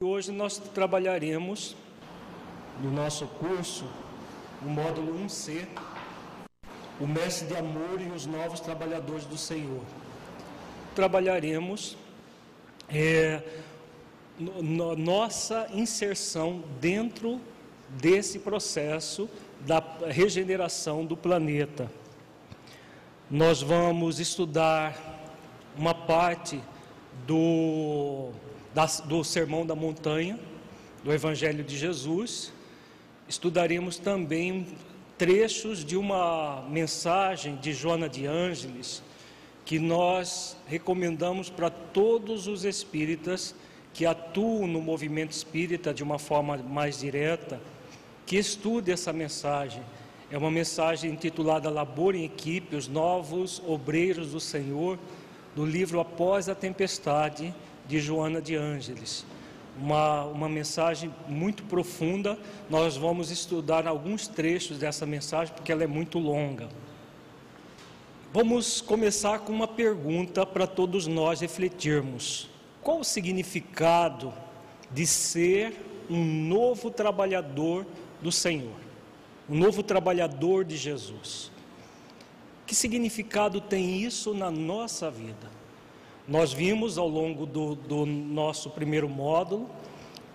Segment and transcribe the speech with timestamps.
[0.00, 1.74] Hoje nós trabalharemos
[2.80, 3.84] no nosso curso
[4.64, 5.66] o módulo 1C,
[7.00, 9.82] o mestre de amor e os novos trabalhadores do Senhor.
[10.94, 11.96] Trabalharemos
[12.88, 13.42] é,
[14.38, 17.40] no, no, nossa inserção dentro
[17.88, 19.28] desse processo
[19.66, 21.90] da regeneração do planeta.
[23.28, 24.96] Nós vamos estudar
[25.76, 26.62] uma parte
[27.26, 28.30] do
[29.06, 30.38] do Sermão da Montanha,
[31.02, 32.52] do Evangelho de Jesus.
[33.28, 34.66] Estudaremos também
[35.16, 39.02] trechos de uma mensagem de Joana de Ângeles,
[39.64, 43.54] que nós recomendamos para todos os espíritas
[43.92, 47.60] que atuam no movimento espírita de uma forma mais direta,
[48.24, 49.82] que estude essa mensagem.
[50.30, 54.98] É uma mensagem intitulada Labor em Equipe, os novos obreiros do Senhor,
[55.56, 57.52] do livro Após a Tempestade,
[57.88, 59.24] de Joana de Ângeles.
[59.80, 62.38] Uma, uma mensagem muito profunda.
[62.68, 66.68] Nós vamos estudar alguns trechos dessa mensagem porque ela é muito longa.
[68.32, 72.50] Vamos começar com uma pergunta para todos nós refletirmos:
[72.82, 74.34] qual o significado
[74.92, 75.74] de ser
[76.10, 77.86] um novo trabalhador
[78.20, 78.76] do Senhor,
[79.48, 81.50] um novo trabalhador de Jesus?
[82.66, 85.57] Que significado tem isso na nossa vida?
[86.28, 89.68] Nós vimos ao longo do, do nosso primeiro módulo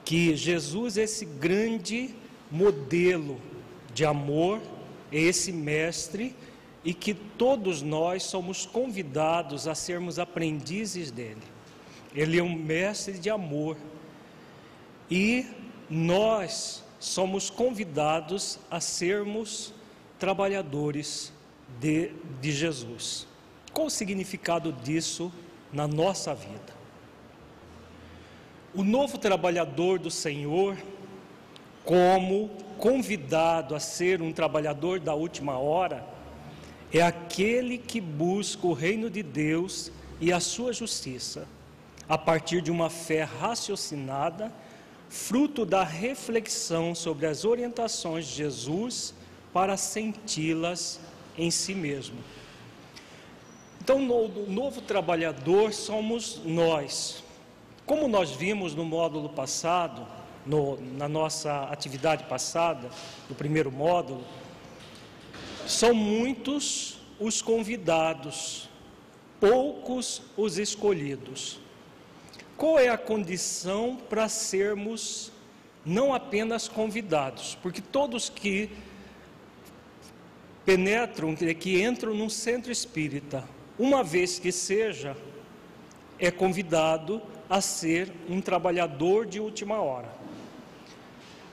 [0.04, 2.16] que Jesus é esse grande
[2.50, 3.40] modelo
[3.94, 4.60] de amor,
[5.12, 6.36] é esse mestre
[6.84, 11.44] e que todos nós somos convidados a sermos aprendizes dele.
[12.16, 13.78] Ele é um mestre de amor
[15.12, 15.46] e
[15.88, 19.74] nós somos convidados a sermos
[20.18, 21.32] trabalhadores
[21.80, 22.12] de,
[22.42, 23.28] de Jesus.
[23.72, 25.32] Qual o significado disso
[25.74, 26.74] na nossa vida.
[28.74, 30.78] O novo trabalhador do Senhor,
[31.84, 36.06] como convidado a ser um trabalhador da última hora,
[36.92, 39.92] é aquele que busca o reino de Deus
[40.22, 41.48] e a sua justiça,
[42.08, 44.54] a partir de uma fé raciocinada,
[45.10, 49.14] fruto da reflexão sobre as orientações de Jesus
[49.52, 51.00] para senti-las
[51.38, 52.18] em si mesmo.
[53.84, 57.22] Então, o novo trabalhador somos nós.
[57.86, 60.08] Como nós vimos no módulo passado,
[60.46, 62.90] no, na nossa atividade passada,
[63.28, 64.24] no primeiro módulo,
[65.68, 68.70] são muitos os convidados,
[69.38, 71.60] poucos os escolhidos.
[72.56, 75.30] Qual é a condição para sermos
[75.86, 77.58] não apenas convidados?
[77.62, 78.70] Porque todos que
[80.64, 83.44] penetram, que entram num centro espírita,
[83.84, 85.14] uma vez que seja,
[86.18, 90.08] é convidado a ser um trabalhador de última hora.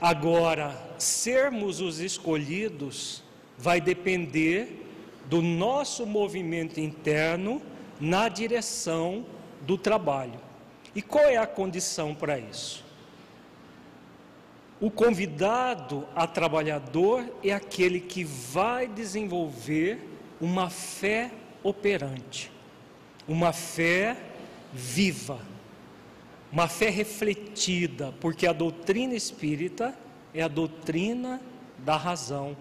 [0.01, 3.25] Agora, sermos os escolhidos
[3.59, 4.87] vai depender
[5.27, 7.61] do nosso movimento interno
[8.01, 9.27] na direção
[9.63, 10.39] do trabalho.
[10.95, 12.85] E qual é a condição para isso?
[14.81, 19.99] O convidado a trabalhador é aquele que vai desenvolver
[20.41, 22.51] uma fé operante,
[23.27, 24.17] uma fé
[24.73, 25.39] viva,
[26.53, 29.97] uma fé refletida, porque a doutrina espírita
[30.35, 31.41] é a doutrina
[31.79, 32.57] da razão,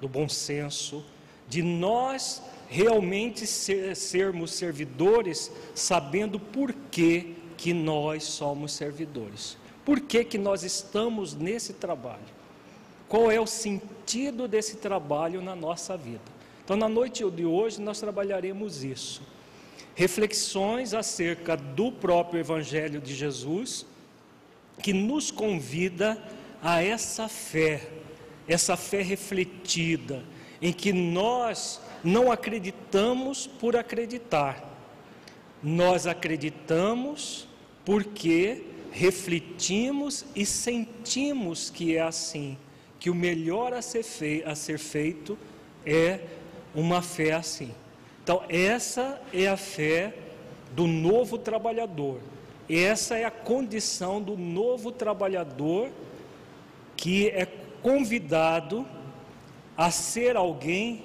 [0.00, 1.04] do bom senso,
[1.48, 10.24] de nós realmente ser, sermos servidores, sabendo por que, que nós somos servidores, por que,
[10.24, 12.34] que nós estamos nesse trabalho.
[13.08, 16.33] Qual é o sentido desse trabalho na nossa vida?
[16.64, 19.22] Então, na noite de hoje, nós trabalharemos isso.
[19.94, 23.86] Reflexões acerca do próprio Evangelho de Jesus,
[24.82, 26.20] que nos convida
[26.62, 27.86] a essa fé,
[28.48, 30.24] essa fé refletida,
[30.60, 34.72] em que nós não acreditamos por acreditar,
[35.62, 37.46] nós acreditamos
[37.84, 42.56] porque refletimos e sentimos que é assim,
[42.98, 45.38] que o melhor a ser, feito
[45.84, 46.20] é
[46.74, 47.72] uma fé assim.
[48.22, 50.14] Então, essa é a fé
[50.72, 52.20] do novo trabalhador.
[52.68, 55.90] Essa é a condição do novo trabalhador
[56.96, 57.46] que é
[57.82, 58.86] convidado
[59.76, 61.04] a ser alguém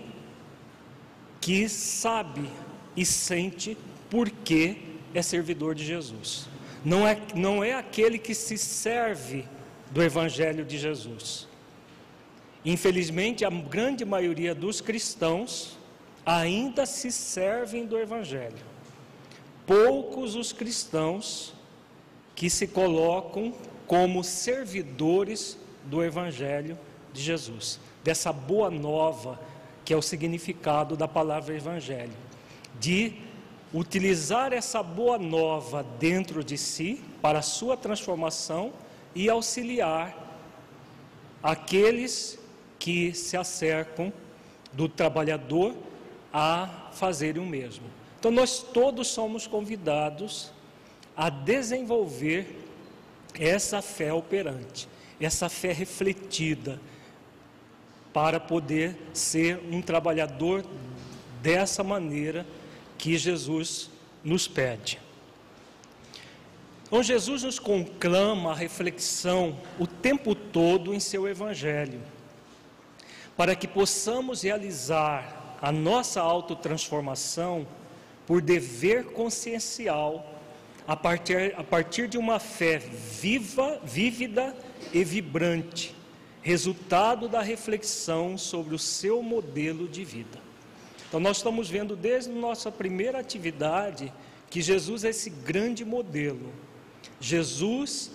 [1.42, 2.50] que sabe
[2.96, 3.78] e sente
[4.10, 4.78] por que
[5.14, 6.48] é servidor de Jesus.
[6.86, 9.46] Não é, não é aquele que se serve
[9.92, 11.49] do Evangelho de Jesus.
[12.66, 15.78] Infelizmente, a grande maioria dos cristãos
[16.26, 18.58] ainda se servem do Evangelho.
[19.66, 21.54] Poucos os cristãos
[22.36, 23.54] que se colocam
[23.88, 26.78] como servidores do Evangelho
[27.14, 29.40] de Jesus, dessa boa nova
[29.84, 32.14] que é o significado da palavra Evangelho,
[32.80, 33.14] de
[33.74, 38.72] utilizar essa boa nova dentro de si para a sua transformação
[39.16, 40.16] e auxiliar
[41.42, 42.39] aqueles
[42.80, 44.12] que se acercam
[44.72, 45.76] do trabalhador
[46.34, 47.86] a fazerem o mesmo.
[48.18, 50.52] Então, nós todos somos convidados
[51.16, 52.58] a desenvolver
[53.38, 54.88] essa fé operante,
[55.20, 56.80] essa fé refletida,
[58.14, 60.66] para poder ser um trabalhador
[61.42, 62.46] dessa maneira
[62.98, 63.90] que Jesus
[64.24, 65.00] nos pede.
[66.88, 72.02] Então, Jesus nos conclama a reflexão o tempo todo em seu Evangelho
[73.40, 77.66] para que possamos realizar a nossa autotransformação
[78.28, 80.30] por dever consciencial,
[80.86, 84.54] a partir, a partir de uma fé viva, vívida
[84.92, 85.96] e vibrante,
[86.42, 90.38] resultado da reflexão sobre o seu modelo de vida.
[91.08, 94.12] Então, nós estamos vendo desde nossa primeira atividade
[94.50, 96.52] que Jesus é esse grande modelo.
[97.22, 98.12] Jesus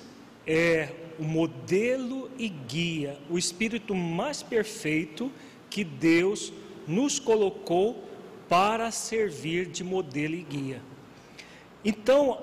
[0.47, 5.31] é o modelo e guia, o espírito mais perfeito
[5.71, 6.53] que Deus
[6.87, 8.03] nos colocou
[8.49, 10.83] para servir de modelo e guia.
[11.85, 12.43] Então,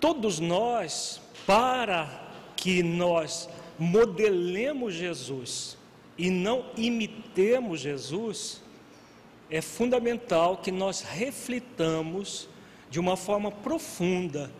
[0.00, 3.48] todos nós, para que nós
[3.78, 5.76] modelemos Jesus
[6.16, 8.62] e não imitemos Jesus,
[9.50, 12.48] é fundamental que nós reflitamos
[12.90, 14.50] de uma forma profunda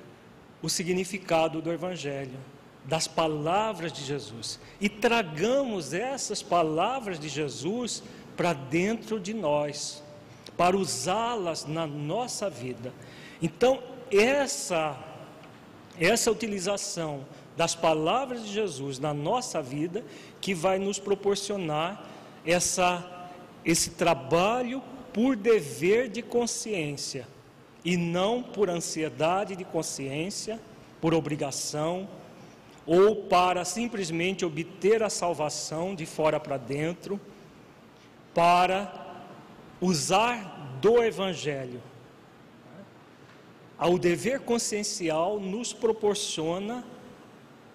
[0.62, 2.38] o significado do Evangelho
[2.84, 8.02] das palavras de Jesus e tragamos essas palavras de Jesus
[8.37, 10.02] para dentro de nós,
[10.56, 12.93] para usá-las na nossa vida.
[13.40, 14.99] Então, essa
[16.00, 20.02] essa utilização das palavras de Jesus na nossa vida
[20.40, 22.08] que vai nos proporcionar
[22.44, 23.29] essa
[23.64, 24.82] esse trabalho
[25.12, 27.29] por dever de consciência
[27.84, 30.61] e não por ansiedade de consciência,
[31.00, 32.08] por obrigação,
[32.87, 37.20] ou para simplesmente obter a salvação de fora para dentro,
[38.34, 39.25] para
[39.81, 41.82] usar do Evangelho.
[43.79, 46.84] O dever consciencial nos proporciona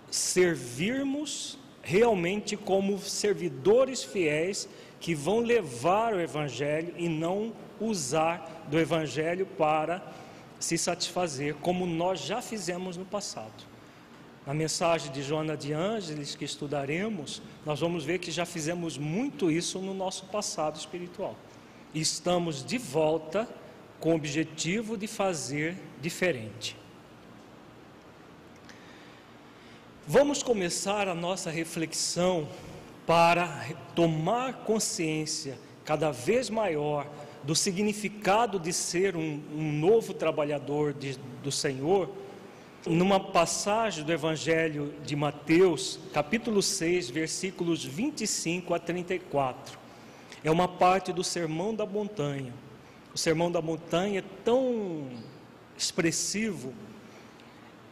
[0.09, 4.67] servirmos realmente como servidores fiéis
[4.99, 10.01] que vão levar o Evangelho e não usar do Evangelho para
[10.59, 13.76] se satisfazer, como nós já fizemos no passado.
[14.47, 19.51] Na mensagem de Joana de Ângeles que estudaremos, nós vamos ver que já fizemos muito
[19.51, 21.35] isso no nosso passado espiritual.
[21.93, 23.45] E estamos de volta
[23.99, 26.77] com o objetivo de fazer diferente.
[30.07, 32.47] Vamos começar a nossa reflexão
[33.05, 37.05] para tomar consciência cada vez maior
[37.43, 42.09] do significado de ser um, um novo trabalhador de, do Senhor
[42.89, 49.77] numa passagem do Evangelho de Mateus, capítulo 6, versículos 25 a 34.
[50.43, 52.53] É uma parte do Sermão da Montanha.
[53.13, 55.09] O Sermão da Montanha é tão
[55.77, 56.73] expressivo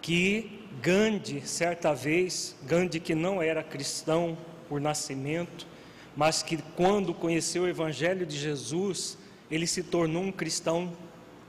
[0.02, 4.38] que Gandhi, certa vez, Gandhi que não era cristão
[4.70, 5.68] por nascimento,
[6.16, 9.18] mas que quando conheceu o Evangelho de Jesus,
[9.50, 10.94] ele se tornou um cristão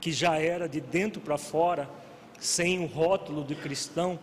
[0.01, 1.89] que já era de dentro para fora
[2.39, 4.19] sem o rótulo de cristão,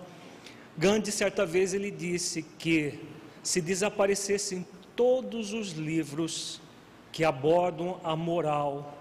[0.77, 2.99] Gandhi certa vez ele disse que
[3.43, 4.67] se desaparecessem
[4.97, 6.61] todos os livros
[7.13, 8.99] que abordam a moral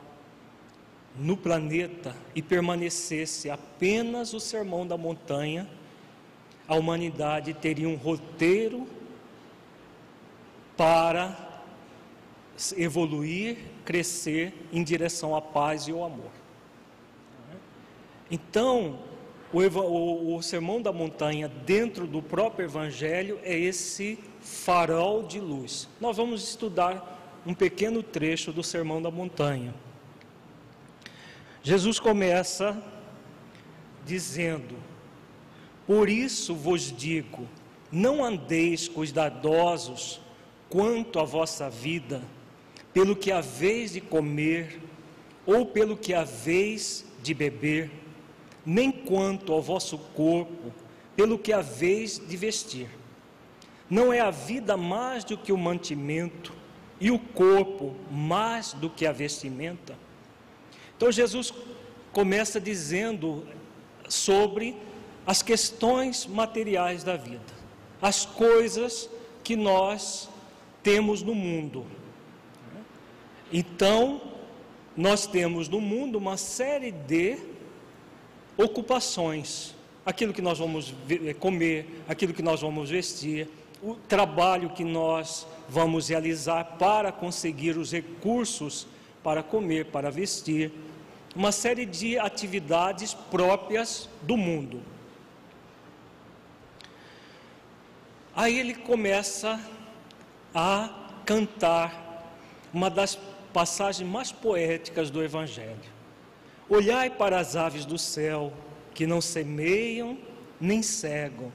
[1.15, 5.67] no planeta e permanecesse apenas o Sermão da Montanha,
[6.67, 8.87] a humanidade teria um roteiro
[10.77, 11.61] para
[12.77, 16.42] evoluir, crescer em direção à paz e ao amor.
[18.33, 18.97] Então,
[19.53, 25.87] o, o, o, Sermão da Montanha, dentro do próprio Evangelho, é esse farol de luz.
[26.01, 29.71] Nós vamos estudar um pequeno trecho do Sermão da Montanha.
[31.61, 32.75] Jesus começa
[34.03, 34.77] dizendo:
[35.85, 37.47] Por isso vos digo,
[37.91, 40.19] não andeis cuidadosos
[40.71, 42.19] quanto à vossa vida,
[42.91, 44.81] pelo que haveis de comer,
[45.45, 47.91] ou pelo que haveis de beber,
[48.65, 50.71] nem quanto ao vosso corpo,
[51.15, 52.89] pelo que haveis de vestir.
[53.89, 56.53] Não é a vida mais do que o mantimento,
[56.99, 59.93] e o corpo mais do que a vestimenta?
[60.95, 61.53] Então Jesus
[62.13, 63.45] começa dizendo
[64.07, 64.77] sobre
[65.25, 67.53] as questões materiais da vida,
[68.01, 69.09] as coisas
[69.43, 70.29] que nós
[70.81, 71.85] temos no mundo.
[73.51, 74.21] Então,
[74.95, 77.37] nós temos no mundo uma série de
[78.57, 79.73] ocupações,
[80.05, 83.47] aquilo que nós vamos eh, comer, aquilo que nós vamos vestir,
[83.81, 88.87] o trabalho que nós vamos realizar para conseguir os recursos
[89.23, 90.71] para comer, para vestir,
[91.35, 94.81] uma série de atividades próprias do mundo.
[98.35, 99.59] Aí ele começa
[100.53, 100.89] a
[101.25, 102.27] cantar
[102.73, 103.17] uma das
[103.53, 105.92] passagem mais poéticas do Evangelho.
[106.73, 108.51] Olhai para as aves do céu,
[108.95, 110.17] que não semeiam,
[110.59, 111.53] nem cegam,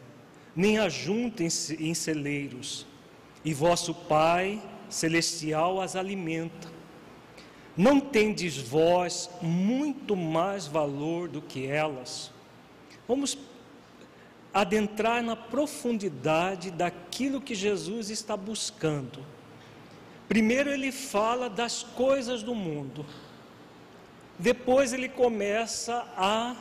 [0.54, 2.86] nem ajuntam em celeiros,
[3.44, 6.68] e vosso Pai celestial as alimenta.
[7.76, 12.30] Não tendes vós muito mais valor do que elas?
[13.08, 13.36] Vamos
[14.54, 19.24] adentrar na profundidade daquilo que Jesus está buscando
[20.28, 23.04] Primeiro ele fala das coisas do mundo.
[24.38, 26.54] Depois ele começa a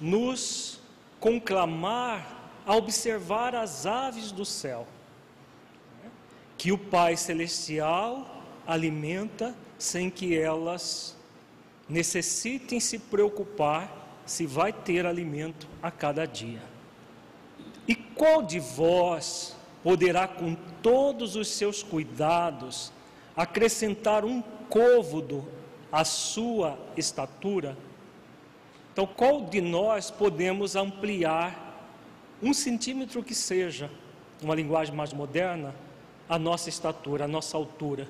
[0.00, 0.80] nos
[1.18, 4.86] conclamar a observar as aves do céu,
[6.56, 11.16] que o Pai Celestial alimenta sem que elas
[11.88, 16.62] necessitem se preocupar se vai ter alimento a cada dia.
[17.88, 22.92] E qual de vós poderá, com todos os seus cuidados,
[23.36, 25.46] acrescentar um côvodo
[25.90, 27.76] à sua estatura,
[28.92, 31.68] então qual de nós podemos ampliar
[32.42, 33.90] um centímetro que seja,
[34.42, 35.74] uma linguagem mais moderna,
[36.28, 38.08] a nossa estatura, a nossa altura?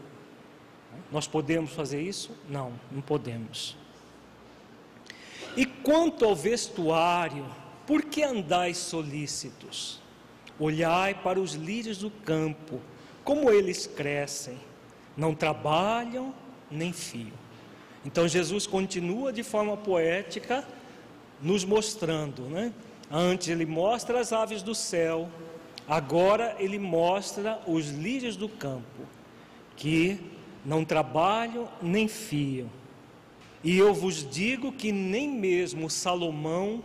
[1.11, 2.37] Nós podemos fazer isso?
[2.49, 3.77] Não, não podemos.
[5.57, 7.47] E quanto ao vestuário,
[7.87, 10.01] por que andais solícitos?
[10.59, 12.81] Olhai para os lírios do campo,
[13.25, 14.59] como eles crescem
[15.17, 16.35] não trabalham
[16.71, 17.40] nem fiam.
[18.05, 20.67] Então Jesus continua de forma poética
[21.41, 22.73] nos mostrando, né?
[23.11, 25.29] Antes ele mostra as aves do céu,
[25.89, 29.03] agora ele mostra os lírios do campo,
[29.77, 30.21] que
[30.65, 32.69] não trabalham nem fiam.
[33.63, 36.83] E eu vos digo que nem mesmo Salomão,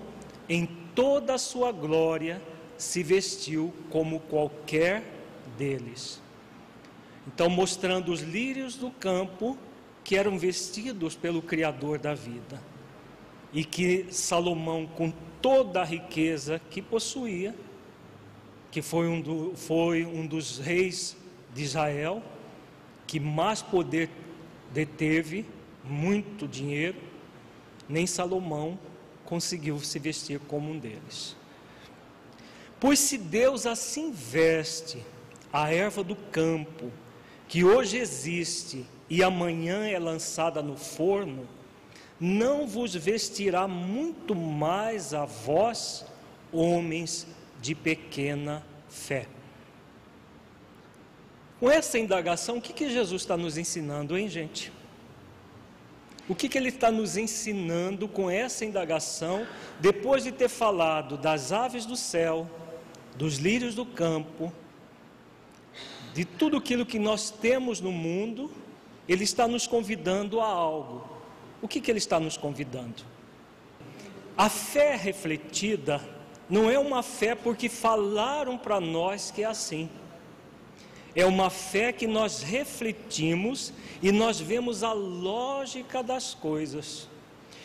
[0.49, 2.41] em toda a sua glória,
[2.77, 5.03] se vestiu como qualquer
[5.57, 6.21] deles.
[7.27, 9.57] Então, mostrando os lírios do campo
[10.05, 12.61] que eram vestidos pelo Criador da vida.
[13.51, 17.55] E que Salomão, com toda a riqueza que possuía,
[18.69, 21.17] que foi um, do, foi um dos reis
[21.55, 22.21] de Israel,
[23.07, 24.09] que mais poder
[24.71, 25.43] deteve,
[25.83, 26.97] muito dinheiro,
[27.89, 28.77] nem Salomão
[29.25, 31.35] conseguiu se vestir como um deles.
[32.79, 35.03] Pois se Deus assim veste
[35.51, 36.91] a erva do campo,
[37.47, 41.47] que hoje existe e amanhã é lançada no forno,
[42.19, 46.05] não vos vestirá muito mais a vós,
[46.51, 47.27] homens
[47.61, 49.27] de pequena fé.
[51.59, 54.71] Com essa indagação, o que, que Jesus está nos ensinando, hein, gente?
[56.27, 59.45] O que, que ele está nos ensinando com essa indagação,
[59.79, 62.49] depois de ter falado das aves do céu,
[63.15, 64.51] dos lírios do campo,
[66.13, 68.51] de tudo aquilo que nós temos no mundo,
[69.07, 71.07] Ele está nos convidando a algo.
[71.61, 73.03] O que, que Ele está nos convidando?
[74.37, 76.01] A fé refletida
[76.49, 79.89] não é uma fé porque falaram para nós que é assim.
[81.15, 83.71] é uma fé que nós refletimos
[84.01, 87.07] e nós vemos a lógica das coisas.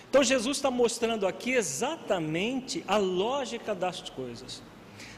[0.08, 4.62] Então Jesus está mostrando aqui exatamente a lógica das coisas.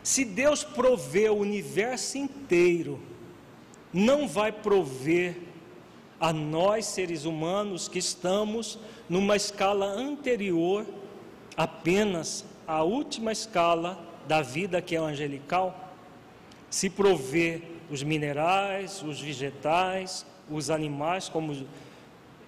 [0.03, 3.01] Se Deus provê o universo inteiro,
[3.93, 5.37] não vai prover
[6.23, 10.87] a nós seres humanos que estamos numa escala anterior
[11.57, 13.99] apenas à última escala
[14.29, 15.93] da vida que é angelical,
[16.71, 21.67] se provê os minerais, os vegetais, os animais, como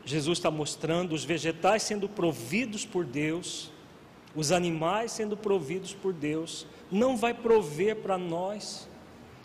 [0.05, 3.73] Jesus está mostrando, os vegetais sendo providos por Deus,
[4.37, 8.89] os animais sendo providos por Deus, não vai prover para nós.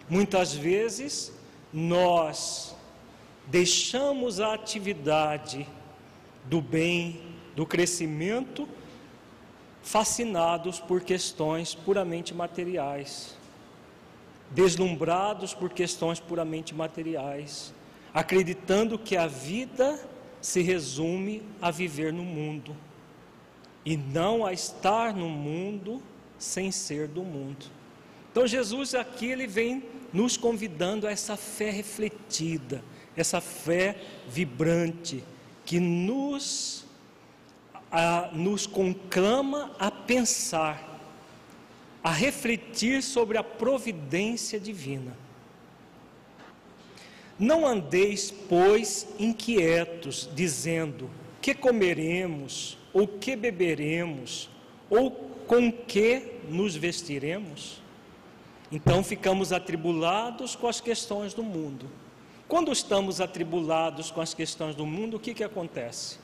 [0.07, 1.33] Muitas vezes
[1.74, 2.75] nós
[3.50, 5.68] deixamos a atividade
[6.46, 7.20] do bem,
[7.56, 8.68] do crescimento,
[9.82, 13.36] fascinados por questões puramente materiais,
[14.51, 17.74] deslumbrados por questões puramente materiais,
[18.13, 20.00] acreditando que a vida
[20.41, 22.75] se resume a viver no mundo.
[23.86, 26.01] E não a estar no mundo
[26.38, 27.65] sem ser do mundo.
[28.32, 32.84] Então Jesus aqui ele vem nos convidando a essa fé refletida,
[33.16, 33.96] essa fé
[34.28, 35.24] vibrante
[35.66, 36.86] que nos
[37.92, 41.00] a, nos conclama a pensar,
[42.04, 45.16] a refletir sobre a providência divina.
[47.38, 51.10] Não andeis, pois, inquietos, dizendo:
[51.42, 54.50] que comeremos, ou que beberemos,
[54.89, 55.12] ou
[55.48, 57.82] com que nos vestiremos?
[58.72, 61.89] Então ficamos atribulados com as questões do mundo.
[62.50, 66.18] Quando estamos atribulados com as questões do mundo, o que, que acontece?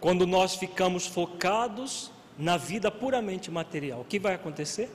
[0.00, 4.88] Quando nós ficamos focados na vida puramente material, o que vai acontecer?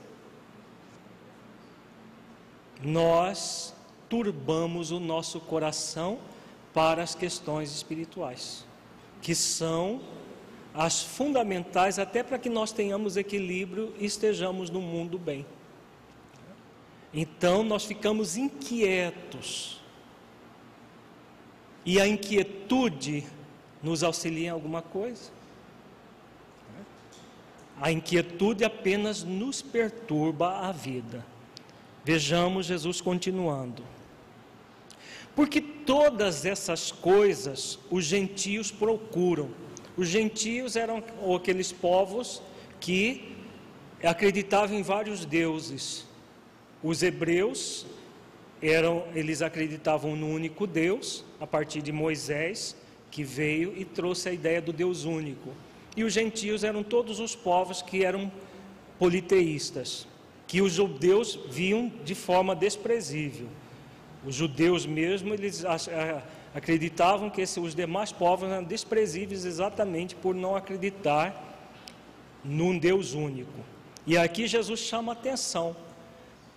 [2.82, 3.76] Nós
[4.08, 6.18] turbamos o nosso coração
[6.74, 8.66] para as questões espirituais,
[9.22, 10.00] que são
[10.74, 15.46] as fundamentais até para que nós tenhamos equilíbrio e estejamos no mundo bem.
[17.14, 19.79] Então nós ficamos inquietos.
[21.86, 23.26] E a inquietude
[23.82, 25.32] nos auxilia em alguma coisa?
[27.82, 31.26] A inquietude apenas nos perturba a vida.
[32.04, 33.84] Vejamos Jesus continuando.
[35.36, 39.50] Porque todas essas coisas os gentios procuram.
[39.96, 41.02] Os gentios eram
[41.36, 42.42] aqueles povos
[42.80, 43.36] que
[44.04, 46.06] acreditavam em vários deuses.
[46.84, 47.86] Os hebreus
[48.62, 52.76] eram, eles acreditavam no único Deus, a partir de Moisés,
[53.10, 55.50] que veio e trouxe a ideia do Deus único.
[55.96, 58.32] E os gentios eram todos os povos que eram
[58.98, 60.08] politeístas,
[60.48, 63.48] que os judeus viam de forma desprezível.
[64.26, 65.64] Os judeus mesmo, eles
[66.54, 71.46] acreditavam que os demais povos eram desprezíveis exatamente por não acreditar
[72.44, 73.60] num Deus único.
[74.06, 75.76] E aqui Jesus chama atenção.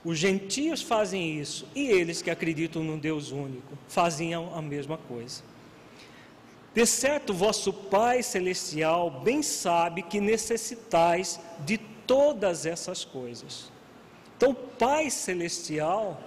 [0.05, 5.43] Os gentios fazem isso e eles que acreditam num Deus único faziam a mesma coisa.
[6.75, 13.71] De certo, vosso Pai Celestial bem sabe que necessitais de todas essas coisas.
[14.37, 16.21] Então, Pai Celestial,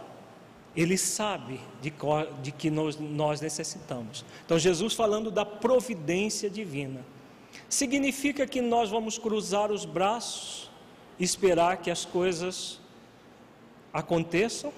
[0.76, 1.92] Ele sabe de,
[2.42, 4.24] de que nós, nós necessitamos.
[4.46, 7.04] Então, Jesus falando da providência divina.
[7.68, 10.70] Significa que nós vamos cruzar os braços,
[11.20, 12.80] esperar que as coisas
[13.96, 14.74] aconteçam?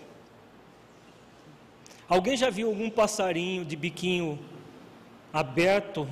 [2.08, 4.38] Alguém já viu algum passarinho de biquinho
[5.34, 6.08] aberto,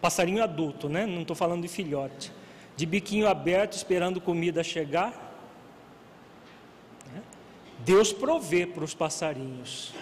[0.00, 1.06] passarinho adulto, né?
[1.06, 2.30] Não estou falando de filhote,
[2.76, 5.10] de biquinho aberto esperando comida chegar.
[7.12, 7.22] Né?
[7.78, 9.94] Deus provê para os passarinhos,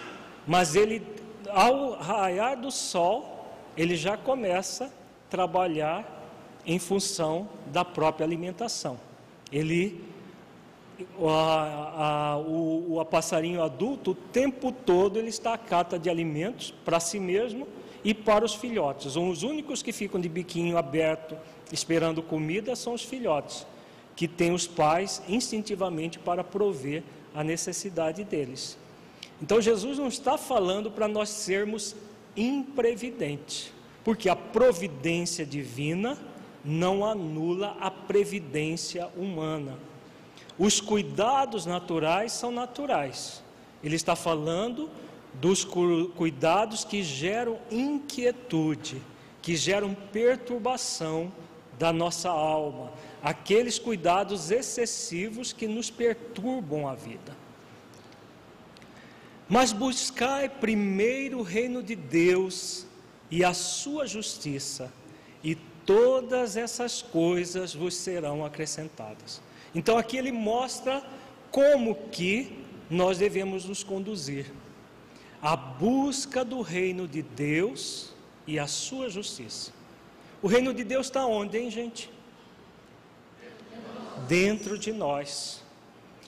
[0.45, 1.01] mas ele,
[1.49, 4.89] ao raiar do sol, ele já começa a
[5.29, 6.21] trabalhar
[6.65, 8.99] em função da própria alimentação.
[9.51, 10.03] Ele,
[11.19, 16.73] a, a, o, o passarinho adulto, o tempo todo ele está à cata de alimentos
[16.85, 17.67] para si mesmo
[18.03, 19.15] e para os filhotes.
[19.15, 21.37] Os únicos que ficam de biquinho aberto
[21.71, 23.65] esperando comida são os filhotes,
[24.15, 27.03] que têm os pais instintivamente para prover
[27.33, 28.77] a necessidade deles.
[29.41, 31.95] Então Jesus não está falando para nós sermos
[32.37, 33.71] imprevidentes,
[34.03, 36.17] porque a providência divina
[36.63, 39.77] não anula a previdência humana.
[40.57, 43.43] Os cuidados naturais são naturais.
[43.83, 44.89] Ele está falando
[45.33, 45.65] dos
[46.15, 49.01] cuidados que geram inquietude,
[49.41, 51.31] que geram perturbação
[51.77, 57.35] da nossa alma, aqueles cuidados excessivos que nos perturbam a vida.
[59.49, 62.85] Mas buscai primeiro o reino de Deus
[63.29, 64.93] e a sua justiça,
[65.43, 69.41] e todas essas coisas vos serão acrescentadas.
[69.73, 71.03] Então aqui ele mostra
[71.51, 74.51] como que nós devemos nos conduzir.
[75.41, 78.13] A busca do reino de Deus
[78.47, 79.71] e a sua justiça.
[80.41, 82.09] O reino de Deus está onde, hein, gente?
[84.27, 85.63] Dentro de nós.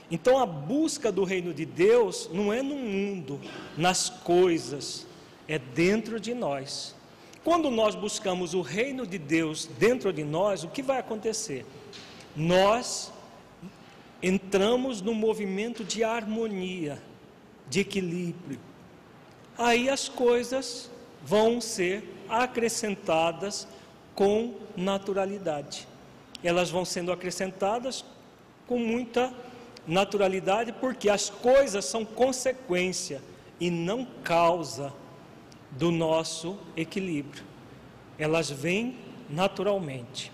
[0.09, 3.39] Então a busca do reino de Deus não é no mundo,
[3.77, 5.05] nas coisas,
[5.47, 6.95] é dentro de nós.
[7.43, 11.65] Quando nós buscamos o reino de Deus dentro de nós, o que vai acontecer?
[12.35, 13.11] Nós
[14.21, 17.01] entramos no movimento de harmonia,
[17.69, 18.59] de equilíbrio.
[19.57, 20.89] Aí as coisas
[21.23, 23.67] vão ser acrescentadas
[24.13, 25.87] com naturalidade.
[26.43, 28.05] Elas vão sendo acrescentadas
[28.67, 29.33] com muita
[29.87, 33.21] naturalidade, porque as coisas são consequência
[33.59, 34.93] e não causa
[35.71, 37.43] do nosso equilíbrio.
[38.17, 38.97] Elas vêm
[39.29, 40.31] naturalmente.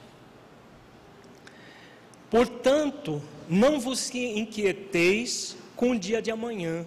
[2.30, 6.86] Portanto, não vos inquieteis com o dia de amanhã,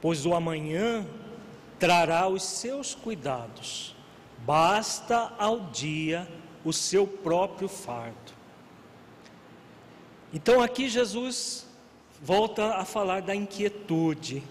[0.00, 1.06] pois o amanhã
[1.78, 3.94] trará os seus cuidados.
[4.46, 6.28] Basta ao dia
[6.64, 8.32] o seu próprio fardo.
[10.32, 11.66] Então aqui Jesus
[12.22, 14.42] volta a falar da inquietude,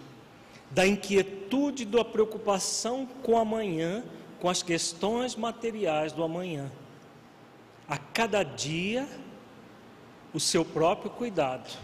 [0.70, 4.04] da inquietude da preocupação com o amanhã,
[4.40, 6.72] com as questões materiais do amanhã.
[7.88, 9.08] A cada dia,
[10.34, 11.78] o seu próprio cuidado.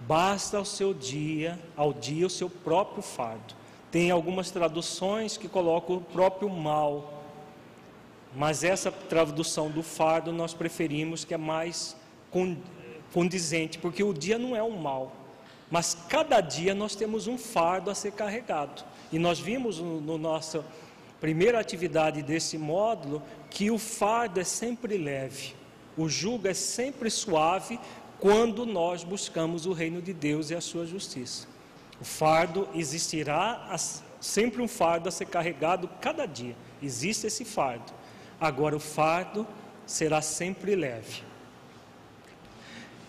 [0.00, 3.54] Basta ao seu dia, ao dia, o seu próprio fardo.
[3.90, 7.22] Tem algumas traduções que colocam o próprio mal,
[8.34, 11.96] mas essa tradução do fardo nós preferimos que é mais
[13.12, 15.12] condizente, porque o dia não é um mal,
[15.70, 18.84] mas cada dia nós temos um fardo a ser carregado.
[19.10, 20.64] E nós vimos no, no nossa
[21.20, 25.54] primeira atividade desse módulo que o fardo é sempre leve,
[25.98, 27.78] o jugo é sempre suave
[28.20, 31.46] quando nós buscamos o reino de Deus e a sua justiça.
[32.00, 33.76] O fardo existirá
[34.20, 36.56] sempre um fardo a ser carregado cada dia.
[36.80, 37.92] Existe esse fardo.
[38.40, 39.46] Agora o fardo
[39.84, 41.22] será sempre leve.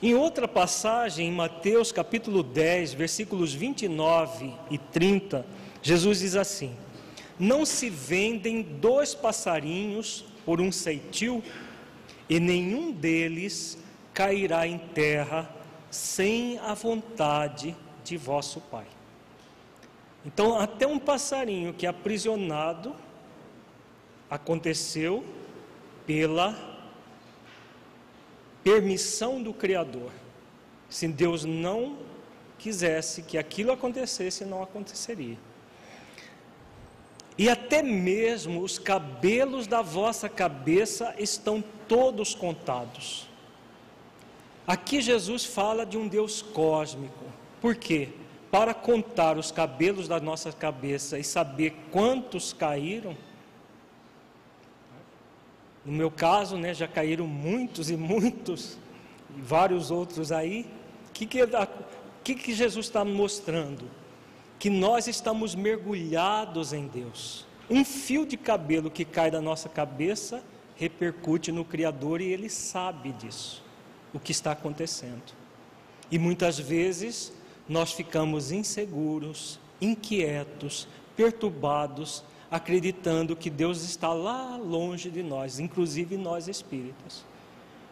[0.01, 5.45] Em outra passagem, em Mateus capítulo 10, versículos 29 e 30,
[5.81, 6.73] Jesus diz assim:
[7.37, 11.43] Não se vendem dois passarinhos por um ceitil,
[12.29, 13.77] e nenhum deles
[14.13, 15.49] cairá em terra
[15.89, 18.85] sem a vontade de vosso Pai.
[20.25, 22.95] Então, até um passarinho que é aprisionado
[24.29, 25.25] aconteceu
[26.05, 26.55] pela
[28.63, 30.11] permissão do Criador.
[30.89, 31.97] Se Deus não
[32.57, 35.37] quisesse que aquilo acontecesse, não aconteceria.
[37.37, 43.27] E até mesmo os cabelos da vossa cabeça estão todos contados.
[44.65, 47.25] Aqui Jesus fala de um Deus cósmico.
[47.59, 48.09] Por quê?
[48.51, 53.17] Para contar os cabelos da nossa cabeça e saber quantos caíram,
[55.83, 58.77] no meu caso, né, já caíram muitos e muitos,
[59.35, 60.67] e vários outros aí.
[61.09, 61.39] O que, que,
[62.23, 63.89] que, que Jesus está mostrando?
[64.59, 67.47] Que nós estamos mergulhados em Deus.
[67.67, 70.43] Um fio de cabelo que cai da nossa cabeça
[70.79, 73.61] repercute no Criador e Ele sabe disso,
[74.13, 75.33] o que está acontecendo.
[76.09, 77.33] E muitas vezes
[77.67, 80.87] nós ficamos inseguros, inquietos,
[81.17, 87.25] perturbados, acreditando que Deus está lá longe de nós, inclusive nós espíritos,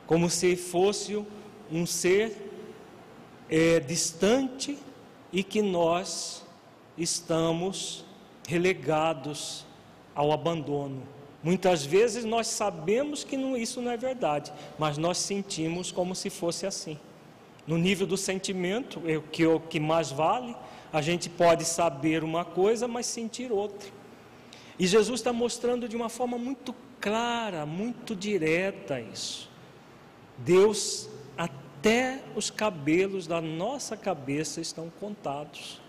[0.07, 1.21] como se fosse
[1.69, 2.35] um ser
[3.49, 4.79] é, distante
[5.31, 6.41] e que nós
[6.97, 8.05] estamos
[8.47, 9.65] relegados
[10.15, 11.16] ao abandono.
[11.47, 16.29] Muitas vezes nós sabemos que não, isso não é verdade, mas nós sentimos como se
[16.29, 16.99] fosse assim.
[17.65, 20.53] No nível do sentimento, é o que, o que mais vale,
[20.91, 23.89] a gente pode saber uma coisa, mas sentir outra.
[24.77, 29.49] E Jesus está mostrando de uma forma muito clara, muito direta isso.
[30.39, 35.81] Deus, até os cabelos da nossa cabeça estão contados.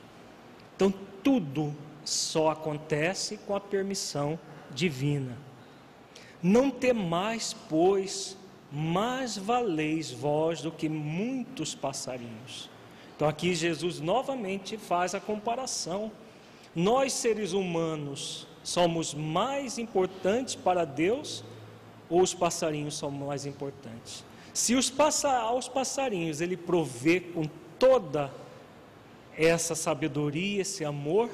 [0.76, 4.38] Então, tudo só acontece com a permissão
[4.70, 5.47] divina.
[6.42, 8.36] Não temais, pois,
[8.70, 12.70] mais valeis vós do que muitos passarinhos.
[13.16, 16.12] Então, aqui Jesus novamente faz a comparação.
[16.74, 21.42] Nós, seres humanos, somos mais importantes para Deus
[22.08, 24.24] ou os passarinhos são mais importantes?
[24.54, 27.44] Se os passa, aos passarinhos ele provê com
[27.78, 28.32] toda
[29.36, 31.30] essa sabedoria, esse amor,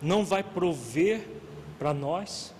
[0.00, 1.26] não vai prover
[1.78, 2.54] para nós?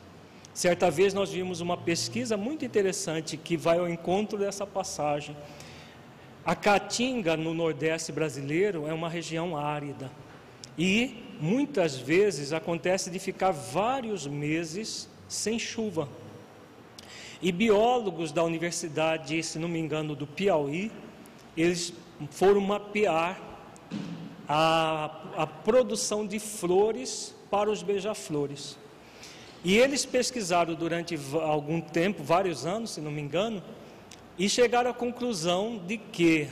[0.61, 5.35] Certa vez nós vimos uma pesquisa muito interessante que vai ao encontro dessa passagem.
[6.45, 10.11] A Caatinga, no Nordeste brasileiro, é uma região árida.
[10.77, 16.07] E muitas vezes acontece de ficar vários meses sem chuva.
[17.41, 20.93] E biólogos da universidade, se não me engano, do Piauí,
[21.57, 21.91] eles
[22.33, 23.41] foram mapear
[24.47, 28.79] a, a produção de flores para os beija-flores.
[29.63, 33.63] E eles pesquisaram durante algum tempo, vários anos, se não me engano,
[34.39, 36.49] e chegaram à conclusão de que,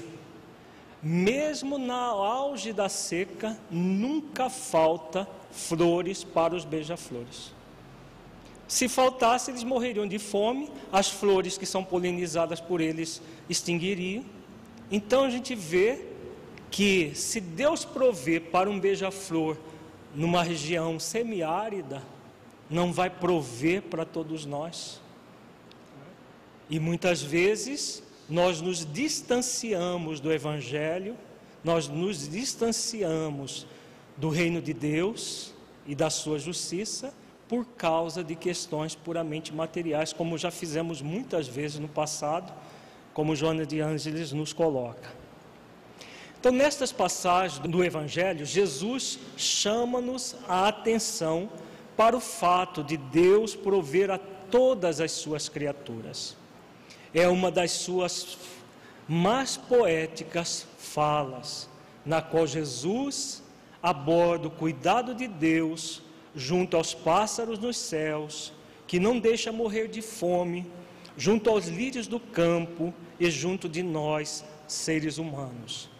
[1.03, 7.55] mesmo na auge da seca, nunca falta flores para os beija-flores.
[8.67, 14.23] Se faltasse, eles morreriam de fome, as flores que são polinizadas por eles extinguiriam.
[14.91, 16.05] Então a gente vê
[16.71, 19.57] que se Deus prover para um beija-flor
[20.15, 22.03] numa região semiárida,
[22.69, 25.01] não vai prover para todos nós.
[26.69, 31.17] E muitas vezes nós nos distanciamos do Evangelho,
[31.65, 33.67] nós nos distanciamos
[34.17, 35.55] do reino de Deus
[35.87, 37.15] e da sua justiça
[37.49, 42.53] por causa de questões puramente materiais, como já fizemos muitas vezes no passado,
[43.15, 45.11] como Joana de Ângeles nos coloca.
[46.39, 51.49] Então, nestas passagens do Evangelho, Jesus chama-nos a atenção
[51.99, 56.37] para o fato de Deus prover a todas as suas criaturas.
[57.13, 58.39] É uma das suas
[59.09, 61.69] mais poéticas falas,
[62.07, 63.43] na qual Jesus
[63.83, 66.01] aborda o cuidado de Deus
[66.37, 68.53] junto aos pássaros nos céus,
[68.87, 70.71] que não deixa morrer de fome,
[71.17, 75.91] junto aos lírios do campo e junto de nós, seres humanos.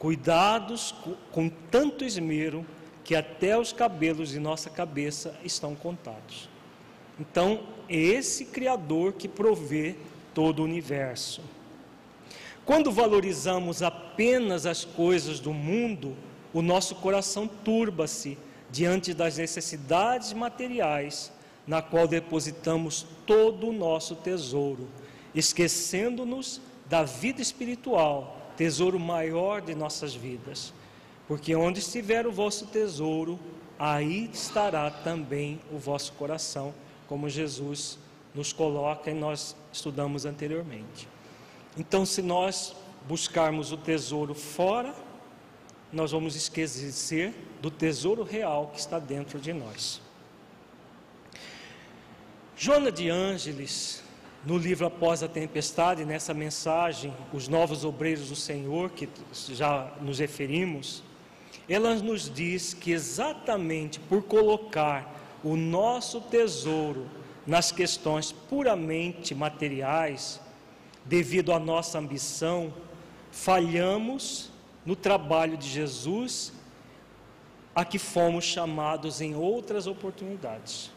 [0.00, 0.92] Cuidados
[1.30, 2.66] com tanto esmero
[3.04, 6.48] que até os cabelos de nossa cabeça estão contados.
[7.20, 9.94] Então, é esse Criador que provê
[10.32, 11.42] todo o universo.
[12.64, 16.16] Quando valorizamos apenas as coisas do mundo,
[16.52, 18.38] o nosso coração turba-se
[18.70, 21.30] diante das necessidades materiais,
[21.66, 24.88] na qual depositamos todo o nosso tesouro,
[25.34, 30.72] esquecendo-nos da vida espiritual, tesouro maior de nossas vidas.
[31.26, 33.38] Porque onde estiver o vosso tesouro,
[33.78, 36.74] aí estará também o vosso coração,
[37.08, 37.98] como Jesus
[38.34, 41.08] nos coloca e nós estudamos anteriormente.
[41.76, 42.74] Então, se nós
[43.08, 44.94] buscarmos o tesouro fora,
[45.92, 50.00] nós vamos esquecer do tesouro real que está dentro de nós.
[52.56, 54.02] Joana de Ângeles,
[54.44, 59.08] no livro Após a Tempestade, nessa mensagem, Os Novos Obreiros do Senhor, que
[59.50, 61.02] já nos referimos,
[61.68, 67.06] ela nos diz que exatamente por colocar o nosso tesouro
[67.46, 70.40] nas questões puramente materiais,
[71.04, 72.72] devido à nossa ambição,
[73.30, 74.50] falhamos
[74.84, 76.52] no trabalho de Jesus
[77.74, 80.90] a que fomos chamados em outras oportunidades.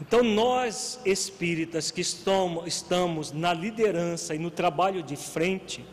[0.00, 5.84] Então, nós espíritas que estamos, na liderança e no trabalho de frente,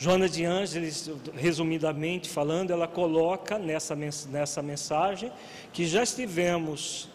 [0.00, 5.30] Joana de Ângeles, resumidamente falando, ela coloca nessa, nessa mensagem
[5.72, 7.08] que já estivemos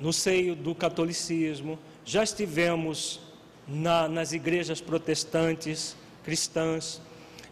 [0.00, 3.20] no seio do catolicismo, já estivemos
[3.68, 7.00] na, nas igrejas protestantes, cristãs,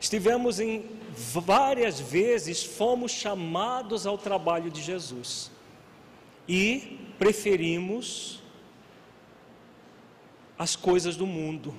[0.04, 0.84] Estivemos em
[1.16, 5.50] várias vezes, fomos chamados ao trabalho de Jesus
[6.46, 8.42] e preferimos
[10.58, 11.74] as coisas do mundo.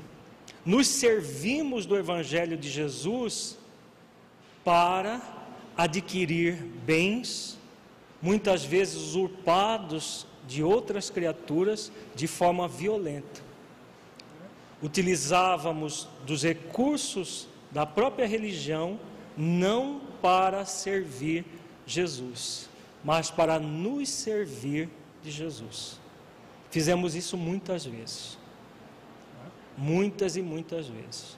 [0.66, 3.58] Nos servimos do Evangelho de Jesus
[4.64, 5.22] para
[5.78, 7.58] adquirir bens,
[8.22, 13.42] muitas vezes usurpados de outras criaturas de forma violenta.
[14.82, 19.00] Utilizávamos dos recursos da própria religião,
[19.38, 21.46] não para servir
[21.86, 22.70] Jesus,
[23.04, 24.90] mas para nos servir
[25.22, 26.00] de Jesus.
[26.72, 28.38] Fizemos isso muitas vezes.
[29.78, 31.38] Muitas e muitas vezes.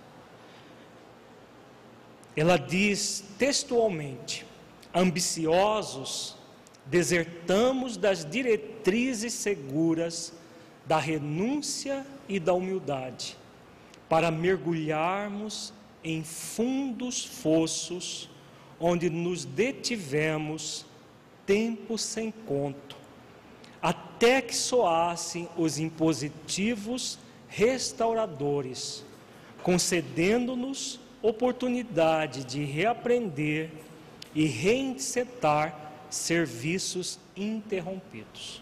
[2.36, 4.45] Ela diz textualmente:
[4.93, 6.36] ambiciosos,
[6.86, 10.34] desertamos das diretrizes seguras
[10.86, 13.38] da renúncia e da humildade,
[14.08, 15.73] para mergulharmos
[16.04, 18.30] em fundos fossos,
[18.80, 20.86] onde nos detivemos
[21.45, 22.95] tempo sem conto,
[23.82, 29.03] até que soassem os impositivos restauradores,
[29.63, 33.69] concedendo-nos oportunidade de reaprender
[34.33, 38.62] e reinsetar serviços interrompidos.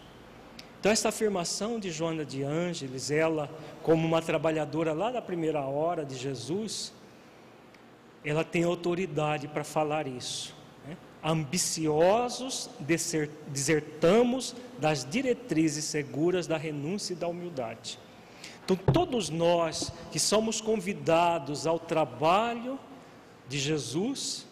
[0.80, 3.50] Então, essa afirmação de Joana de Ângeles, ela,
[3.82, 6.94] como uma trabalhadora lá da primeira hora de Jesus,
[8.24, 10.56] ela tem autoridade para falar isso.
[10.88, 10.96] Né?
[11.24, 12.70] Ambiciosos,
[13.48, 18.00] desertamos das diretrizes seguras da renúncia e da humildade.
[18.66, 22.80] Então, todos nós que somos convidados ao trabalho
[23.48, 24.48] de Jesus,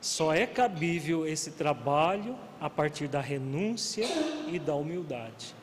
[0.00, 4.06] só é cabível esse trabalho a partir da renúncia
[4.46, 5.56] e da humildade.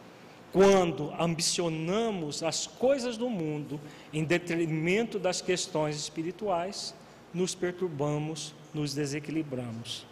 [0.51, 3.79] Quando ambicionamos as coisas do mundo
[4.11, 6.93] em detrimento das questões espirituais,
[7.33, 10.05] nos perturbamos, nos desequilibramos.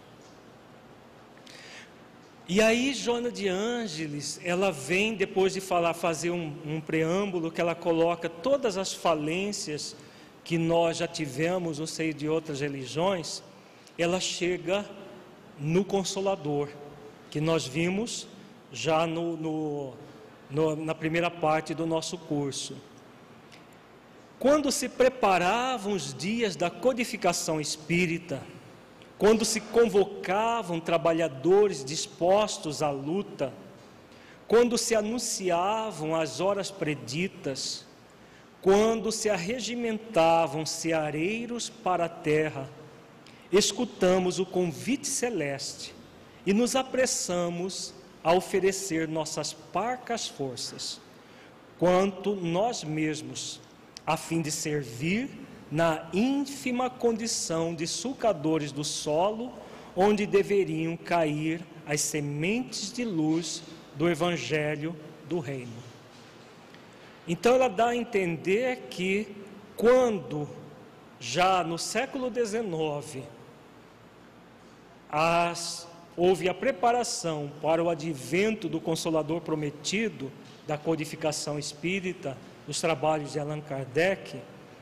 [2.54, 7.62] E aí, Joana de Ângeles, ela vem, depois de falar, fazer um, um, preâmbulo, que
[7.62, 9.96] ela coloca todas as falências
[10.44, 13.42] que nós já tivemos no seio de outras religiões,
[13.98, 14.86] ela chega
[15.58, 16.68] no Consolador,
[17.30, 18.28] que nós vimos
[18.70, 19.94] já no, no,
[20.50, 22.76] no, na primeira parte do nosso curso.
[24.38, 28.44] Quando se preparavam os dias da codificação espírita,
[29.22, 33.54] quando se convocavam trabalhadores dispostos à luta,
[34.48, 37.86] quando se anunciavam as horas preditas,
[38.64, 42.68] quando se arregimentavam ceareiros para a terra,
[43.52, 45.94] escutamos o convite celeste
[46.44, 51.00] e nos apressamos a oferecer nossas parcas forças,
[51.78, 53.62] quanto nós mesmos,
[54.04, 55.30] a fim de servir
[55.72, 59.54] na ínfima condição de sulcadores do solo,
[59.96, 63.64] onde deveriam cair as sementes de luz
[63.96, 64.96] do Evangelho
[65.30, 65.72] do Reino.
[67.28, 69.28] Então, ela dá a entender que,
[69.78, 70.50] quando,
[71.20, 73.24] já no século XIX,
[75.10, 80.32] as, houve a preparação para o advento do Consolador prometido,
[80.68, 84.38] da codificação espírita, dos trabalhos de Allan Kardec,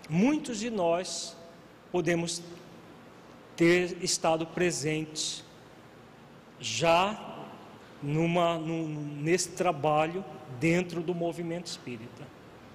[0.09, 1.35] muitos de nós
[1.91, 2.41] podemos
[3.55, 5.43] ter estado presentes
[6.59, 7.37] já
[8.01, 8.87] numa, num,
[9.21, 10.23] nesse trabalho
[10.59, 12.27] dentro do movimento espírita.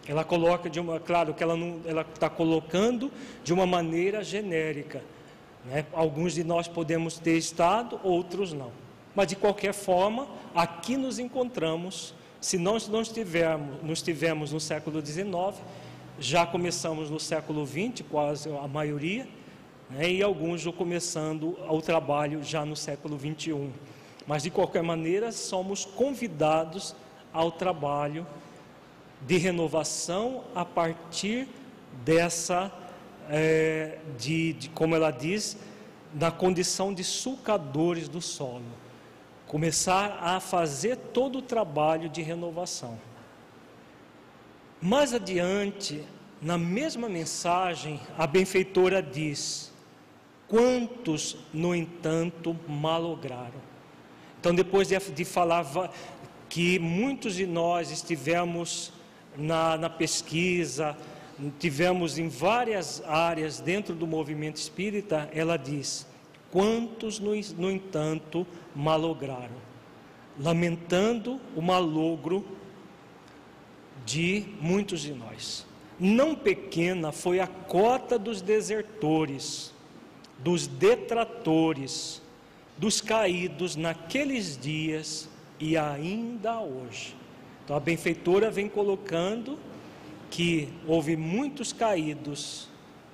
[0.06, 1.54] Ela coloca de uma, claro que ela
[1.86, 3.10] ela está colocando
[3.42, 5.02] de uma maneira genérica.
[5.64, 5.86] Né?
[5.92, 8.70] Alguns de nós podemos ter estado, outros não.
[9.14, 12.14] Mas de qualquer forma, aqui nos encontramos.
[12.40, 15.26] Se nós não estivermos, não estivermos no século XIX,
[16.18, 19.26] já começamos no século XX, quase a maioria,
[19.90, 23.70] né, e alguns começando o trabalho já no século XXI.
[24.26, 26.94] Mas de qualquer maneira, somos convidados
[27.32, 28.26] ao trabalho
[29.26, 31.48] de renovação a partir
[32.04, 32.72] dessa,
[33.28, 35.56] é, de, de, como ela diz,
[36.12, 38.62] da condição de sulcadores do solo.
[39.46, 42.98] Começar a fazer todo o trabalho de renovação.
[44.86, 46.04] Mais adiante,
[46.42, 49.72] na mesma mensagem, a benfeitora diz:
[50.46, 53.62] Quantos, no entanto, malograram?
[54.38, 55.64] Então, depois de, de falar
[56.50, 58.92] que muitos de nós estivemos
[59.38, 60.94] na, na pesquisa,
[61.58, 66.06] tivemos em várias áreas dentro do movimento espírita, ela diz:
[66.50, 69.56] Quantos, no, no entanto, malograram?
[70.38, 72.44] Lamentando o malogro
[74.04, 75.66] de muitos de nós.
[75.98, 79.72] Não pequena foi a cota dos desertores,
[80.38, 82.20] dos detratores,
[82.76, 85.28] dos caídos naqueles dias
[85.60, 87.14] e ainda hoje.
[87.64, 89.58] Então a benfeitora vem colocando
[90.30, 92.68] que houve muitos caídos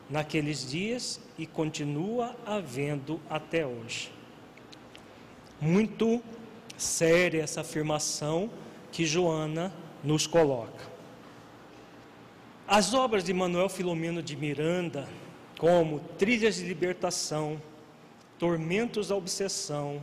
[0.09, 4.11] naqueles dias e continua havendo até hoje.
[5.61, 6.23] Muito
[6.77, 8.51] séria essa afirmação
[8.91, 10.91] que Joana nos coloca.
[12.67, 15.09] As obras de Manuel Filomeno de Miranda,
[15.59, 17.61] como Trilhas de Libertação,
[18.39, 20.01] Tormentos da Obsessão,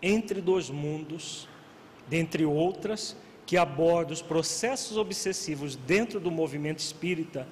[0.00, 1.48] Entre Dois Mundos,
[2.08, 3.16] dentre outras,
[3.46, 7.46] que abordam os processos obsessivos dentro do movimento espírita,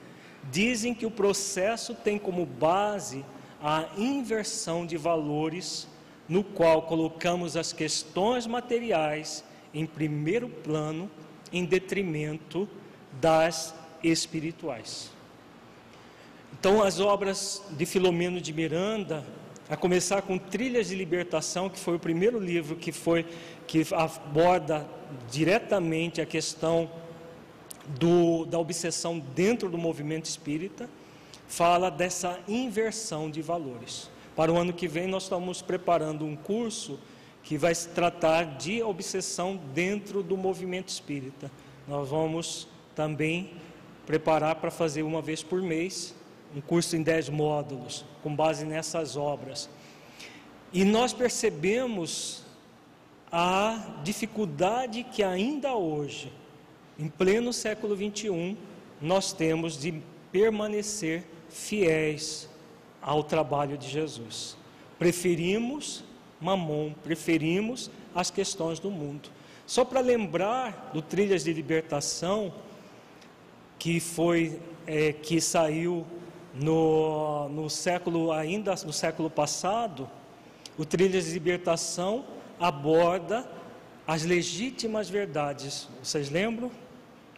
[0.51, 3.25] dizem que o processo tem como base
[3.63, 5.87] a inversão de valores,
[6.29, 9.45] no qual colocamos as questões materiais
[9.75, 11.11] em primeiro plano
[11.53, 12.69] em detrimento
[13.21, 15.11] das espirituais.
[16.59, 19.25] Então, as obras de Filomeno de Miranda,
[19.69, 23.27] a começar com Trilhas de Libertação, que foi o primeiro livro que foi
[23.67, 24.87] que aborda
[25.31, 26.91] diretamente a questão
[27.99, 30.89] do, da obsessão dentro do movimento espírita,
[31.49, 34.11] fala dessa inversão de valores.
[34.37, 36.99] Para o ano que vem, nós estamos preparando um curso
[37.43, 41.51] que vai se tratar de obsessão dentro do movimento espírita.
[41.87, 43.53] Nós vamos também
[44.07, 46.15] preparar para fazer uma vez por mês
[46.55, 49.69] um curso em dez módulos, com base nessas obras.
[50.73, 52.43] E nós percebemos
[53.31, 56.31] a dificuldade que ainda hoje,
[56.99, 58.57] em pleno século 21,
[59.01, 62.49] nós temos de permanecer fiéis
[63.01, 64.57] ao trabalho de Jesus.
[64.99, 66.05] Preferimos
[66.43, 69.31] mamon, preferimos as questões do mundo.
[69.67, 72.53] Só para lembrar do Trilhas de Libertação,
[73.79, 76.07] que foi é, que saiu
[76.55, 80.09] no, no século ainda no século passado,
[80.77, 82.25] o Trilhas de Libertação
[82.59, 83.49] aborda
[84.07, 85.89] as legítimas verdades.
[86.03, 86.71] Vocês lembram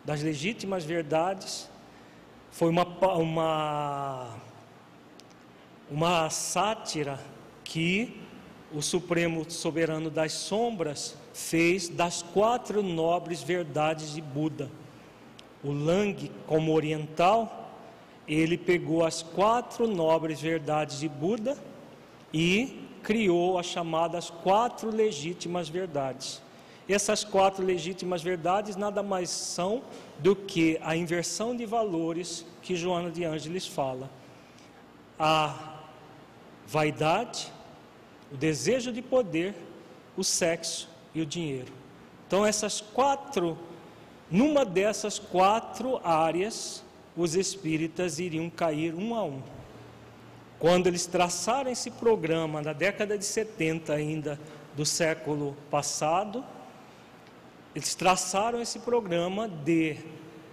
[0.04, 1.68] das legítimas verdades?
[2.50, 2.84] Foi uma,
[3.16, 4.36] uma,
[5.90, 7.18] uma sátira
[7.62, 8.23] que
[8.74, 14.68] o Supremo Soberano das Sombras fez das quatro nobres verdades de Buda.
[15.62, 17.72] O Lang, como oriental,
[18.26, 21.56] ele pegou as quatro nobres verdades de Buda
[22.32, 26.42] e criou as chamadas quatro legítimas verdades.
[26.88, 29.82] Essas quatro legítimas verdades nada mais são
[30.18, 34.10] do que a inversão de valores que Joana de Ângeles fala.
[35.18, 35.54] A
[36.66, 37.53] vaidade,
[38.32, 39.54] o desejo de poder,
[40.16, 41.72] o sexo e o dinheiro.
[42.26, 43.58] Então, essas quatro,
[44.30, 46.82] numa dessas quatro áreas,
[47.16, 49.42] os espíritas iriam cair um a um.
[50.58, 54.40] Quando eles traçaram esse programa na década de 70 ainda
[54.74, 56.44] do século passado,
[57.74, 59.96] eles traçaram esse programa de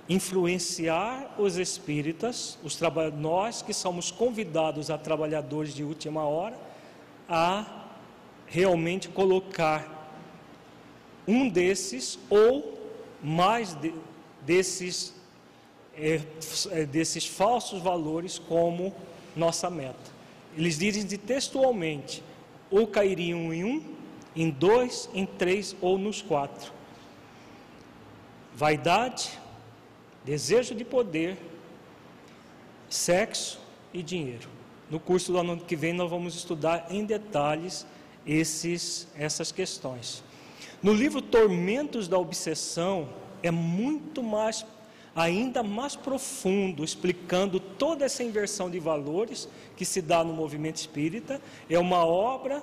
[0.09, 2.77] influenciar os espíritas, os
[3.17, 6.57] nós que somos convidados a trabalhadores de última hora,
[7.31, 7.65] a
[8.45, 10.13] realmente colocar
[11.25, 12.77] um desses ou
[13.23, 13.93] mais de,
[14.41, 15.13] desses,
[15.95, 16.19] é,
[16.71, 18.93] é desses falsos valores como
[19.33, 20.11] nossa meta.
[20.57, 22.21] Eles dizem textualmente:
[22.69, 23.95] ou cairiam em um,
[24.35, 26.73] em dois, em três ou nos quatro.
[28.53, 29.39] Vaidade,
[30.25, 31.37] desejo de poder,
[32.89, 33.57] sexo
[33.93, 34.49] e dinheiro.
[34.91, 37.87] No curso do ano que vem nós vamos estudar em detalhes
[38.27, 40.21] esses, essas questões.
[40.83, 43.07] No livro Tormentos da Obsessão
[43.41, 44.65] é muito mais
[45.15, 51.41] ainda mais profundo, explicando toda essa inversão de valores que se dá no movimento espírita.
[51.69, 52.61] É uma obra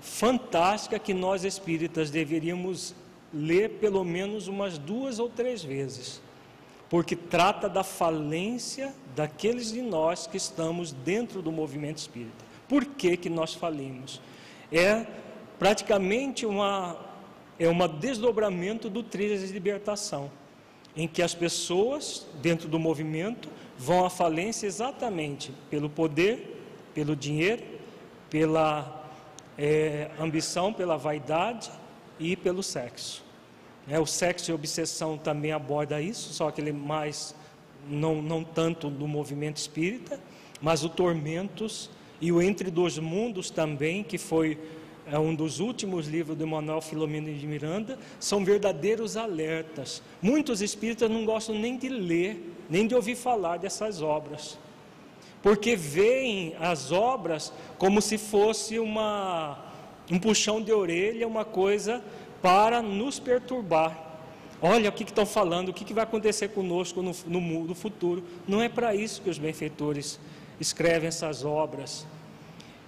[0.00, 2.94] fantástica que nós espíritas deveríamos
[3.32, 6.20] ler pelo menos umas duas ou três vezes,
[6.88, 12.44] porque trata da falência daqueles de nós que estamos dentro do movimento espírita.
[12.68, 14.20] Por que, que nós falimos?
[14.72, 15.06] É
[15.58, 16.96] praticamente uma,
[17.58, 20.30] é um desdobramento do trilhas de libertação
[20.96, 26.60] em que as pessoas, dentro do movimento, vão à falência exatamente pelo poder,
[26.94, 27.62] pelo dinheiro,
[28.28, 29.06] pela
[29.56, 31.70] é, ambição, pela vaidade
[32.18, 33.27] e pelo sexo.
[33.90, 37.34] É, o sexo e obsessão também aborda isso, só que ele mais,
[37.88, 40.20] não, não tanto do movimento espírita,
[40.60, 44.58] mas o tormentos e o entre dois mundos também, que foi
[45.10, 50.02] é um dos últimos livros do Manuel Filomeno de Miranda, são verdadeiros alertas.
[50.20, 54.58] Muitos espíritas não gostam nem de ler, nem de ouvir falar dessas obras,
[55.42, 59.58] porque veem as obras como se fosse uma,
[60.10, 62.04] um puxão de orelha, uma coisa
[62.42, 64.06] para nos perturbar.
[64.60, 68.24] Olha o que, estão falando, o que, vai acontecer conosco no, no, no futuro.
[68.46, 70.18] Não é para isso que os benfeitores
[70.60, 72.06] escrevem essas obras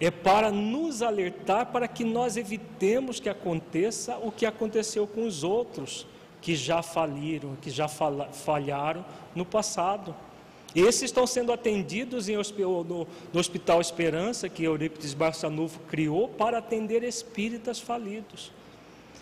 [0.01, 5.45] é para nos alertar para que nós evitemos que aconteça o que aconteceu com os
[5.45, 6.07] outros
[6.41, 10.17] que já faliram, que já falharam no passado.
[10.75, 13.07] Esses estão sendo atendidos no,
[13.39, 18.51] Hospital Esperança, que Eurípides Barçanufo criou para atender espíritas falidos.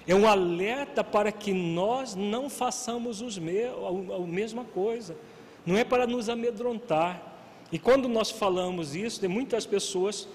[0.09, 5.16] É um alerta para que nós não façamos os me a mesma coisa.
[5.64, 7.22] Não é para nos amedrontar.
[7.70, 10.26] E quando nós falamos isso, tem muitas pessoas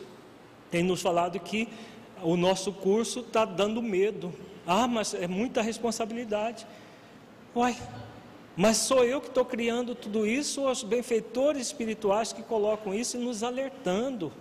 [0.73, 1.69] tem nos falado que
[2.23, 4.33] o nosso curso está dando medo.
[4.65, 6.65] Ah, mas é muita responsabilidade.
[7.55, 7.77] Uai,
[8.57, 13.17] mas sou eu que estou criando tudo isso, ou os benfeitores espirituais que colocam isso
[13.17, 14.33] e nos alertando.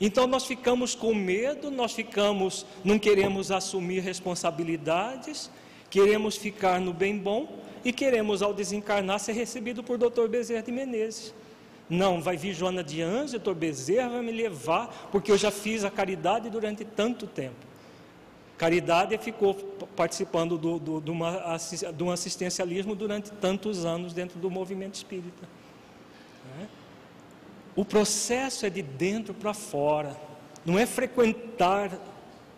[0.00, 5.50] Então nós ficamos com medo, nós ficamos, não queremos assumir responsabilidades,
[5.90, 10.28] queremos ficar no bem bom e queremos ao desencarnar ser recebido por Dr.
[10.28, 11.34] Bezerra de Menezes.
[11.90, 15.84] Não, vai vir Joana de Anjos, doutor Bezerra vai me levar, porque eu já fiz
[15.84, 17.66] a caridade durante tanto tempo.
[18.58, 19.54] Caridade ficou
[19.96, 21.56] participando do, do, do, uma,
[21.96, 25.48] de um assistencialismo durante tantos anos dentro do movimento espírita.
[27.78, 30.20] O processo é de dentro para fora,
[30.66, 31.96] não é frequentar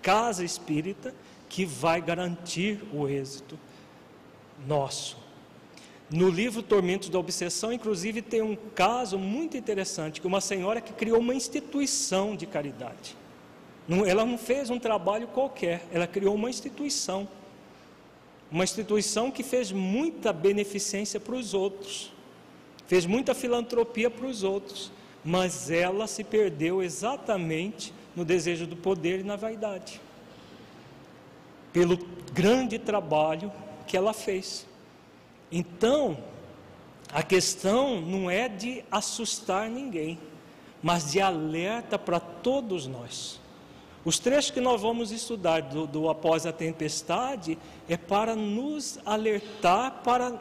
[0.01, 1.14] casa espírita
[1.47, 3.59] que vai garantir o êxito
[4.66, 5.18] nosso.
[6.09, 10.95] No livro Tormentos da Obsessão, inclusive, tem um caso muito interessante, que uma senhora que
[10.95, 13.14] criou uma instituição de caridade.
[14.07, 17.29] Ela não fez um trabalho qualquer, ela criou uma instituição.
[18.51, 22.11] Uma instituição que fez muita beneficência para os outros,
[22.87, 24.91] fez muita filantropia para os outros,
[25.25, 30.01] mas ela se perdeu exatamente no desejo do poder e na vaidade,
[31.73, 31.97] pelo
[32.33, 33.53] grande trabalho
[33.87, 34.66] que ela fez.
[35.51, 36.18] Então,
[37.12, 40.18] a questão não é de assustar ninguém,
[40.83, 43.41] mas de alerta para todos nós.
[44.05, 47.59] Os trechos que nós vamos estudar do, do após a tempestade
[47.89, 50.41] é para nos alertar, para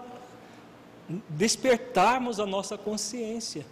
[1.27, 3.65] despertarmos a nossa consciência.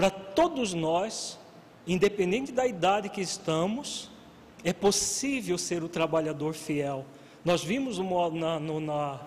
[0.00, 1.38] Para todos nós,
[1.86, 4.10] independente da idade que estamos,
[4.64, 7.04] é possível ser o trabalhador fiel.
[7.44, 9.20] Nós vimos na, na,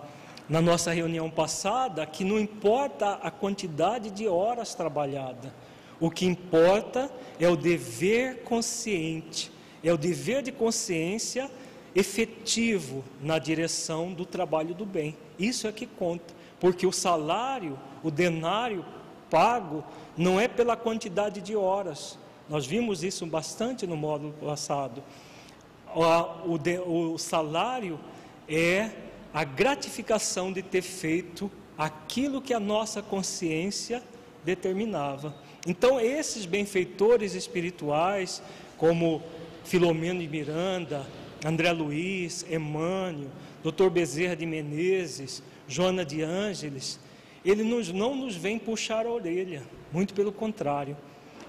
[0.48, 5.52] na nossa reunião passada que não importa a quantidade de horas trabalhadas,
[6.00, 7.08] o que importa
[7.38, 9.52] é o dever consciente
[9.84, 11.48] é o dever de consciência
[11.94, 15.16] efetivo na direção do trabalho do bem.
[15.38, 18.84] Isso é que conta, porque o salário, o denário
[19.34, 19.84] pago,
[20.16, 22.18] não é pela quantidade de horas.
[22.48, 25.02] Nós vimos isso bastante no módulo passado.
[25.94, 27.98] O, o salário
[28.48, 28.90] é
[29.32, 34.02] a gratificação de ter feito aquilo que a nossa consciência
[34.44, 35.34] determinava.
[35.66, 38.42] Então, esses benfeitores espirituais,
[38.76, 39.22] como
[39.64, 41.06] Filomeno de Miranda,
[41.44, 43.30] André Luiz, Emmanuel,
[43.62, 43.88] Dr.
[43.88, 47.00] Bezerra de Menezes, Joana de Ângeles,
[47.44, 49.62] eles nos, não nos vêm puxar a orelha,
[49.94, 50.96] muito pelo contrário,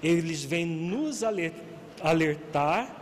[0.00, 1.24] eles vêm nos
[2.00, 2.94] alertar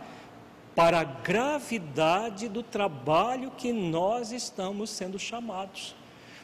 [0.73, 5.95] para a gravidade do trabalho que nós estamos sendo chamados,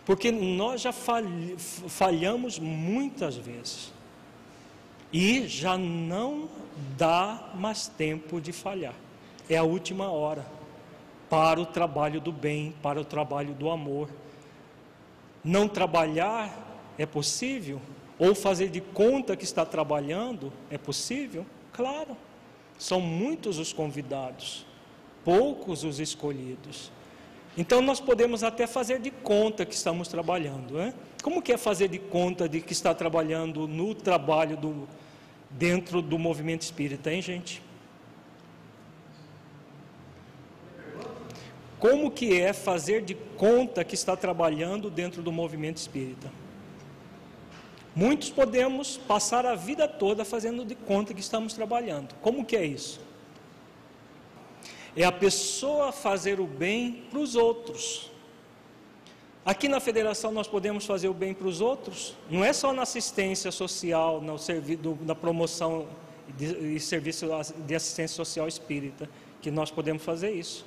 [0.06, 3.92] porque nós já falhamos muitas vezes
[5.12, 6.48] e já não
[6.96, 8.94] dá mais tempo de falhar.
[9.50, 10.46] É a última hora
[11.28, 14.10] para o trabalho do bem, para o trabalho do amor.
[15.44, 17.82] Não trabalhar é possível?
[18.22, 21.44] Ou fazer de conta que está trabalhando é possível?
[21.74, 22.16] Claro.
[22.78, 24.64] São muitos os convidados,
[25.26, 26.92] poucos os escolhidos.
[27.58, 30.76] Então nós podemos até fazer de conta que estamos trabalhando.
[30.76, 30.94] Né?
[31.24, 34.88] Como que é fazer de conta de que está trabalhando no trabalho do,
[35.50, 37.60] dentro do movimento espírita, hein, gente?
[41.80, 46.32] Como que é fazer de conta que está trabalhando dentro do movimento espírita?
[47.94, 52.16] Muitos podemos passar a vida toda fazendo de conta que estamos trabalhando.
[52.22, 53.02] Como que é isso?
[54.96, 58.10] É a pessoa fazer o bem para os outros.
[59.44, 62.84] Aqui na federação nós podemos fazer o bem para os outros, não é só na
[62.84, 65.88] assistência social, no serviço, na promoção
[66.38, 67.28] de serviço
[67.66, 69.10] de assistência social espírita
[69.42, 70.64] que nós podemos fazer isso.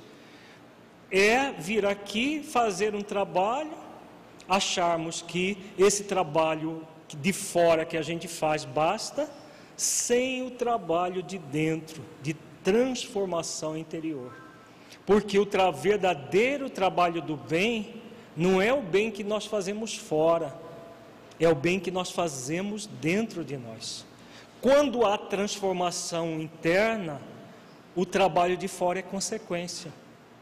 [1.09, 3.71] É vir aqui fazer um trabalho,
[4.47, 6.85] acharmos que esse trabalho
[7.21, 9.29] de fora que a gente faz basta,
[9.75, 14.33] sem o trabalho de dentro, de transformação interior.
[15.05, 18.01] Porque o tra verdadeiro trabalho do bem
[18.35, 20.55] não é o bem que nós fazemos fora,
[21.39, 24.05] é o bem que nós fazemos dentro de nós.
[24.61, 27.21] Quando há transformação interna,
[27.95, 29.91] o trabalho de fora é consequência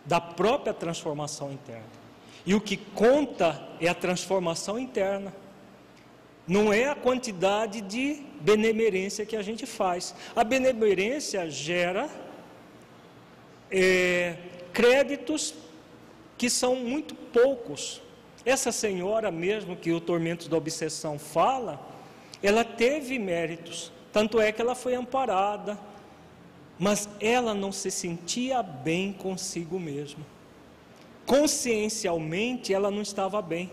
[0.05, 2.03] da própria transformação interna.
[2.45, 5.34] E o que conta é a transformação interna.
[6.47, 10.13] Não é a quantidade de benemerência que a gente faz.
[10.35, 12.09] A benemerência gera
[13.71, 14.35] é,
[14.73, 15.53] créditos
[16.37, 18.01] que são muito poucos.
[18.45, 21.79] Essa senhora mesmo que o tormento da obsessão fala,
[22.41, 25.79] ela teve méritos, tanto é que ela foi amparada,
[26.77, 30.25] mas ela não se sentia bem consigo mesma.
[31.25, 33.71] Consciencialmente ela não estava bem,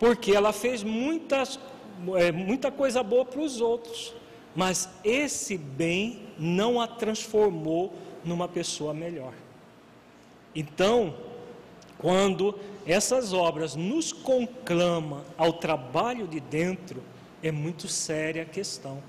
[0.00, 1.60] porque ela fez muitas,
[2.16, 4.14] é, muita coisa boa para os outros,
[4.56, 7.92] mas esse bem não a transformou
[8.24, 9.34] numa pessoa melhor.
[10.56, 11.14] Então,
[11.98, 17.02] quando essas obras nos conclamam ao trabalho de dentro,
[17.42, 19.02] é muito séria a questão.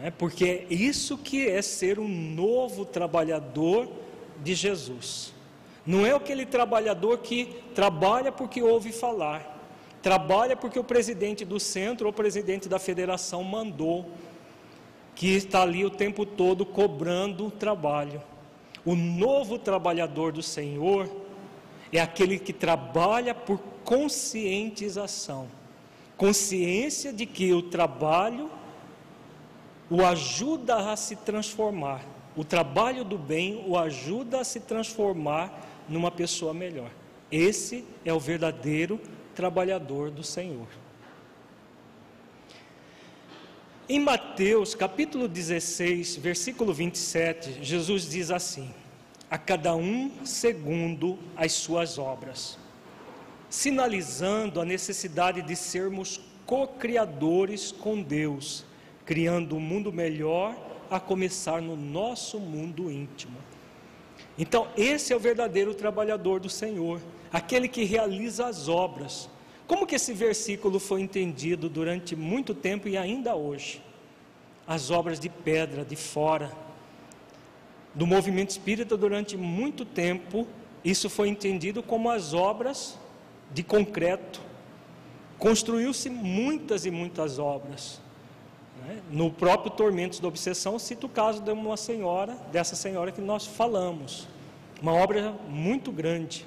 [0.00, 0.12] Né?
[0.16, 3.88] Porque é isso que é ser um novo trabalhador
[4.40, 5.34] de Jesus.
[5.84, 9.55] Não é aquele trabalhador que trabalha porque ouve falar,
[10.06, 14.08] trabalha porque o presidente do centro ou o presidente da federação mandou,
[15.16, 18.22] que está ali o tempo todo cobrando trabalho.
[18.84, 21.10] O novo trabalhador do Senhor
[21.92, 25.48] é aquele que trabalha por conscientização
[26.16, 28.48] consciência de que o trabalho
[29.90, 32.00] o ajuda a se transformar.
[32.36, 36.90] O trabalho do bem o ajuda a se transformar numa pessoa melhor.
[37.28, 39.00] Esse é o verdadeiro
[39.36, 40.66] trabalhador do Senhor.
[43.88, 48.74] Em Mateus capítulo 16, versículo 27, Jesus diz assim:
[49.30, 52.58] A cada um segundo as suas obras
[53.48, 58.64] sinalizando a necessidade de sermos co-criadores com Deus,
[59.04, 60.56] criando um mundo melhor,
[60.90, 63.36] a começar no nosso mundo íntimo.
[64.38, 67.00] Então, esse é o verdadeiro trabalhador do Senhor,
[67.32, 69.28] aquele que realiza as obras.
[69.66, 73.82] Como que esse versículo foi entendido durante muito tempo e ainda hoje?
[74.66, 76.52] As obras de pedra de fora.
[77.94, 80.46] Do movimento espírita, durante muito tempo,
[80.84, 82.98] isso foi entendido como as obras
[83.52, 84.40] de concreto.
[85.38, 88.00] Construiu-se muitas e muitas obras.
[88.86, 89.00] Né?
[89.10, 93.46] No próprio Tormentos da Obsessão, cito o caso de uma senhora, dessa senhora que nós
[93.46, 94.28] falamos.
[94.80, 96.46] Uma obra muito grande.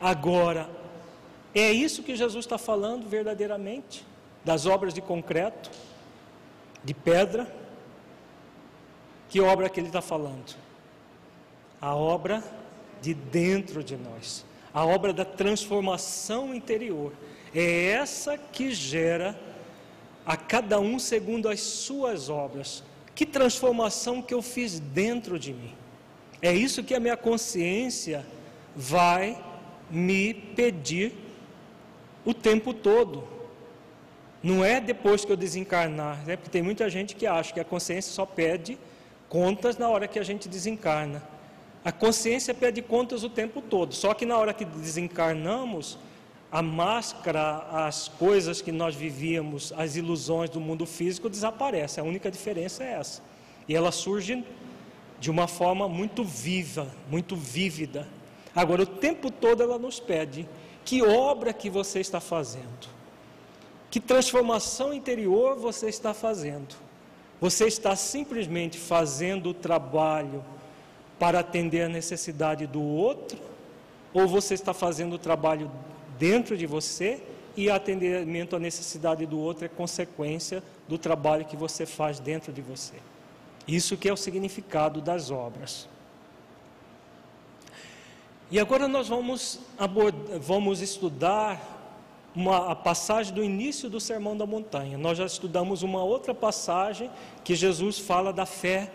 [0.00, 0.68] Agora,
[1.54, 4.04] é isso que Jesus está falando verdadeiramente?
[4.44, 5.70] Das obras de concreto,
[6.84, 7.52] de pedra?
[9.28, 10.56] Que obra que ele está falando?
[11.80, 12.42] A obra
[13.02, 17.12] de dentro de nós a obra da transformação interior.
[17.54, 19.38] É essa que gera
[20.24, 22.82] a cada um segundo as suas obras.
[23.14, 25.74] Que transformação que eu fiz dentro de mim.
[26.40, 28.24] É isso que a minha consciência
[28.76, 29.42] vai
[29.90, 31.12] me pedir
[32.24, 33.24] o tempo todo.
[34.42, 36.36] Não é depois que eu desencarnar, né?
[36.36, 38.78] porque tem muita gente que acha que a consciência só pede
[39.28, 41.22] contas na hora que a gente desencarna.
[41.84, 45.98] A consciência pede contas o tempo todo, só que na hora que desencarnamos,
[46.50, 52.02] a máscara, as coisas que nós vivíamos, as ilusões do mundo físico desaparecem.
[52.02, 53.22] A única diferença é essa.
[53.68, 54.44] E ela surge
[55.20, 58.06] de uma forma muito viva, muito vívida.
[58.58, 60.48] Agora, o tempo todo ela nos pede:
[60.84, 62.88] que obra que você está fazendo?
[63.88, 66.74] Que transformação interior você está fazendo?
[67.40, 70.44] Você está simplesmente fazendo o trabalho
[71.20, 73.38] para atender a necessidade do outro,
[74.12, 75.70] ou você está fazendo o trabalho
[76.18, 77.22] dentro de você
[77.56, 82.60] e atendimento à necessidade do outro é consequência do trabalho que você faz dentro de
[82.60, 82.94] você.
[83.68, 85.88] Isso que é o significado das obras.
[88.50, 89.60] E agora nós vamos,
[90.40, 91.60] vamos estudar
[92.34, 94.96] uma, a passagem do início do Sermão da Montanha.
[94.96, 97.10] Nós já estudamos uma outra passagem
[97.44, 98.90] que Jesus fala da fé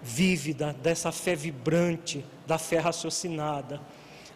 [0.00, 3.80] vívida, dessa fé vibrante, da fé raciocinada.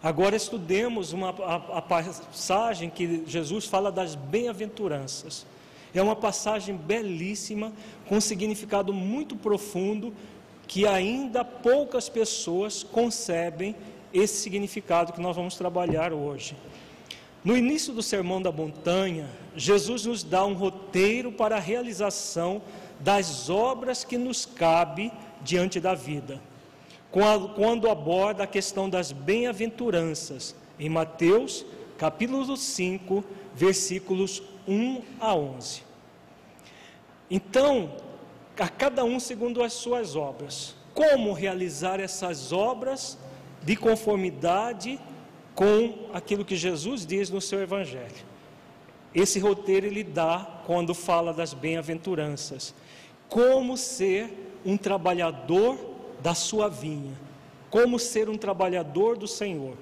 [0.03, 5.47] Agora estudemos uma, a, a passagem que Jesus fala das bem-aventuranças.
[5.95, 7.73] É uma passagem belíssima,
[8.09, 10.13] com um significado muito profundo,
[10.67, 13.77] que ainda poucas pessoas concebem
[14.13, 16.57] esse significado que nós vamos trabalhar hoje.
[17.45, 22.61] No início do Sermão da Montanha, Jesus nos dá um roteiro para a realização
[23.01, 26.41] das obras que nos cabe diante da vida.
[27.11, 31.65] Quando aborda a questão das bem-aventuranças, em Mateus,
[31.97, 35.83] capítulo 5, versículos 1 a 11.
[37.31, 37.93] Então,
[38.59, 40.75] a cada um segundo as suas obras.
[40.95, 43.17] Como realizar essas obras
[43.63, 44.99] de conformidade
[45.55, 48.27] com aquilo que Jesus diz no seu Evangelho?
[49.15, 52.75] Esse roteiro ele dá quando fala das bem-aventuranças.
[53.29, 55.79] Como ser um trabalhador
[56.21, 57.15] da sua vinha,
[57.71, 59.77] como ser um trabalhador do Senhor.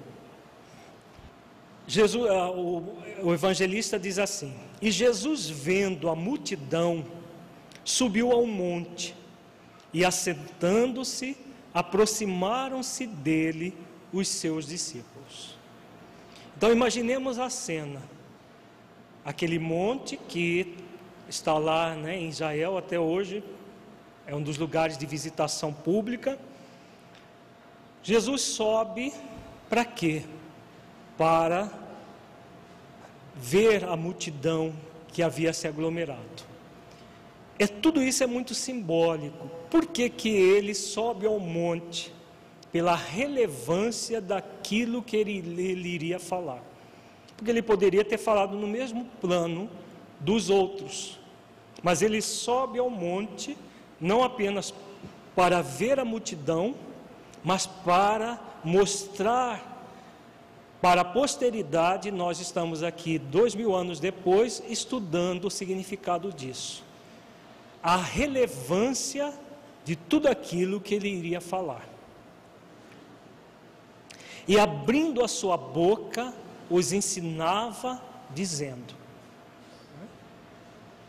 [1.87, 7.05] Jesus, ah, o, evangelista diz assim: E Jesus, vendo a multidão,
[7.83, 9.15] subiu a um monte,
[9.93, 11.37] e assentando-se,
[11.77, 13.71] aproximaram-se dele
[14.11, 15.55] os seus discípulos.
[16.57, 18.01] Então imaginemos a cena,
[19.23, 20.75] aquele monte que
[21.29, 23.43] está lá né, em Israel até hoje,
[24.25, 26.39] é um dos lugares de visitação pública.
[28.01, 29.13] Jesus sobe
[29.69, 30.23] para quê?
[31.15, 31.71] Para
[33.35, 34.73] ver a multidão
[35.09, 36.43] que havia se aglomerado.
[37.59, 39.56] É, tudo isso é muito simbólico.
[39.69, 42.13] Por que, que ele sobe ao monte?
[42.71, 46.61] Pela relevância daquilo que ele, ele iria falar.
[47.35, 49.69] Porque ele poderia ter falado no mesmo plano
[50.19, 51.19] dos outros.
[51.83, 53.57] Mas ele sobe ao monte
[53.99, 54.73] não apenas
[55.35, 56.75] para ver a multidão,
[57.43, 59.75] mas para mostrar
[60.79, 66.83] para a posteridade, nós estamos aqui dois mil anos depois estudando o significado disso
[67.87, 69.33] a relevância
[69.87, 71.87] de tudo aquilo que ele iria falar.
[74.45, 76.33] E abrindo a sua boca,
[76.69, 78.01] os ensinava,
[78.35, 78.93] dizendo.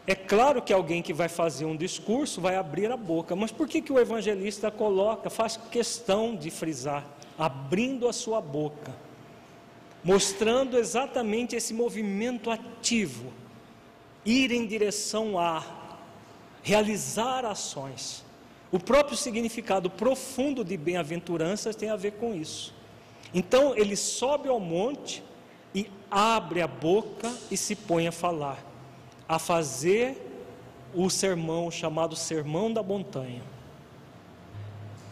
[0.07, 3.67] É claro que alguém que vai fazer um discurso vai abrir a boca, mas por
[3.67, 7.05] que, que o evangelista coloca, faz questão de frisar,
[7.37, 8.95] abrindo a sua boca,
[10.05, 13.33] mostrando exatamente esse movimento ativo,
[14.25, 15.65] ir em direção a,
[16.63, 18.28] realizar ações.
[18.71, 22.75] O próprio significado profundo de bem-aventuranças tem a ver com isso.
[23.33, 25.23] Então ele sobe ao monte
[25.75, 28.65] e abre a boca e se põe a falar,
[29.29, 30.17] a fazer
[30.95, 33.43] o sermão chamado Sermão da Montanha.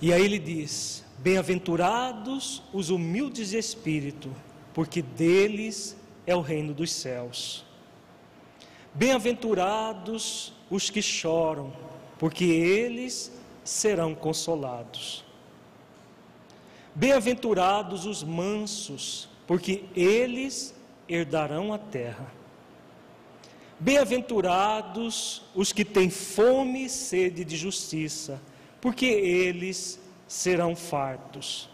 [0.01, 4.31] E aí ele diz: Bem-aventurados os humildes de espírito,
[4.75, 5.97] porque deles
[6.27, 7.65] é o reino dos céus.
[8.93, 11.73] Bem-aventurados os que choram,
[12.19, 13.31] porque eles
[13.67, 15.25] serão consolados.
[16.95, 20.75] Bem-aventurados os mansos, porque eles
[21.09, 22.33] herdarão a terra.
[23.79, 28.41] Bem-aventurados os que têm fome e sede de justiça,
[28.81, 31.69] porque eles serão fartos.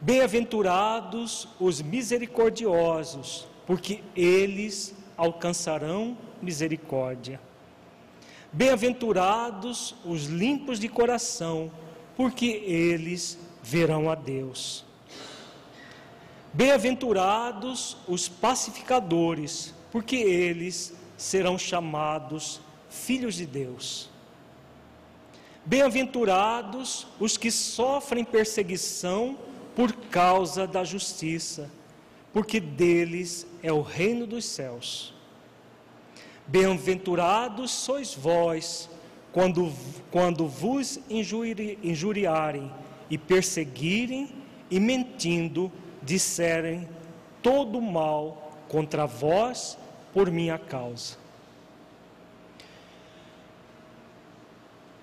[0.00, 7.40] Bem-aventurados os misericordiosos, porque eles alcançarão misericórdia.
[8.56, 11.70] Bem-aventurados os limpos de coração,
[12.16, 14.82] porque eles verão a Deus.
[16.54, 24.08] Bem-aventurados os pacificadores, porque eles serão chamados filhos de Deus.
[25.62, 29.36] Bem-aventurados os que sofrem perseguição
[29.74, 31.70] por causa da justiça,
[32.32, 35.14] porque deles é o reino dos céus.
[36.46, 38.88] Bem-aventurados sois vós,
[39.32, 39.72] quando,
[40.10, 42.70] quando vos injuri, injuriarem
[43.10, 44.30] e perseguirem
[44.70, 45.70] e mentindo
[46.02, 46.88] disserem
[47.42, 49.76] todo mal contra vós
[50.12, 51.16] por minha causa.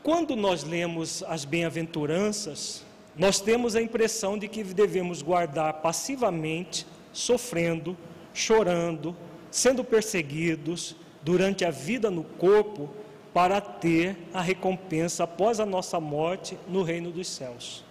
[0.01, 2.83] Quando nós lemos as bem-aventuranças,
[3.15, 7.95] nós temos a impressão de que devemos guardar passivamente, sofrendo,
[8.33, 9.15] chorando,
[9.51, 12.89] sendo perseguidos, durante a vida no corpo
[13.33, 17.83] para ter a recompensa após a nossa morte no reino dos céus.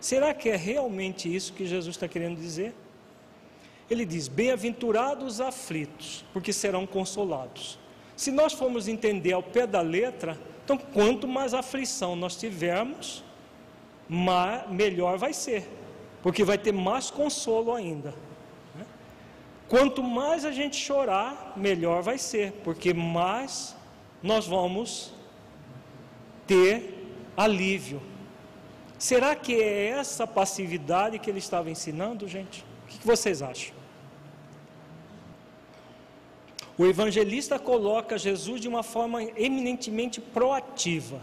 [0.00, 2.74] Será que é realmente isso que Jesus está querendo dizer?
[3.88, 7.78] Ele diz: Bem-aventurados aflitos, porque serão consolados.
[8.16, 13.24] Se nós formos entender ao pé da letra, então quanto mais aflição nós tivermos,
[14.68, 15.68] melhor vai ser,
[16.22, 18.14] porque vai ter mais consolo ainda.
[19.72, 23.74] Quanto mais a gente chorar, melhor vai ser, porque mais
[24.22, 25.14] nós vamos
[26.46, 28.02] ter alívio.
[28.98, 32.62] Será que é essa passividade que ele estava ensinando, gente?
[32.84, 33.74] O que vocês acham?
[36.76, 41.18] O evangelista coloca Jesus de uma forma eminentemente proativa,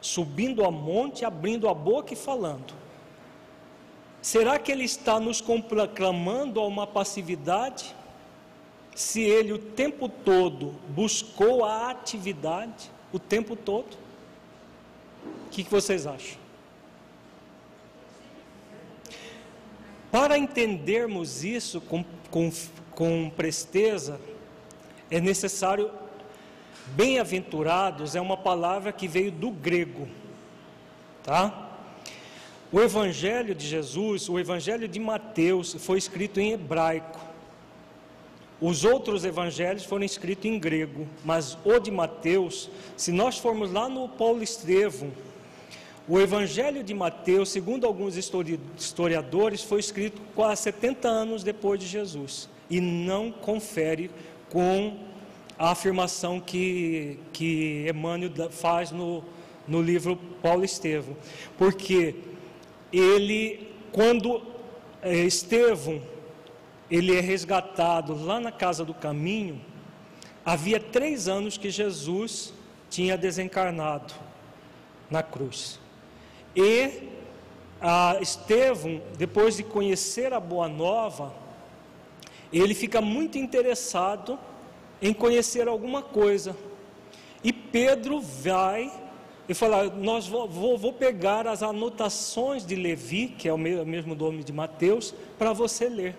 [0.00, 2.72] subindo a monte, abrindo a boca e falando.
[4.22, 7.94] Será que ele está nos proclamando a uma passividade?
[8.94, 13.96] Se ele o tempo todo buscou a atividade, o tempo todo?
[15.46, 16.38] O que, vocês acham?
[20.10, 22.52] Para entendermos isso com, com,
[22.92, 24.20] com presteza,
[25.10, 25.90] é necessário.
[26.88, 30.08] Bem-aventurados é uma palavra que veio do grego,
[31.22, 31.69] tá?
[32.72, 37.18] O Evangelho de Jesus, o Evangelho de Mateus, foi escrito em hebraico.
[38.60, 43.88] Os outros evangelhos foram escritos em grego, mas o de Mateus, se nós formos lá
[43.88, 45.10] no Paulo Estevão,
[46.06, 52.48] o Evangelho de Mateus, segundo alguns historiadores, foi escrito quase 70 anos depois de Jesus
[52.68, 54.10] e não confere
[54.50, 54.98] com
[55.58, 59.24] a afirmação que, que Emmanuel faz no,
[59.66, 61.16] no livro Paulo Estevão,
[61.56, 62.14] porque
[62.92, 64.42] ele, quando
[65.02, 66.02] é, Estevão,
[66.90, 69.60] ele é resgatado lá na casa do caminho,
[70.44, 72.52] Havia três anos que Jesus
[72.88, 74.14] tinha desencarnado
[75.10, 75.78] na cruz.
[76.56, 77.08] E
[77.80, 81.32] a Estevão, depois de conhecer a Boa Nova,
[82.52, 84.38] ele fica muito interessado
[85.00, 86.56] em conhecer alguma coisa.
[87.44, 88.90] E Pedro vai
[89.48, 94.14] e fala: Nós vou, vou, vou pegar as anotações de Levi, que é o mesmo
[94.14, 96.16] nome de Mateus, para você ler.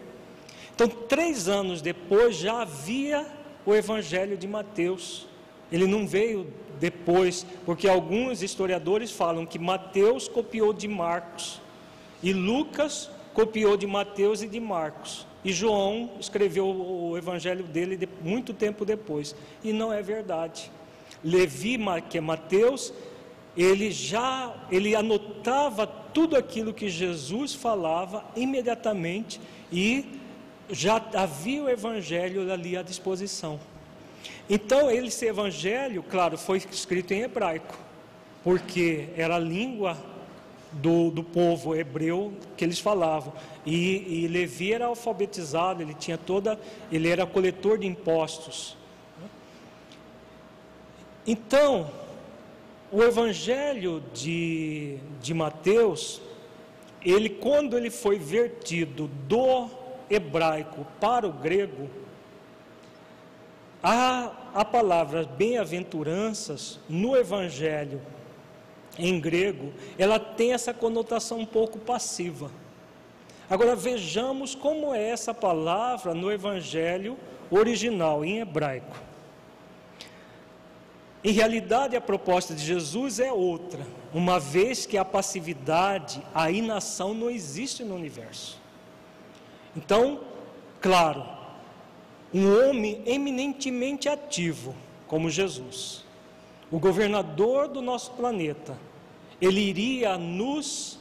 [0.73, 3.25] Então, três anos depois, já havia
[3.65, 5.27] o Evangelho de Mateus.
[5.71, 11.61] Ele não veio depois, porque alguns historiadores falam que Mateus copiou de Marcos
[12.23, 15.25] e Lucas copiou de Mateus e de Marcos.
[15.43, 19.35] E João escreveu o evangelho dele de, muito tempo depois.
[19.63, 20.71] E não é verdade.
[21.23, 21.77] Levi,
[22.09, 22.93] que é Mateus,
[23.55, 29.39] ele já ele anotava tudo aquilo que Jesus falava imediatamente
[29.71, 30.19] e
[30.69, 33.59] já havia o evangelho ali à disposição.
[34.49, 37.77] Então, esse evangelho, claro, foi escrito em hebraico,
[38.43, 39.97] porque era a língua
[40.71, 43.33] do, do povo hebreu que eles falavam.
[43.65, 46.59] E, e Levi era alfabetizado, ele tinha toda,
[46.91, 48.77] ele era coletor de impostos.
[51.25, 51.89] Então,
[52.91, 56.21] o evangelho de, de Mateus,
[57.03, 59.69] ele quando ele foi vertido do
[60.09, 61.89] hebraico para o grego,
[63.81, 68.01] a, a palavra bem-aventuranças no evangelho
[68.99, 72.51] em grego, ela tem essa conotação um pouco passiva.
[73.49, 77.17] Agora vejamos como é essa palavra no evangelho
[77.49, 79.10] original, em hebraico.
[81.23, 87.13] Em realidade, a proposta de Jesus é outra, uma vez que a passividade, a inação
[87.13, 88.59] não existe no universo.
[89.77, 90.21] Então,
[90.79, 91.23] claro,
[92.33, 94.75] um homem eminentemente ativo,
[95.07, 96.03] como Jesus,
[96.71, 98.77] o governador do nosso planeta,
[99.39, 100.99] ele iria nos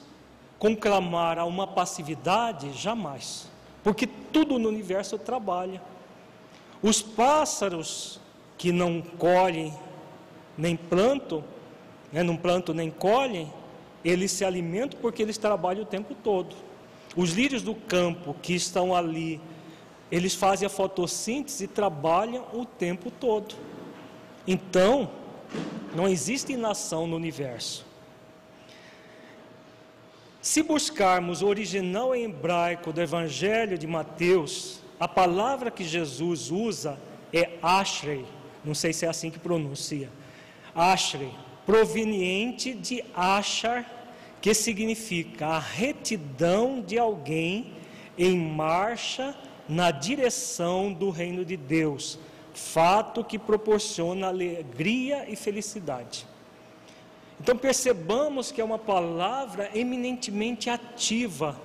[0.58, 2.72] conclamar a uma passividade?
[2.74, 3.48] Jamais,
[3.82, 5.80] porque tudo no universo trabalha.
[6.82, 8.20] Os pássaros
[8.58, 9.72] que não colhem
[10.60, 11.42] nem plantam,
[12.12, 13.50] né, não plantam nem colhem,
[14.04, 16.54] eles se alimentam porque eles trabalham o tempo todo.
[17.16, 19.40] Os lírios do campo que estão ali,
[20.10, 23.54] eles fazem a fotossíntese e trabalham o tempo todo.
[24.46, 25.10] Então,
[25.94, 27.84] não existe inação no universo.
[30.40, 36.98] Se buscarmos o original em hebraico do Evangelho de Mateus, a palavra que Jesus usa
[37.32, 38.24] é ashrei,
[38.64, 40.08] não sei se é assim que pronuncia,
[40.74, 41.32] ashrei,
[41.66, 43.98] proveniente de achar,
[44.40, 47.74] que significa a retidão de alguém
[48.16, 49.34] em marcha
[49.68, 52.18] na direção do reino de Deus,
[52.52, 56.26] fato que proporciona alegria e felicidade.
[57.40, 61.58] Então percebamos que é uma palavra eminentemente ativa.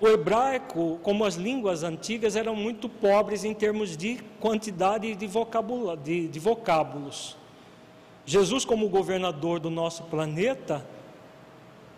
[0.00, 5.28] O hebraico, como as línguas antigas, eram muito pobres em termos de quantidade de,
[6.02, 7.36] de, de vocábulos.
[8.28, 10.84] Jesus, como governador do nosso planeta,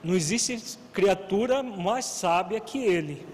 [0.00, 3.26] não existe criatura mais sábia que ele.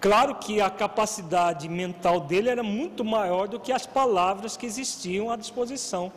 [0.00, 5.28] Claro que a capacidade mental dele era muito maior do que as palavras que existiam
[5.28, 6.12] à disposição.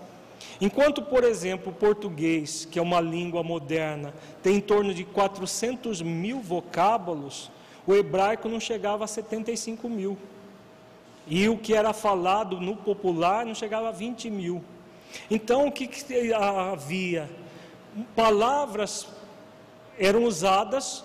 [0.61, 6.03] Enquanto, por exemplo, o português, que é uma língua moderna, tem em torno de 400
[6.03, 7.49] mil vocábulos,
[7.87, 10.15] o hebraico não chegava a 75 mil.
[11.25, 14.63] E o que era falado no popular não chegava a 20 mil.
[15.29, 17.29] Então, o que, que havia?
[18.15, 19.07] Palavras
[19.97, 21.03] eram usadas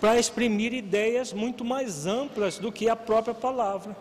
[0.00, 3.96] para exprimir ideias muito mais amplas do que a própria palavra.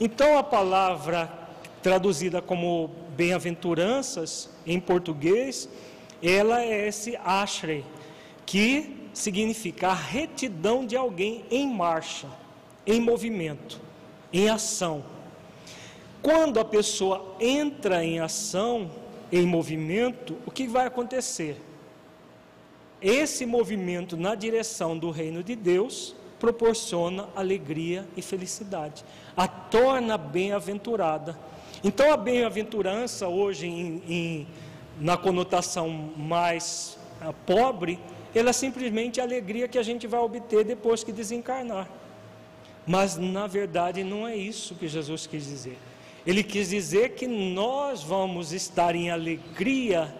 [0.00, 1.30] Então, a palavra
[1.82, 5.68] traduzida como bem-aventuranças em português,
[6.22, 7.84] ela é esse ashre,
[8.44, 12.28] que significa a retidão de alguém em marcha,
[12.86, 13.80] em movimento,
[14.32, 15.02] em ação.
[16.22, 18.90] Quando a pessoa entra em ação,
[19.32, 21.56] em movimento, o que vai acontecer?
[23.00, 29.04] Esse movimento na direção do reino de Deus proporciona alegria e felicidade,
[29.36, 31.38] a torna bem-aventurada.
[31.82, 34.46] Então, a bem-aventurança, hoje, em, em,
[34.98, 37.98] na conotação mais uh, pobre,
[38.34, 41.88] ela é simplesmente a alegria que a gente vai obter depois que desencarnar.
[42.86, 45.78] Mas, na verdade, não é isso que Jesus quis dizer.
[46.26, 50.14] Ele quis dizer que nós vamos estar em alegria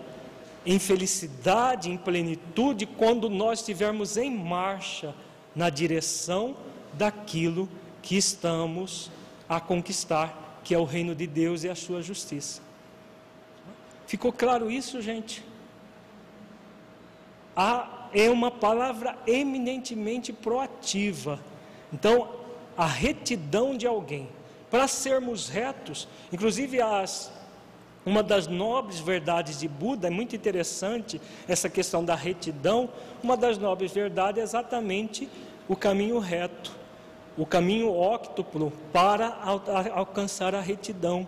[0.64, 5.14] em felicidade, em plenitude, quando nós estivermos em marcha
[5.54, 6.56] na direção
[6.92, 7.68] daquilo
[8.02, 9.10] que estamos
[9.48, 12.60] a conquistar, que é o reino de Deus e a sua justiça.
[14.06, 15.42] Ficou claro isso, gente?
[17.56, 21.40] A, é uma palavra eminentemente proativa.
[21.92, 22.28] Então,
[22.76, 24.28] a retidão de alguém.
[24.70, 27.32] Para sermos retos, inclusive as,
[28.06, 32.88] uma das nobres verdades de Buda, é muito interessante essa questão da retidão.
[33.22, 35.28] Uma das nobres verdades é exatamente
[35.68, 36.72] o caminho reto,
[37.36, 39.36] o caminho óctuplo para
[39.94, 41.26] alcançar a retidão.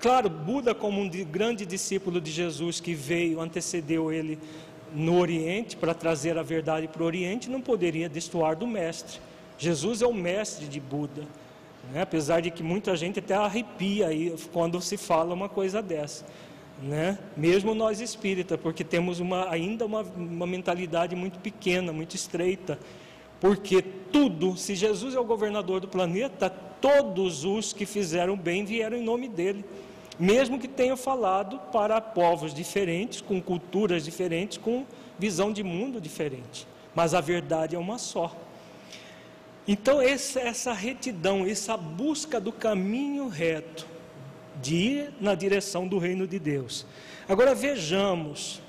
[0.00, 4.38] Claro, Buda, como um grande discípulo de Jesus que veio, antecedeu ele
[4.94, 9.18] no Oriente para trazer a verdade para o Oriente, não poderia destoar do Mestre.
[9.58, 11.22] Jesus é o mestre de Buda.
[11.92, 12.02] Né?
[12.02, 16.24] Apesar de que muita gente até arrepia aí quando se fala uma coisa dessa.
[16.82, 17.18] Né?
[17.36, 22.78] Mesmo nós espíritas, porque temos uma, ainda uma, uma mentalidade muito pequena, muito estreita
[23.44, 28.96] porque tudo, se Jesus é o governador do planeta, todos os que fizeram bem vieram
[28.96, 29.62] em nome dele.
[30.18, 34.86] Mesmo que tenham falado para povos diferentes, com culturas diferentes, com
[35.18, 36.66] visão de mundo diferente.
[36.94, 38.34] Mas a verdade é uma só.
[39.66, 43.86] Então, essa, retidão, essa busca do caminho reto,
[44.60, 46.86] de ir na direção do reino de Deus.
[47.28, 48.62] Agora vejamos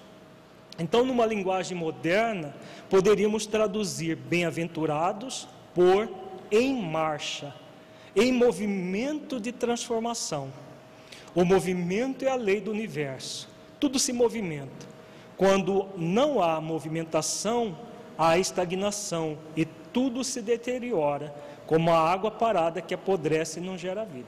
[0.78, 2.54] então, numa linguagem moderna,
[2.90, 6.10] poderíamos traduzir bem-aventurados por
[6.52, 7.54] em marcha,
[8.16, 10.52] em movimento de transformação.
[11.34, 13.48] O movimento é a lei do universo,
[13.80, 14.86] tudo se movimenta.
[15.38, 17.78] Quando não há movimentação,
[18.18, 19.66] há estagnação e
[19.96, 21.34] tudo se deteriora,
[21.66, 24.28] como a água parada que apodrece e não gera vida.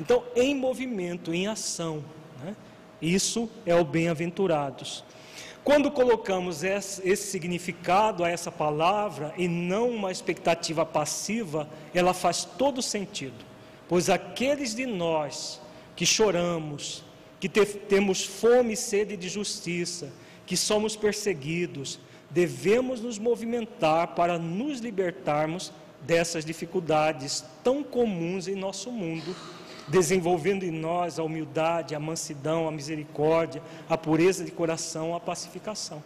[0.00, 2.02] Então, em movimento, em ação,
[2.42, 2.56] né?
[3.02, 5.04] isso é o bem-aventurados.
[5.62, 12.80] Quando colocamos esse significado a essa palavra e não uma expectativa passiva, ela faz todo
[12.80, 13.44] sentido.
[13.86, 15.60] Pois aqueles de nós
[15.94, 17.04] que choramos,
[17.38, 20.10] que te, temos fome e sede de justiça,
[20.46, 22.00] que somos perseguidos,
[22.34, 25.72] devemos nos movimentar para nos libertarmos
[26.02, 29.34] dessas dificuldades tão comuns em nosso mundo
[29.86, 36.02] desenvolvendo em nós a humildade, a mansidão, a misericórdia, a pureza de coração, a pacificação.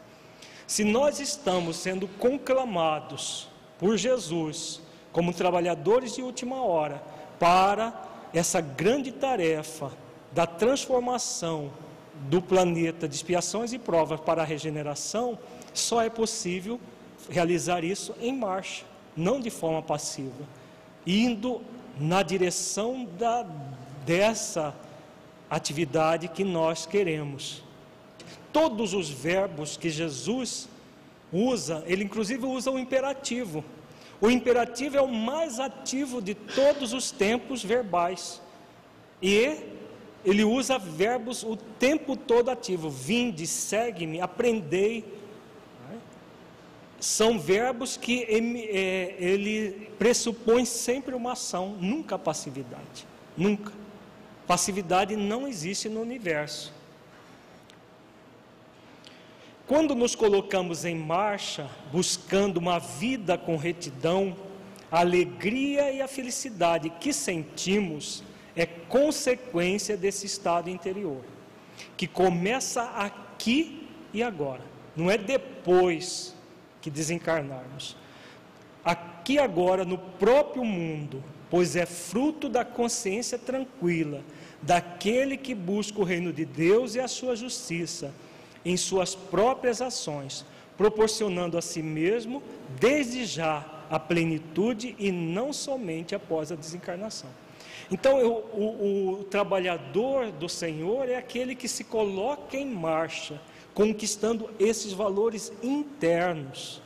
[0.67, 3.49] Se nós estamos sendo conclamados
[3.79, 7.03] por Jesus como trabalhadores de última hora
[7.39, 7.95] para
[8.35, 9.91] essa grande tarefa
[10.33, 11.71] da transformação
[12.29, 15.39] do planeta de expiações e provas para a regeneração,
[15.73, 16.81] só é possível
[17.29, 18.85] realizar isso em marcha,
[19.17, 20.45] não de forma passiva,
[21.07, 21.61] indo
[21.99, 23.47] na direção da,
[24.05, 24.75] dessa
[25.51, 27.63] atividade que nós queremos.
[28.53, 30.69] Todos os verbos que Jesus
[31.33, 33.65] usa, ele inclusive usa o imperativo.
[34.21, 38.41] O imperativo é o mais ativo de todos os tempos verbais.
[39.23, 39.78] E
[40.25, 42.91] ele usa verbos o tempo todo ativo.
[42.91, 45.05] Vinde, segue-me, aprendei,
[47.01, 53.07] são verbos que é, ele pressupõe sempre uma ação, nunca passividade.
[53.37, 53.73] Nunca.
[54.47, 56.73] Passividade não existe no universo.
[59.67, 64.35] Quando nos colocamos em marcha, buscando uma vida com retidão,
[64.91, 68.25] a alegria e a felicidade que sentimos
[68.57, 71.23] é consequência desse estado interior,
[71.97, 74.63] que começa aqui e agora,
[74.97, 76.35] não é depois
[76.81, 77.97] que desencarnarmos.
[78.85, 84.23] Aqui agora, no próprio mundo, pois é fruto da consciência tranquila
[84.63, 88.13] daquele que busca o reino de Deus e a sua justiça
[88.65, 90.45] em suas próprias ações,
[90.77, 92.43] proporcionando a si mesmo,
[92.79, 97.31] desde já, a plenitude e não somente após a desencarnação.
[97.91, 103.41] Então, eu, o, o trabalhador do Senhor é aquele que se coloca em marcha
[103.79, 106.83] conquistando esses valores internos.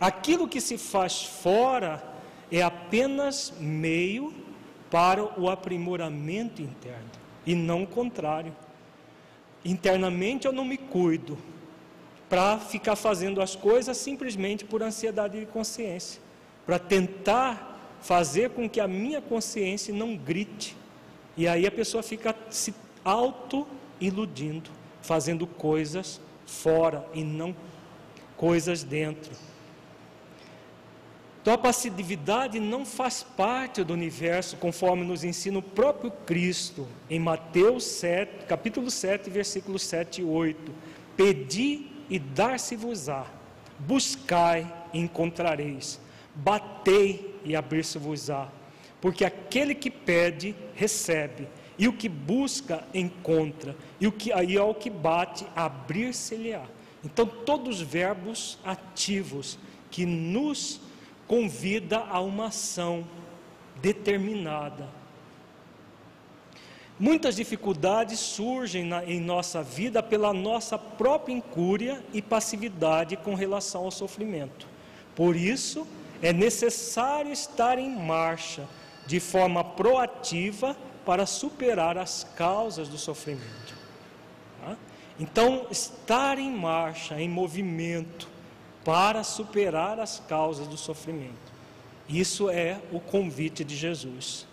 [0.00, 2.02] Aquilo que se faz fora
[2.50, 4.32] é apenas meio
[4.90, 7.10] para o aprimoramento interno
[7.46, 8.56] e não o contrário.
[9.64, 11.38] Internamente eu não me cuido
[12.28, 16.20] para ficar fazendo as coisas simplesmente por ansiedade de consciência,
[16.64, 17.73] para tentar
[18.04, 20.76] fazer com que a minha consciência não grite.
[21.36, 23.66] E aí a pessoa fica se auto
[24.00, 27.54] iludindo fazendo coisas fora e não
[28.36, 29.32] coisas dentro.
[31.40, 37.18] Então a passividade não faz parte do universo, conforme nos ensina o próprio Cristo, em
[37.18, 40.72] Mateus 7, capítulo 7, versículos 7 e 8.
[41.16, 43.26] Pedi e dar-se-vos-á,
[43.78, 46.00] buscai e encontrareis,
[46.34, 48.50] batei e abrir-se-vos-á
[49.04, 51.46] porque aquele que pede, recebe,
[51.78, 56.64] e o que busca, encontra, e o que aí ao que bate, abrir-se-lhe-á.
[57.04, 59.58] Então, todos os verbos ativos
[59.90, 60.80] que nos
[61.28, 63.06] convida a uma ação
[63.82, 64.88] determinada.
[66.98, 73.84] Muitas dificuldades surgem na, em nossa vida pela nossa própria incúria e passividade com relação
[73.84, 74.66] ao sofrimento.
[75.14, 75.86] Por isso,
[76.24, 78.66] é necessário estar em marcha
[79.06, 83.76] de forma proativa para superar as causas do sofrimento.
[84.58, 84.74] Tá?
[85.20, 88.26] Então, estar em marcha, em movimento,
[88.82, 91.52] para superar as causas do sofrimento.
[92.08, 94.46] Isso é o convite de Jesus.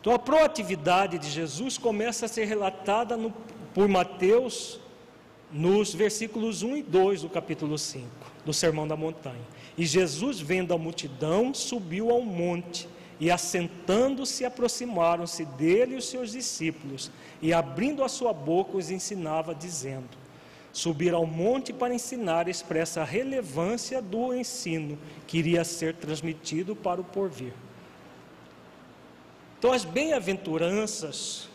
[0.00, 3.32] Então, a proatividade de Jesus começa a ser relatada no,
[3.74, 4.78] por Mateus
[5.50, 8.06] nos versículos 1 e 2 do capítulo 5
[8.44, 9.42] do Sermão da Montanha.
[9.76, 17.10] E Jesus, vendo a multidão, subiu ao monte e assentando-se, aproximaram-se dele os seus discípulos,
[17.40, 20.16] e abrindo a sua boca os ensinava, dizendo:
[20.72, 27.00] Subir ao monte para ensinar expressa a relevância do ensino que iria ser transmitido para
[27.00, 27.52] o porvir.
[29.58, 31.48] Então, as bem-aventuranças,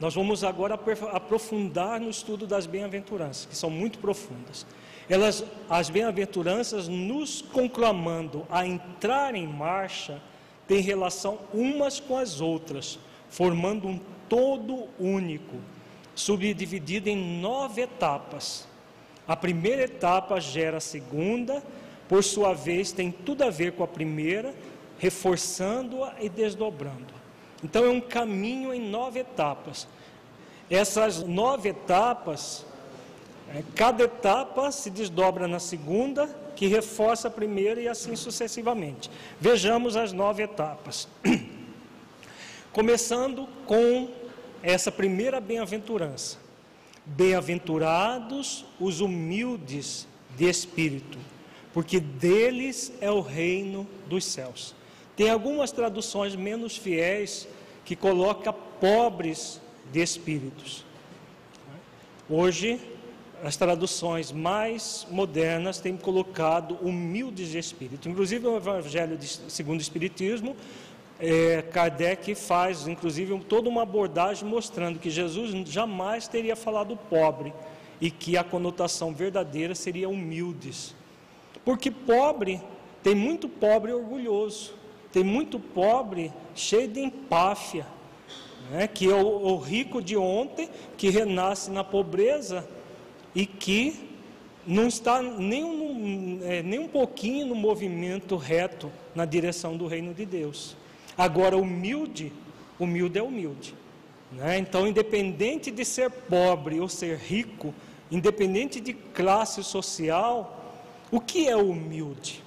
[0.00, 0.74] nós vamos agora
[1.12, 4.66] aprofundar no estudo das bem-aventuranças, que são muito profundas.
[5.10, 10.22] Elas, as bem-aventuranças, nos conclamando a entrar em marcha
[10.68, 12.96] têm relação umas com as outras,
[13.28, 13.98] formando um
[14.28, 15.56] todo único,
[16.14, 18.68] subdividido em nove etapas.
[19.26, 21.60] A primeira etapa gera a segunda,
[22.08, 24.54] por sua vez, tem tudo a ver com a primeira,
[25.00, 27.12] reforçando-a e desdobrando.
[27.64, 29.88] Então, é um caminho em nove etapas.
[30.70, 32.64] Essas nove etapas,
[33.74, 39.10] cada etapa se desdobra na segunda, que reforça a primeira e assim sucessivamente.
[39.40, 41.08] Vejamos as nove etapas.
[42.72, 44.08] Começando com
[44.62, 46.38] essa primeira bem-aventurança.
[47.04, 51.18] Bem-aventurados os humildes de espírito,
[51.72, 54.74] porque deles é o reino dos céus.
[55.16, 57.48] Tem algumas traduções menos fiéis
[57.84, 59.60] que coloca pobres
[59.92, 60.84] de espíritos.
[62.28, 62.80] Hoje
[63.42, 68.08] as traduções mais modernas têm colocado humildes de espírito.
[68.08, 70.54] Inclusive, o Evangelho de, segundo o Espiritismo,
[71.18, 77.52] é, Kardec faz, inclusive, toda uma abordagem mostrando que Jesus jamais teria falado pobre
[78.00, 80.94] e que a conotação verdadeira seria humildes.
[81.64, 82.60] Porque pobre,
[83.02, 84.74] tem muito pobre orgulhoso,
[85.12, 87.86] tem muito pobre cheio de empáfia,
[88.70, 92.66] né, que é o, o rico de ontem, que renasce na pobreza
[93.34, 94.10] e que
[94.66, 100.12] não está nem um, é, nem um pouquinho no movimento reto na direção do reino
[100.12, 100.76] de Deus.
[101.16, 102.32] Agora, humilde,
[102.78, 103.74] humilde é humilde.
[104.32, 104.58] Né?
[104.58, 107.74] Então, independente de ser pobre ou ser rico,
[108.10, 110.78] independente de classe social,
[111.10, 112.42] o que é humilde?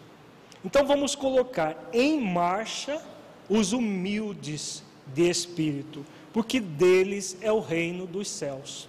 [0.63, 3.01] Então, vamos colocar em marcha
[3.49, 8.88] os humildes de espírito, porque deles é o reino dos céus.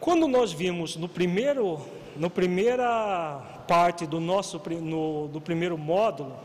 [0.00, 1.80] Quando nós vimos no primeiro,
[2.16, 6.36] no primeira parte do nosso no, do primeiro módulo,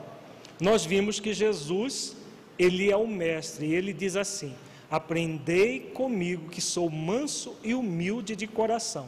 [0.60, 2.16] nós vimos que Jesus,
[2.58, 4.56] ele é o mestre, e ele diz assim:
[4.90, 9.08] "Aprendei comigo que sou manso e humilde de coração".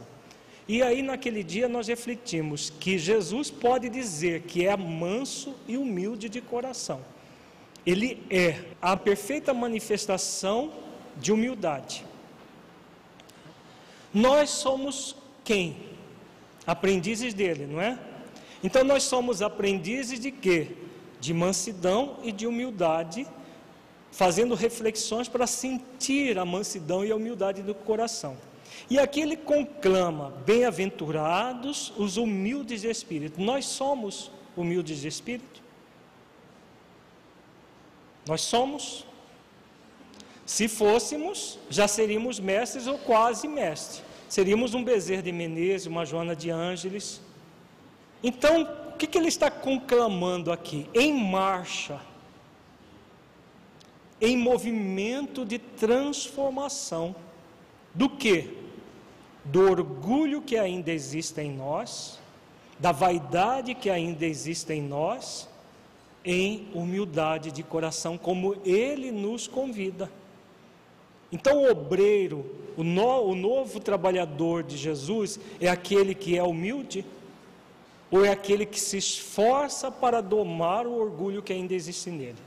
[0.68, 6.28] E aí naquele dia nós refletimos que Jesus pode dizer que é manso e humilde
[6.28, 7.00] de coração.
[7.84, 10.72] Ele é a perfeita manifestação
[11.16, 12.04] de humildade.
[14.16, 15.14] Nós somos
[15.44, 15.76] quem?
[16.66, 17.98] Aprendizes dele, não é?
[18.64, 20.70] Então nós somos aprendizes de quê?
[21.20, 23.26] De mansidão e de humildade,
[24.10, 28.38] fazendo reflexões para sentir a mansidão e a humildade do coração.
[28.88, 33.38] E aqui ele conclama: bem-aventurados os humildes de espírito.
[33.38, 35.60] Nós somos humildes de espírito?
[38.26, 39.04] Nós somos?
[40.46, 44.05] Se fôssemos, já seríamos mestres ou quase mestres.
[44.36, 47.22] Seríamos um Bezerra de Menezes, uma Joana de Ângeles.
[48.22, 50.86] Então, o que, que ele está conclamando aqui?
[50.92, 51.98] Em marcha,
[54.20, 57.16] em movimento de transformação.
[57.94, 58.54] Do que?
[59.42, 62.20] Do orgulho que ainda existe em nós,
[62.78, 65.48] da vaidade que ainda existe em nós,
[66.22, 70.12] em humildade de coração, como ele nos convida.
[71.30, 72.46] Então, o obreiro,
[72.76, 77.04] o, no, o novo trabalhador de Jesus, é aquele que é humilde.
[78.10, 82.38] ou é aquele que se esforça para domar o orgulho que ainda existe nele?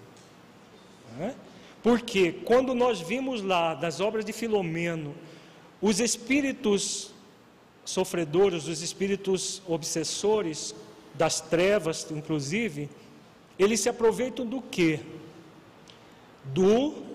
[1.20, 1.34] É?
[1.84, 5.14] Porque quando nós vimos lá das obras de Filomeno,
[5.82, 7.12] os espíritos
[7.86, 10.76] sofredores, os espíritos obsessores
[11.14, 12.90] das trevas, inclusive,
[13.58, 15.00] eles se aproveitam do que?
[16.46, 17.09] Do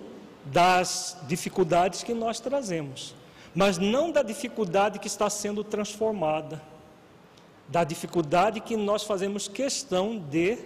[0.47, 3.15] das dificuldades que nós trazemos,
[3.55, 6.61] mas não da dificuldade que está sendo transformada,
[7.69, 10.59] da dificuldade que nós fazemos questão de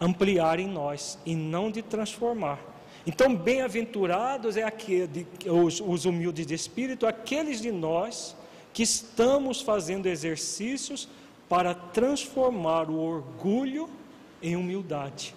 [0.00, 2.58] ampliar em nós e não de transformar.
[3.06, 8.34] Então, bem-aventurados é aquele, os, os humildes de espírito, aqueles de nós
[8.72, 11.08] que estamos fazendo exercícios
[11.48, 13.88] para transformar o orgulho
[14.42, 15.34] em humildade,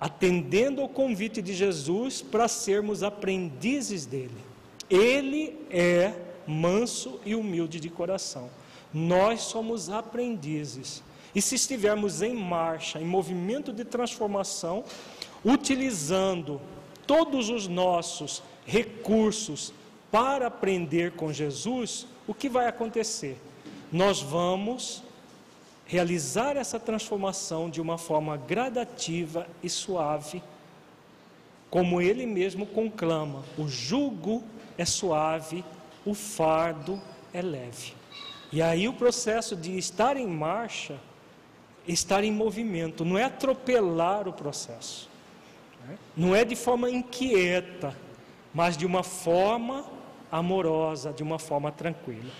[0.00, 4.36] atendendo ao convite de Jesus para sermos aprendizes dele.
[4.88, 6.14] Ele é
[6.46, 8.48] manso e humilde de coração.
[8.92, 11.02] Nós somos aprendizes.
[11.34, 14.84] E se estivermos em marcha, em movimento de transformação,
[15.44, 16.60] utilizando
[17.06, 19.72] todos os nossos recursos
[20.10, 23.38] para aprender com Jesus, o que vai acontecer?
[23.92, 25.02] Nós vamos
[25.86, 30.42] realizar essa transformação de uma forma gradativa e suave,
[31.70, 34.42] como ele mesmo conclama: o jugo
[34.76, 35.64] é suave,
[36.04, 37.00] o fardo
[37.32, 37.94] é leve.
[38.52, 40.98] E aí o processo de estar em marcha,
[41.86, 45.08] estar em movimento, não é atropelar o processo,
[46.16, 47.96] não é de forma inquieta,
[48.52, 49.84] mas de uma forma
[50.30, 52.30] amorosa, de uma forma tranquila.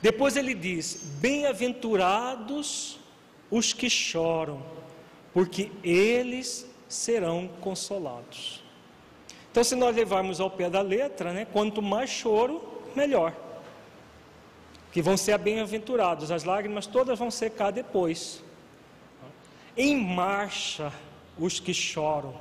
[0.00, 2.98] Depois ele diz: Bem-aventurados
[3.50, 4.62] os que choram,
[5.32, 8.62] porque eles serão consolados.
[9.50, 12.62] Então, se nós levarmos ao pé da letra, né, quanto mais choro,
[12.94, 13.34] melhor.
[14.92, 18.42] Que vão ser bem-aventurados, as lágrimas todas vão secar depois.
[19.76, 20.92] Em marcha
[21.38, 22.34] os que choram.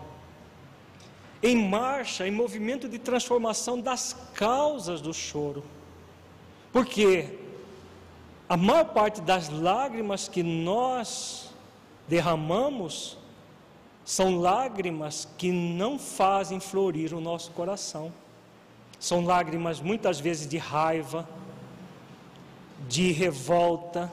[1.42, 5.64] Em marcha, em movimento de transformação das causas do choro.
[6.72, 7.47] Porque
[8.50, 11.50] a maior parte das lágrimas que nós
[12.08, 13.18] derramamos
[14.06, 18.14] são lágrimas que não fazem florir o nosso coração.
[19.00, 21.28] São lágrimas muitas vezes de raiva,
[22.88, 24.12] de revolta,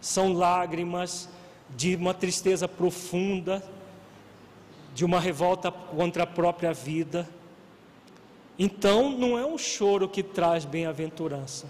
[0.00, 1.28] são lágrimas
[1.70, 3.62] de uma tristeza profunda,
[4.94, 7.28] de uma revolta contra a própria vida.
[8.58, 11.68] Então, não é um choro que traz bem-aventurança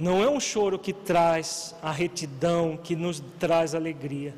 [0.00, 4.34] não é um choro que traz a retidão, que nos traz alegria.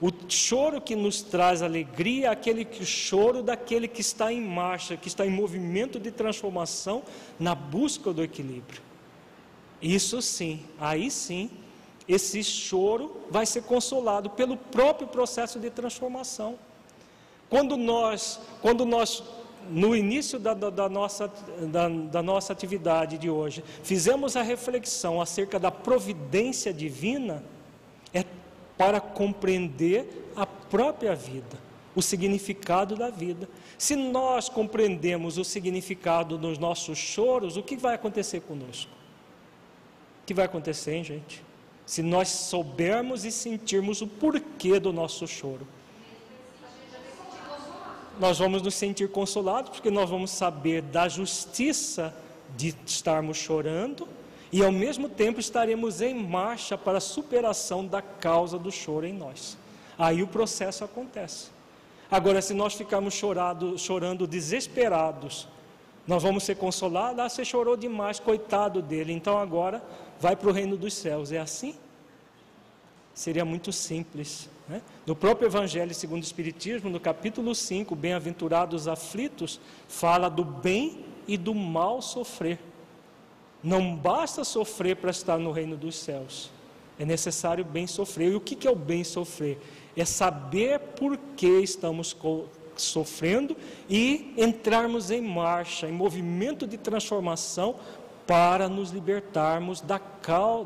[0.00, 4.40] O choro que nos traz alegria é aquele que, o choro daquele que está em
[4.40, 7.04] marcha, que está em movimento de transformação
[7.38, 8.82] na busca do equilíbrio.
[9.80, 11.50] Isso sim, aí sim,
[12.08, 16.58] esse choro vai ser consolado pelo próprio processo de transformação.
[17.48, 19.22] Quando nós, quando nós
[19.68, 21.30] no início da, da, da nossa,
[21.70, 27.44] da, da nossa atividade de hoje, fizemos a reflexão acerca da providência divina,
[28.12, 28.24] é
[28.76, 31.58] para compreender a própria vida,
[31.94, 33.48] o significado da vida.
[33.76, 38.90] Se nós compreendemos o significado dos nossos choros, o que vai acontecer conosco?
[40.22, 41.44] O que vai acontecer, hein, gente?
[41.84, 45.66] Se nós soubermos e sentirmos o porquê do nosso choro
[48.20, 52.14] nós vamos nos sentir consolados, porque nós vamos saber da justiça
[52.54, 54.06] de estarmos chorando
[54.52, 59.12] e ao mesmo tempo estaremos em marcha para a superação da causa do choro em
[59.14, 59.56] nós.
[59.98, 61.48] Aí o processo acontece.
[62.10, 65.48] Agora, se nós ficarmos chorado, chorando desesperados,
[66.06, 67.20] nós vamos ser consolados.
[67.20, 69.82] Ah, você chorou demais, coitado dele, então agora
[70.20, 71.32] vai para o reino dos céus.
[71.32, 71.74] É assim?
[73.14, 74.50] Seria muito simples.
[74.70, 74.82] Né?
[75.04, 81.36] No próprio Evangelho segundo o Espiritismo, no capítulo 5, Bem-aventurados aflitos, fala do bem e
[81.36, 82.56] do mal sofrer.
[83.64, 86.52] Não basta sofrer para estar no reino dos céus,
[87.00, 88.30] é necessário bem sofrer.
[88.30, 89.58] E o que é o bem sofrer?
[89.96, 92.16] É saber por que estamos
[92.76, 93.56] sofrendo
[93.88, 97.74] e entrarmos em marcha, em movimento de transformação
[98.24, 99.82] para nos libertarmos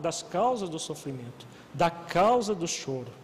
[0.02, 3.23] das causas do sofrimento, da causa do choro.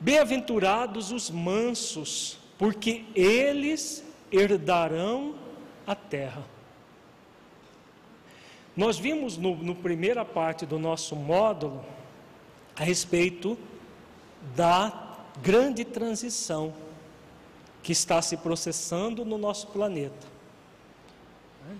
[0.00, 5.34] Bem-aventurados os mansos, porque eles herdarão
[5.86, 6.44] a terra.
[8.76, 11.84] Nós vimos no, no primeira parte do nosso módulo
[12.76, 13.56] a respeito
[14.56, 16.74] da grande transição
[17.82, 20.34] que está se processando no nosso planeta.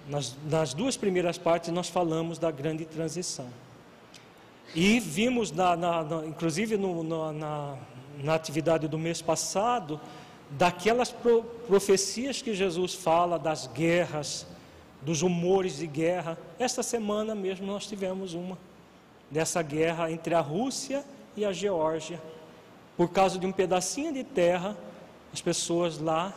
[0.09, 3.49] Nas, nas duas primeiras partes nós falamos da grande transição.
[4.75, 7.77] E vimos, na, na, na inclusive no, na,
[8.23, 10.01] na atividade do mês passado,
[10.51, 14.47] daquelas pro, profecias que Jesus fala das guerras,
[15.03, 16.39] dos rumores de guerra.
[16.59, 18.59] Esta semana mesmo nós tivemos uma
[19.31, 21.05] dessa guerra entre a Rússia
[21.37, 22.21] e a Geórgia.
[22.97, 24.77] Por causa de um pedacinho de terra,
[25.33, 26.33] as pessoas lá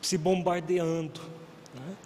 [0.00, 1.20] se bombardeando.
[1.74, 1.96] Né?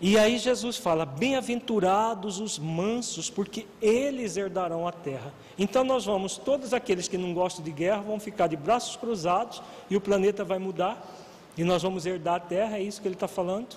[0.00, 5.32] E aí Jesus fala: Bem-aventurados os mansos, porque eles herdarão a terra.
[5.58, 9.60] Então nós vamos, todos aqueles que não gostam de guerra, vão ficar de braços cruzados
[9.90, 11.04] e o planeta vai mudar
[11.56, 13.76] e nós vamos herdar a terra, é isso que ele está falando?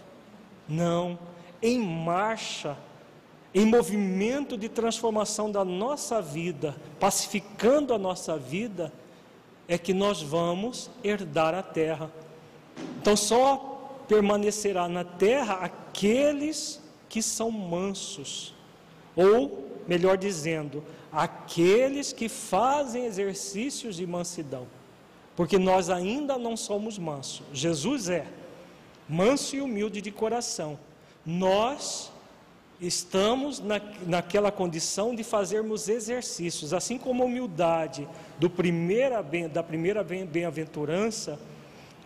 [0.70, 1.18] Não,
[1.60, 2.78] em marcha,
[3.56, 8.94] em movimento de transformação da nossa vida, pacificando a nossa vida,
[9.68, 12.12] é que nós vamos herdar a terra.
[13.02, 16.80] Então só permanecerá na terra aqueles
[17.10, 18.54] que são mansos,
[19.16, 24.68] ou, melhor dizendo, aqueles que fazem exercícios de mansidão,
[25.36, 27.44] porque nós ainda não somos mansos.
[27.54, 28.26] Jesus é
[29.08, 30.80] manso e humilde de coração.
[31.26, 32.12] Nós
[32.80, 38.08] estamos na, naquela condição de fazermos exercícios, assim como a humildade
[38.40, 39.22] do primeira,
[39.52, 41.38] da primeira bem-aventurança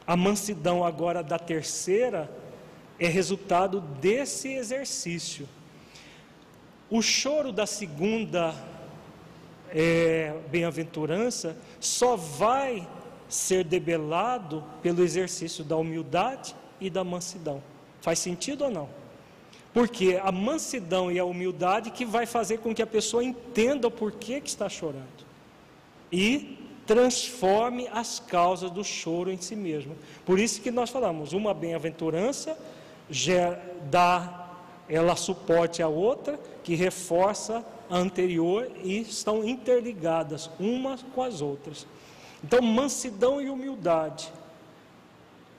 [0.07, 2.29] a mansidão agora da terceira
[2.99, 5.49] é resultado desse exercício.
[6.89, 8.53] O choro da segunda
[9.77, 12.87] é, bem-aventurança só vai
[13.27, 17.61] ser debelado pelo exercício da humildade e da mansidão.
[17.99, 18.89] Faz sentido ou não?
[19.73, 23.91] Porque a mansidão e a humildade que vai fazer com que a pessoa entenda o
[23.91, 25.25] porquê que está chorando.
[26.09, 26.57] E
[26.87, 29.97] transforme as causas do choro em si mesmo.
[30.25, 32.57] Por isso que nós falamos, uma bem-aventurança
[33.89, 34.43] dá
[34.87, 41.85] ela suporte à outra, que reforça anterior e estão interligadas umas com as outras.
[42.43, 44.31] Então, mansidão e humildade,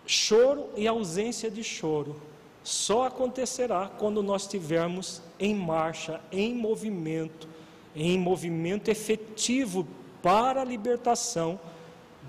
[0.06, 2.16] choro e ausência de choro,
[2.62, 7.48] só acontecerá quando nós estivermos em marcha, em movimento,
[7.94, 9.86] em movimento efetivo
[10.22, 11.60] para a libertação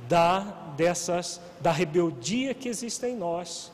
[0.08, 0.40] da,
[0.78, 3.72] dessas, da rebeldia que existe em nós,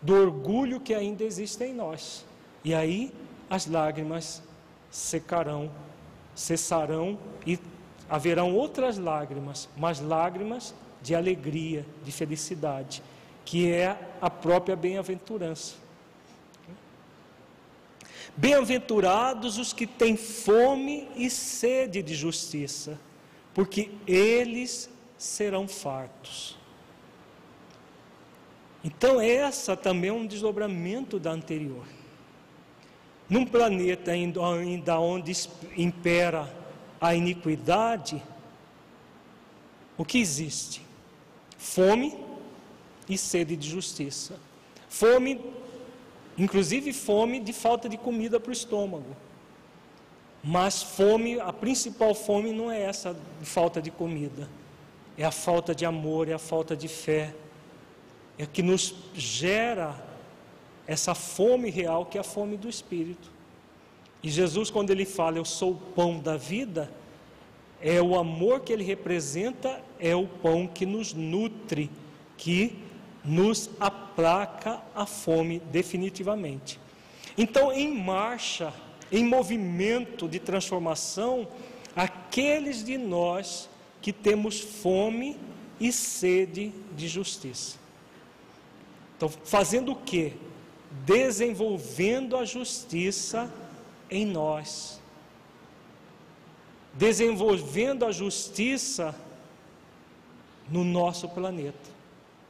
[0.00, 2.24] do orgulho que ainda existe em nós.
[2.64, 3.12] E aí
[3.50, 4.42] as lágrimas
[4.94, 5.72] secarão,
[6.36, 7.58] cessarão e
[8.08, 10.72] haverão outras lágrimas, mas lágrimas
[11.02, 13.02] de alegria, de felicidade,
[13.44, 15.74] que é a própria bem-aventurança.
[18.36, 22.96] Bem-aventurados os que têm fome e sede de justiça
[23.52, 24.88] porque eles
[25.18, 26.56] serão fartos.
[28.84, 31.84] Então, essa também é um desdobramento da anterior.
[33.28, 35.32] Num planeta ainda onde
[35.76, 36.52] impera
[37.00, 38.22] a iniquidade,
[39.96, 40.82] o que existe?
[41.56, 42.18] Fome
[43.08, 44.38] e sede de justiça.
[44.88, 45.40] Fome,
[46.36, 49.16] inclusive fome de falta de comida para o estômago.
[50.42, 54.46] Mas fome, a principal fome não é essa de falta de comida,
[55.16, 57.34] é a falta de amor, é a falta de fé,
[58.36, 59.94] é que nos gera
[60.86, 63.30] essa fome real que é a fome do Espírito.
[64.22, 66.90] E Jesus, quando ele fala, Eu sou o pão da vida,
[67.80, 71.90] é o amor que ele representa, é o pão que nos nutre,
[72.36, 72.78] que
[73.24, 76.80] nos aplaca a fome definitivamente.
[77.36, 78.72] Então, em marcha,
[79.10, 81.46] em movimento de transformação
[81.94, 83.68] aqueles de nós
[84.00, 85.36] que temos fome
[85.80, 87.78] e sede de justiça.
[89.16, 90.32] Então, fazendo o que?
[91.04, 93.52] Desenvolvendo a justiça
[94.10, 95.00] em nós.
[96.94, 99.14] Desenvolvendo a justiça
[100.70, 101.90] no nosso planeta.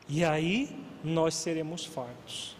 [0.08, 2.54] E aí nós seremos fartos.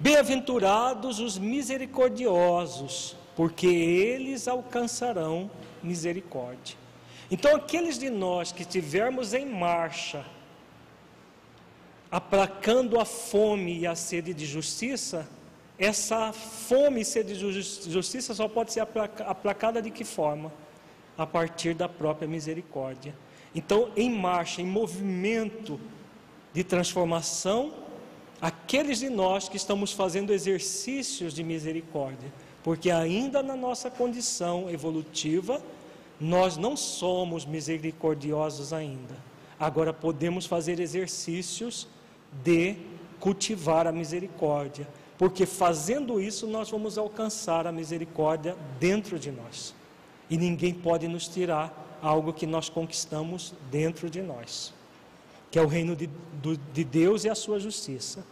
[0.00, 5.50] Bem-aventurados os misericordiosos, porque eles alcançarão
[5.82, 6.76] misericórdia.
[7.30, 10.24] Então, aqueles de nós que estivermos em marcha,
[12.14, 15.28] aplacando a fome e a sede de justiça,
[15.76, 18.86] essa fome e sede de justiça só pode ser
[19.26, 20.52] aplacada de que forma?
[21.18, 23.12] A partir da própria misericórdia.
[23.52, 25.80] Então, em marcha, em movimento
[26.52, 27.74] de transformação,
[28.40, 32.32] aqueles de nós que estamos fazendo exercícios de misericórdia,
[32.62, 35.60] porque ainda na nossa condição evolutiva,
[36.20, 39.16] nós não somos misericordiosos ainda.
[39.58, 41.88] Agora podemos fazer exercícios
[42.42, 42.76] de
[43.20, 49.74] cultivar a misericórdia, porque fazendo isso nós vamos alcançar a misericórdia dentro de nós.
[50.28, 54.74] E ninguém pode nos tirar algo que nós conquistamos dentro de nós,
[55.50, 56.10] que é o reino de,
[56.72, 58.24] de Deus e a sua justiça.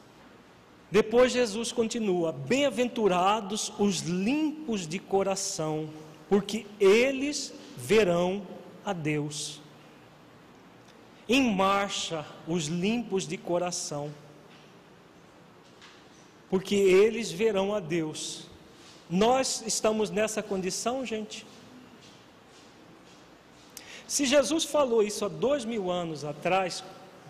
[0.90, 5.88] Depois Jesus continua: Bem-aventurados os limpos de coração,
[6.28, 8.42] porque eles verão
[8.84, 9.61] a Deus.
[11.28, 14.12] Em marcha os limpos de coração,
[16.51, 18.47] porque eles verão a Deus.
[19.09, 21.47] Nós estamos nessa condição, gente?
[24.07, 26.85] Se Jesus falou isso há dois mil anos atrás,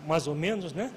[0.05, 0.91] mais ou menos, né?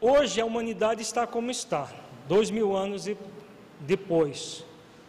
[0.00, 1.90] Hoje a humanidade está como está,
[2.26, 3.06] dois mil anos
[3.80, 4.64] depois.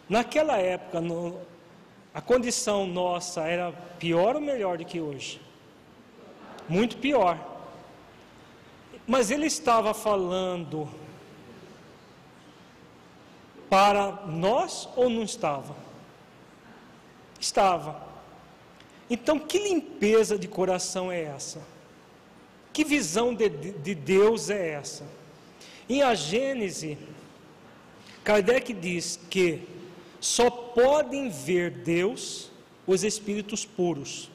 [0.08, 1.38] Naquela época, no,
[2.14, 5.40] a condição nossa era pior ou melhor do que hoje?
[6.68, 7.38] Muito pior.
[9.06, 10.88] Mas ele estava falando
[13.68, 15.74] para nós ou não estava?
[17.40, 18.06] Estava.
[19.08, 21.62] Então, que limpeza de coração é essa?
[22.72, 25.04] Que visão de, de Deus é essa?
[25.88, 26.96] Em a Gênese,
[28.22, 29.66] Kardec diz que
[30.20, 32.50] só podem ver Deus
[32.86, 34.30] os espíritos puros.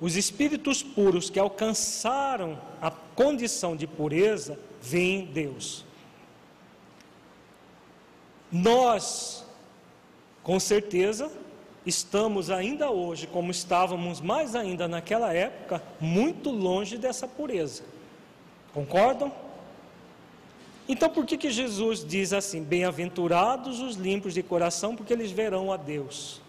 [0.00, 5.84] Os espíritos puros que alcançaram a condição de pureza veem Deus.
[8.50, 9.44] Nós,
[10.42, 11.30] com certeza,
[11.86, 17.82] estamos ainda hoje, como estávamos mais ainda naquela época, muito longe dessa pureza.
[18.72, 19.32] Concordam?
[20.88, 25.72] Então por que, que Jesus diz assim: Bem-aventurados os limpos de coração, porque eles verão
[25.72, 26.40] a Deus?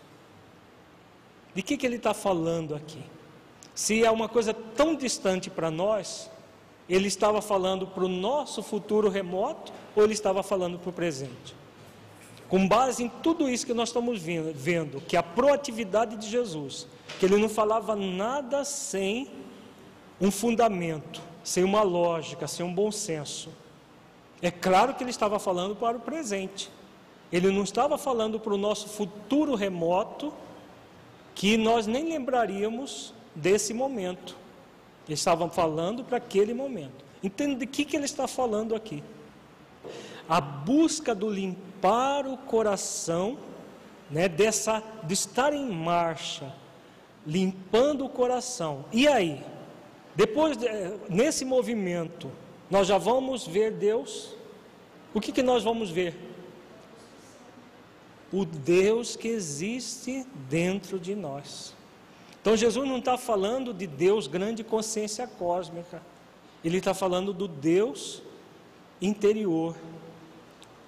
[1.53, 3.01] De que, que ele está falando aqui?
[3.73, 6.29] Se é uma coisa tão distante para nós,
[6.87, 11.55] ele estava falando para o nosso futuro remoto ou ele estava falando para o presente?
[12.47, 16.87] Com base em tudo isso que nós estamos vendo, que a proatividade de Jesus,
[17.19, 19.29] que ele não falava nada sem
[20.21, 23.49] um fundamento, sem uma lógica, sem um bom senso.
[24.41, 26.69] É claro que ele estava falando para o presente.
[27.31, 30.33] Ele não estava falando para o nosso futuro remoto,
[31.33, 34.35] que nós nem lembraríamos desse momento.
[35.05, 37.03] Ele estava falando para aquele momento.
[37.21, 39.03] Entende de que, que ele está falando aqui?
[40.27, 43.37] A busca do limpar o coração,
[44.09, 46.53] né, dessa, de estar em marcha,
[47.25, 48.85] limpando o coração.
[48.91, 49.43] E aí?
[50.15, 50.57] Depois,
[51.09, 52.31] nesse movimento,
[52.69, 54.35] nós já vamos ver Deus.
[55.13, 56.15] O que, que nós vamos ver?
[58.31, 61.73] O Deus que existe dentro de nós.
[62.41, 66.01] Então Jesus não está falando de Deus grande consciência cósmica.
[66.63, 68.21] Ele está falando do Deus
[69.01, 69.75] interior.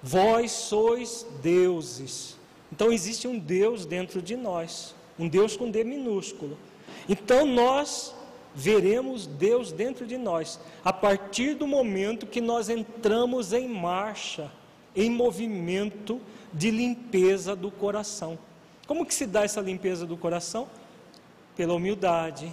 [0.02, 2.36] Vós sois deuses.
[2.72, 6.56] Então existe um Deus dentro de nós, um Deus com D minúsculo.
[7.08, 8.14] Então nós
[8.54, 14.50] veremos Deus dentro de nós, a partir do momento que nós entramos em marcha,
[14.94, 16.20] em movimento
[16.52, 18.38] de limpeza do coração.
[18.86, 20.66] Como que se dá essa limpeza do coração?
[21.56, 22.50] Pela humildade,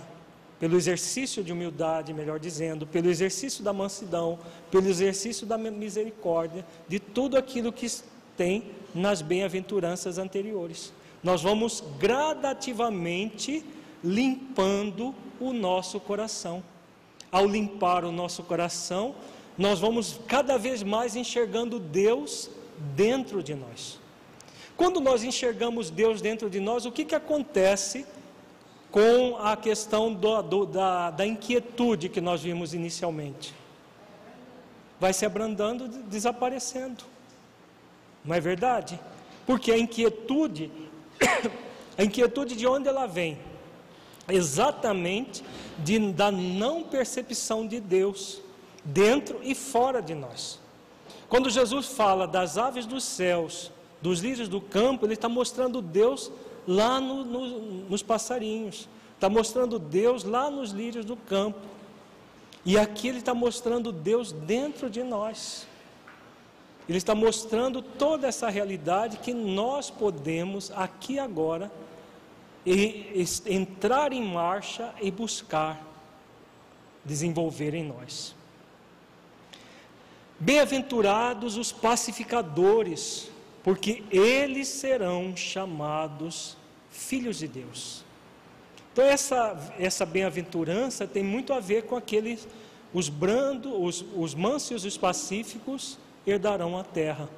[0.59, 4.39] pelo exercício de humildade, melhor dizendo, pelo exercício da mansidão,
[4.72, 7.88] pelo exercício da misericórdia, de tudo aquilo que
[8.35, 10.93] tem nas bem-aventuranças anteriores.
[11.23, 13.65] Nós vamos gradativamente
[14.03, 16.64] limpando o nosso coração.
[17.32, 19.16] Ao limpar o nosso coração,
[19.57, 22.49] nós vamos cada vez mais enxergando Deus
[22.95, 23.99] dentro de nós.
[24.76, 28.06] Quando nós enxergamos Deus dentro de nós, o que, que acontece
[28.91, 33.53] com a questão do, do, da, da inquietude que nós vimos inicialmente?
[34.99, 37.03] Vai se abrandando, desaparecendo.
[38.24, 38.99] Não é verdade?
[39.45, 40.72] Porque a inquietude,
[41.98, 43.38] a inquietude de onde ela vem?
[44.27, 45.43] Exatamente
[45.80, 48.41] de, da não percepção de Deus
[48.84, 50.60] dentro e fora de nós.
[51.27, 53.72] Quando Jesus fala das aves dos céus,
[54.02, 56.31] dos lírios do campo, ele está mostrando Deus
[56.68, 57.47] lá no, no,
[57.89, 61.60] nos passarinhos, está mostrando Deus lá nos lírios do campo.
[62.64, 65.68] E aqui ele está mostrando Deus dentro de nós.
[66.88, 71.72] Ele está mostrando toda essa realidade que nós podemos aqui agora
[72.66, 75.86] e entrar em marcha e buscar
[77.04, 78.36] desenvolver em nós.
[80.40, 83.30] Bem-aventurados os pacificadores,
[83.64, 86.58] porque eles serão chamados
[86.90, 88.04] filhos de Deus.
[88.92, 92.48] Então essa essa bem-aventurança tem muito a ver com aqueles
[92.94, 97.30] os brandos, os, os mansos e os pacíficos herdarão a terra.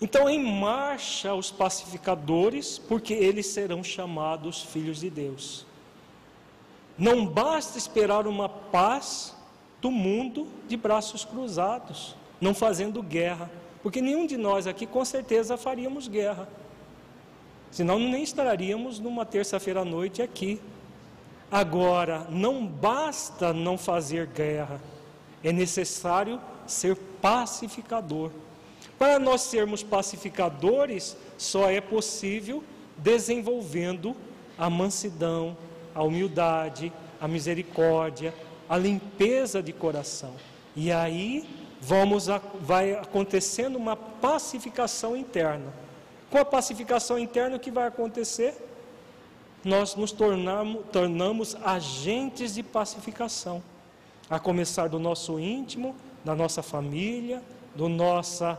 [0.00, 5.64] Então, em marcha os pacificadores, porque eles serão chamados filhos de Deus.
[6.98, 9.34] Não basta esperar uma paz
[9.80, 13.50] do mundo de braços cruzados, não fazendo guerra,
[13.82, 16.48] porque nenhum de nós aqui com certeza faríamos guerra.
[17.70, 20.60] Senão nem estaríamos numa terça-feira à noite aqui.
[21.50, 24.80] Agora, não basta não fazer guerra,
[25.42, 28.30] é necessário ser pacificador.
[28.98, 32.62] Para nós sermos pacificadores, só é possível
[32.96, 34.16] desenvolvendo
[34.56, 35.56] a mansidão,
[35.94, 38.34] a humildade, a misericórdia,
[38.68, 40.32] a limpeza de coração.
[40.76, 41.48] E aí
[41.80, 45.72] vamos a, vai acontecendo uma pacificação interna.
[46.30, 48.54] Com a pacificação interna, o que vai acontecer?
[49.64, 53.62] Nós nos tornamos, tornamos agentes de pacificação,
[54.28, 55.94] a começar do nosso íntimo,
[56.24, 57.42] da nossa família,
[57.74, 58.58] do, nossa,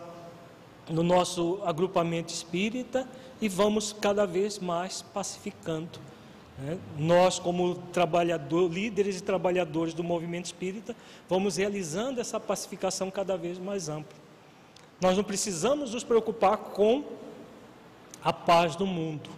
[0.87, 3.07] do nosso agrupamento espírita
[3.41, 5.99] e vamos cada vez mais pacificando.
[6.57, 6.77] Né?
[6.97, 10.95] Nós, como trabalhador, líderes e trabalhadores do movimento espírita,
[11.27, 14.17] vamos realizando essa pacificação cada vez mais ampla.
[15.01, 17.03] Nós não precisamos nos preocupar com
[18.23, 19.29] a paz do mundo.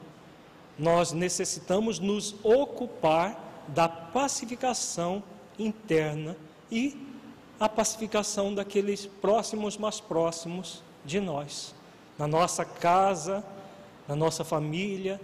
[0.78, 5.24] Nós necessitamos nos ocupar da pacificação
[5.58, 6.38] interna
[6.72, 6.96] e
[7.60, 11.74] a pacificação daqueles próximos mais próximos de nós,
[12.20, 13.44] na nossa casa,
[14.08, 15.20] na nossa família,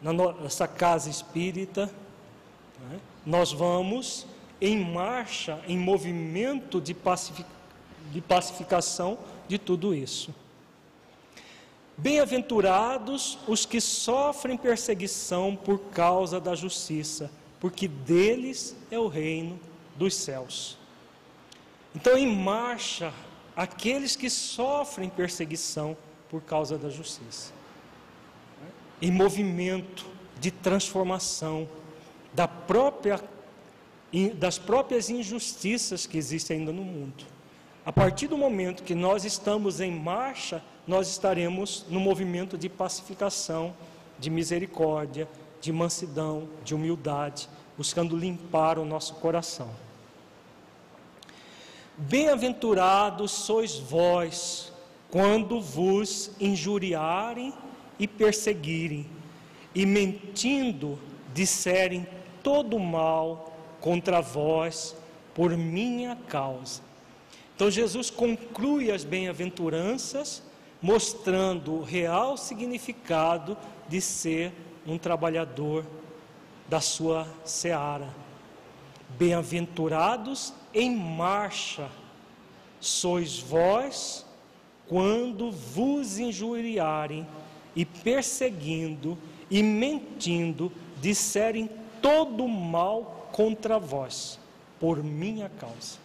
[0.00, 1.92] na nossa casa espírita,
[2.80, 2.98] né?
[3.24, 4.26] nós vamos
[4.60, 7.46] em marcha, em movimento de, pacific...
[8.10, 10.34] de pacificação de tudo isso.
[11.98, 17.30] Bem-aventurados os que sofrem perseguição por causa da justiça,
[17.60, 19.58] porque deles é o reino
[19.96, 20.78] dos céus.
[21.94, 23.12] Então, em marcha,
[23.56, 25.96] aqueles que sofrem perseguição
[26.28, 27.56] por causa da justiça
[29.00, 30.06] em movimento
[30.40, 31.68] de transformação
[32.32, 33.22] da própria,
[34.34, 37.24] das próprias injustiças que existem ainda no mundo.
[37.84, 43.74] A partir do momento que nós estamos em marcha, nós estaremos no movimento de pacificação,
[44.18, 45.28] de misericórdia,
[45.60, 49.70] de mansidão, de humildade, buscando limpar o nosso coração.
[51.98, 54.70] Bem-aventurados sois vós,
[55.10, 57.54] quando vos injuriarem
[57.98, 59.06] e perseguirem,
[59.74, 60.98] e mentindo
[61.32, 62.06] disserem
[62.42, 64.94] todo mal contra vós
[65.34, 66.82] por minha causa.
[67.54, 70.42] Então Jesus conclui as bem-aventuranças,
[70.82, 73.56] mostrando o real significado
[73.88, 74.52] de ser
[74.86, 75.82] um trabalhador
[76.68, 78.08] da sua seara.
[79.18, 81.88] Bem-aventurados em marcha
[82.78, 84.26] sois vós
[84.86, 87.26] quando vos injuriarem
[87.74, 89.16] e perseguindo
[89.50, 90.70] e mentindo,
[91.00, 91.70] disserem
[92.02, 94.38] todo mal contra vós,
[94.78, 95.98] por minha causa.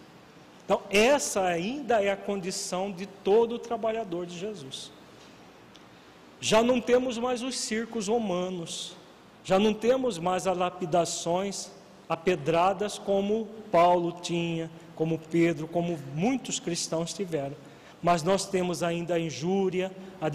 [0.64, 4.90] Então, essa ainda é a condição de todo trabalhador de Jesus.
[6.40, 8.96] Já não temos mais os circos romanos,
[9.44, 11.70] já não temos mais as lapidações,
[12.12, 17.56] apedradas como Paulo tinha, como Pedro, como muitos cristãos tiveram
[18.02, 20.28] mas nós temos ainda a injúria, a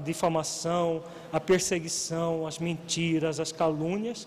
[0.00, 4.26] difamação, a perseguição, as mentiras, as calúnias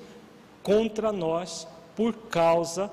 [0.63, 2.89] contra nós por causa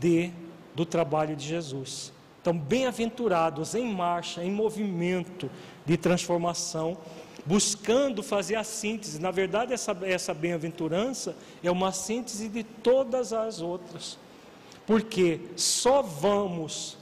[0.00, 0.32] de
[0.74, 2.12] do trabalho de Jesus.
[2.40, 5.50] Então, bem-aventurados em marcha, em movimento
[5.84, 6.96] de transformação,
[7.50, 9.18] buscando fazer a síntese.
[9.18, 14.16] Na verdade, essa, essa bem-aventurança é uma síntese de todas as outras,
[14.86, 16.96] porque só vamos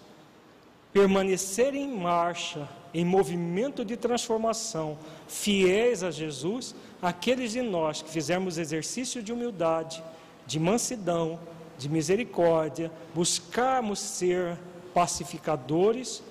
[0.91, 4.97] permanecer em marcha, em movimento de transformação,
[5.29, 10.03] fiéis a Jesus, aqueles de nós que fizermos exercício de humildade,
[10.47, 11.39] de mansidão,
[11.77, 14.59] de misericórdia, buscarmos ser
[14.95, 16.23] pacificadores,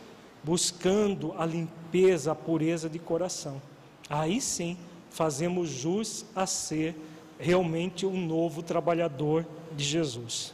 [0.43, 3.61] buscando a limpeza, a pureza de coração.
[4.09, 4.77] Aí sim,
[5.09, 6.95] fazemos jus a ser
[7.39, 10.53] realmente um novo trabalhador de Jesus.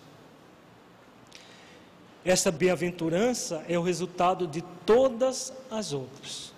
[2.25, 6.53] Essa bem-aventurança é o resultado de todas as outras,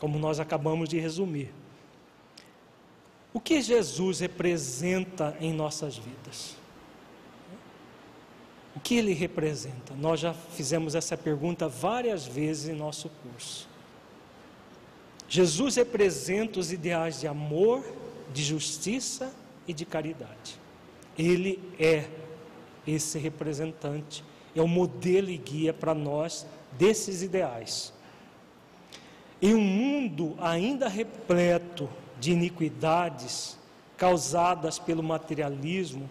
[0.00, 1.52] como nós acabamos de resumir.
[3.32, 6.56] O que Jesus representa em nossas vidas?
[8.74, 9.94] O que ele representa?
[9.94, 13.68] Nós já fizemos essa pergunta várias vezes em nosso curso.
[15.28, 17.84] Jesus representa os ideais de amor,
[18.32, 19.32] de justiça
[19.66, 20.58] e de caridade.
[21.18, 22.08] Ele é
[22.86, 24.22] esse representante
[24.54, 27.92] é o modelo e guia para nós desses ideais.
[29.40, 31.88] Em um mundo ainda repleto
[32.18, 33.58] de iniquidades
[33.96, 36.08] causadas pelo materialismo,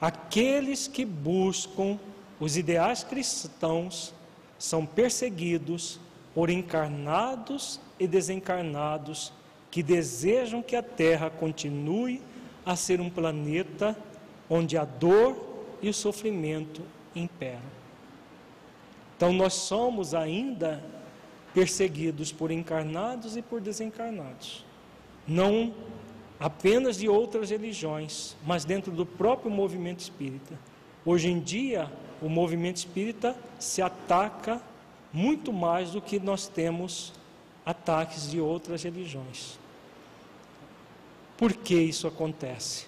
[0.00, 1.98] aqueles que buscam
[2.38, 4.14] os ideais cristãos
[4.58, 5.98] são perseguidos
[6.34, 9.32] por encarnados e desencarnados
[9.70, 12.20] que desejam que a Terra continue
[12.66, 13.96] a ser um planeta
[14.50, 15.36] onde a dor
[15.80, 16.82] e o sofrimento
[17.14, 17.62] imperam.
[19.16, 20.82] Então nós somos ainda
[21.54, 24.64] perseguidos por encarnados e por desencarnados.
[25.26, 25.72] Não
[26.40, 30.58] apenas de outras religiões, mas dentro do próprio movimento espírita.
[31.06, 31.88] Hoje em dia,
[32.20, 34.60] o movimento espírita se ataca
[35.12, 37.12] muito mais do que nós temos
[37.64, 39.58] ataques de outras religiões.
[41.36, 42.86] Por que isso acontece?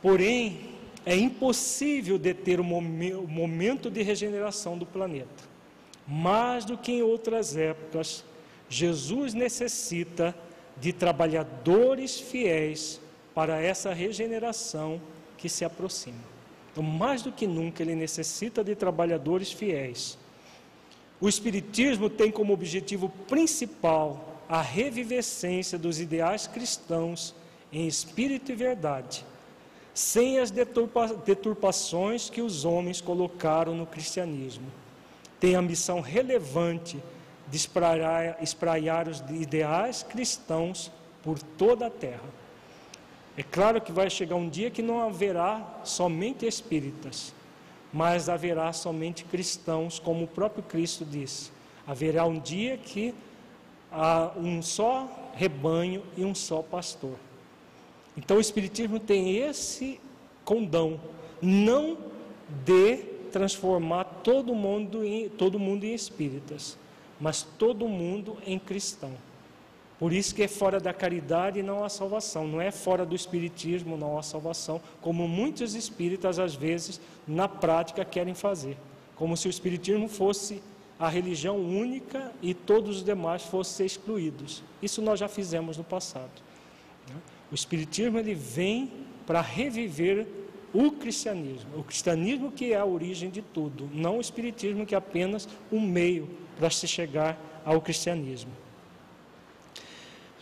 [0.00, 0.74] Porém,
[1.06, 5.44] é impossível deter o momento de regeneração do planeta.
[6.06, 8.24] Mais do que em outras épocas,
[8.68, 10.34] Jesus necessita
[10.78, 13.00] de trabalhadores fiéis
[13.34, 15.00] para essa regeneração
[15.38, 16.34] que se aproxima.
[16.70, 20.18] Então, mais do que nunca, ele necessita de trabalhadores fiéis.
[21.20, 27.34] O Espiritismo tem como objetivo principal a revivescência dos ideais cristãos
[27.72, 29.24] em espírito e verdade
[29.94, 34.66] sem as deturpações que os homens colocaram no cristianismo.
[35.38, 37.00] Tem a missão relevante
[37.48, 40.90] de espraiar, espraiar os ideais cristãos
[41.22, 42.28] por toda a terra.
[43.36, 47.32] É claro que vai chegar um dia que não haverá somente espíritas,
[47.94, 51.52] mas haverá somente cristãos, como o próprio Cristo disse.
[51.86, 53.14] Haverá um dia que
[53.92, 57.14] há um só rebanho e um só pastor.
[58.16, 60.00] Então o Espiritismo tem esse
[60.44, 61.00] condão,
[61.40, 61.96] não
[62.64, 62.96] de
[63.30, 66.76] transformar todo mundo em, todo mundo em espíritas,
[67.20, 69.12] mas todo mundo em cristão.
[69.98, 73.96] Por isso que é fora da caridade não há salvação, não é fora do espiritismo
[73.96, 78.76] não há salvação, como muitos espíritas às vezes na prática querem fazer,
[79.14, 80.60] como se o espiritismo fosse
[80.98, 84.62] a religião única e todos os demais fossem excluídos.
[84.82, 86.30] Isso nós já fizemos no passado.
[87.50, 88.90] O Espiritismo ele vem
[89.26, 90.26] para reviver
[90.72, 91.78] o cristianismo.
[91.78, 95.80] O cristianismo que é a origem de tudo, não o Espiritismo que é apenas um
[95.80, 98.50] meio para se chegar ao cristianismo.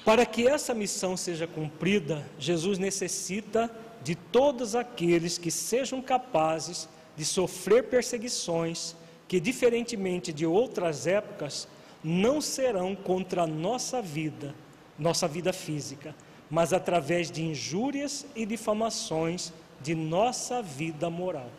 [0.04, 3.70] Para que essa missão seja cumprida, Jesus necessita
[4.02, 8.96] de todos aqueles que sejam capazes de sofrer perseguições
[9.28, 11.68] que, diferentemente de outras épocas,
[12.02, 14.54] não serão contra a nossa vida,
[14.98, 16.14] nossa vida física,
[16.50, 21.50] mas através de injúrias e difamações de nossa vida moral.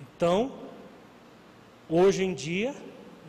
[0.00, 0.52] Então,
[1.88, 2.74] hoje em dia,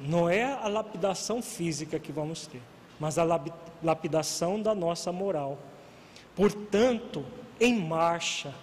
[0.02, 2.62] não é a lapidação física que vamos ter,
[3.04, 3.42] mas a
[3.84, 5.60] lapidação da nossa moral.
[6.34, 7.26] Portanto,
[7.60, 8.56] em marcha,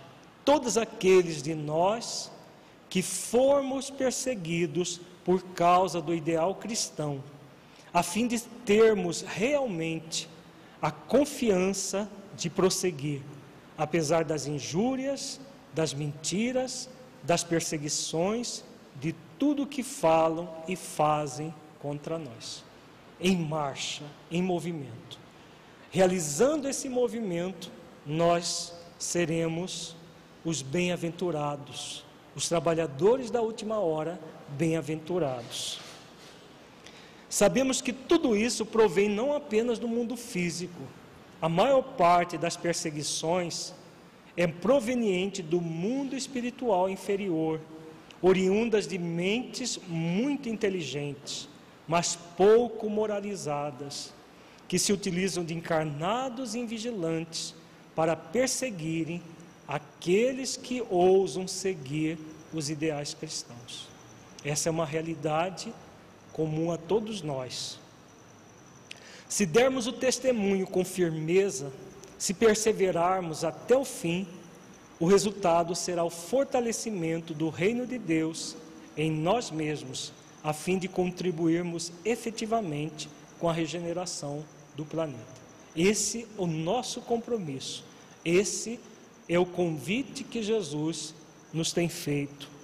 [0.46, 2.32] todos aqueles de nós
[2.88, 7.22] que formos perseguidos por causa do ideal cristão,
[7.92, 10.26] a fim de termos realmente
[10.80, 13.20] a confiança de prosseguir,
[13.76, 15.38] apesar das injúrias,
[15.74, 16.88] das mentiras,
[17.22, 18.64] das perseguições,
[18.98, 22.69] de tudo que falam e fazem contra nós.
[23.20, 25.18] Em marcha, em movimento.
[25.90, 27.70] Realizando esse movimento,
[28.06, 29.96] nós seremos
[30.44, 35.80] os bem-aventurados, os trabalhadores da última hora, bem-aventurados.
[37.28, 40.82] Sabemos que tudo isso provém não apenas do mundo físico.
[41.40, 43.72] A maior parte das perseguições
[44.36, 47.60] é proveniente do mundo espiritual inferior,
[48.22, 51.48] oriundas de mentes muito inteligentes,
[51.90, 54.12] mas pouco moralizadas,
[54.68, 57.52] que se utilizam de encarnados invigilantes
[57.96, 59.20] para perseguirem
[59.66, 62.16] aqueles que ousam seguir
[62.54, 63.88] os ideais cristãos.
[64.44, 65.74] Essa é uma realidade
[66.32, 67.80] comum a todos nós.
[69.28, 71.72] Se dermos o testemunho com firmeza,
[72.16, 74.28] se perseverarmos até o fim,
[75.00, 78.56] o resultado será o fortalecimento do reino de Deus
[78.96, 80.12] em nós mesmos,
[80.42, 83.08] a fim de contribuirmos efetivamente
[83.38, 84.44] com a regeneração
[84.76, 85.40] do planeta.
[85.74, 87.84] Esse é o nosso compromisso.
[88.24, 88.80] Esse
[89.28, 91.14] é o convite que Jesus
[91.52, 92.60] nos tem feito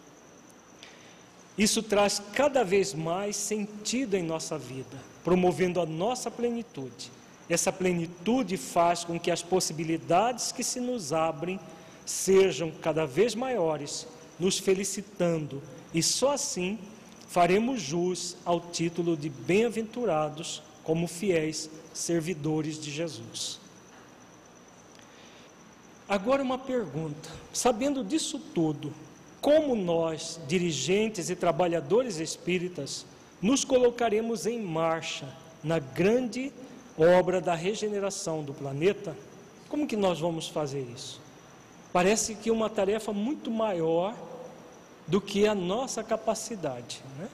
[1.57, 7.11] isso traz cada vez mais sentido em nossa vida, promovendo a nossa plenitude.
[7.49, 11.59] Essa plenitude faz com que as possibilidades que se nos abrem
[12.05, 14.07] sejam cada vez maiores,
[14.39, 15.63] nos felicitando,
[15.95, 16.79] e só assim
[17.29, 23.61] faremos jus ao título de bem-aventurados como fiéis servidores de Jesus.
[26.09, 28.93] Agora uma pergunta: sabendo disso tudo,
[29.41, 33.05] como nós, dirigentes e trabalhadores espíritas,
[33.43, 35.29] nos colocaremos em marcha
[35.63, 36.53] na grande
[36.97, 39.17] obra da regeneração do planeta?
[39.69, 41.21] Como que nós vamos fazer isso?
[41.93, 44.15] Parece que uma tarefa muito maior
[45.07, 47.03] do que a nossa capacidade.
[47.19, 47.29] Né?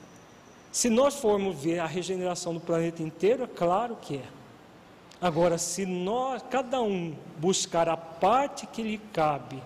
[0.71, 4.25] Se nós formos ver a regeneração do planeta inteiro, é claro que é.
[5.21, 9.63] Agora, se nós, cada um buscar a parte que lhe cabe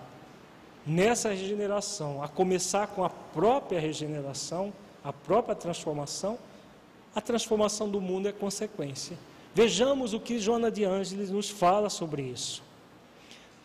[0.85, 4.71] nessa regeneração, a começar com a própria regeneração,
[5.03, 6.37] a própria transformação,
[7.15, 9.17] a transformação do mundo é consequência.
[9.55, 12.61] Vejamos o que Joana de Ângeles nos fala sobre isso.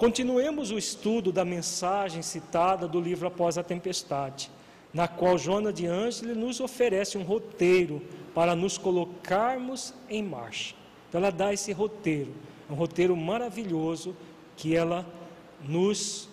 [0.03, 4.51] Continuemos o estudo da mensagem citada do livro Após a Tempestade,
[4.93, 8.03] na qual Joana de Ângeles nos oferece um roteiro
[8.35, 10.75] para nos colocarmos em marcha.
[11.09, 12.35] Então ela dá esse roteiro,
[12.69, 14.17] um roteiro maravilhoso
[14.57, 15.07] que ela
[15.63, 16.29] nos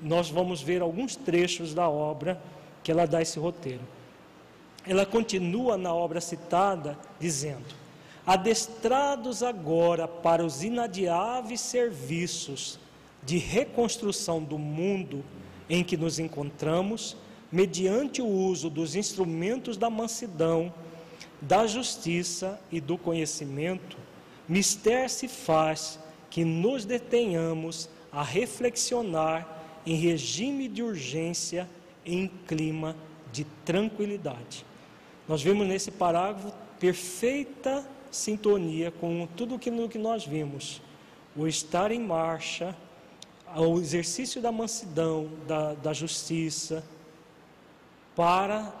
[0.00, 2.40] nós vamos ver alguns trechos da obra
[2.82, 3.82] que ela dá esse roteiro.
[4.86, 7.66] Ela continua na obra citada dizendo:
[8.26, 12.80] Adestrados agora para os inadiáveis serviços
[13.22, 15.24] de reconstrução do mundo
[15.68, 17.16] em que nos encontramos,
[17.50, 20.72] mediante o uso dos instrumentos da mansidão,
[21.40, 23.96] da justiça e do conhecimento,
[24.48, 25.98] mister se faz
[26.28, 31.68] que nos detenhamos a reflexionar em regime de urgência
[32.04, 32.96] em clima
[33.32, 34.64] de tranquilidade.
[35.28, 40.82] Nós vemos nesse parágrafo perfeita sintonia com tudo aquilo que nós vimos.
[41.36, 42.76] O estar em marcha,
[43.56, 46.84] o exercício da mansidão, da, da justiça,
[48.14, 48.72] para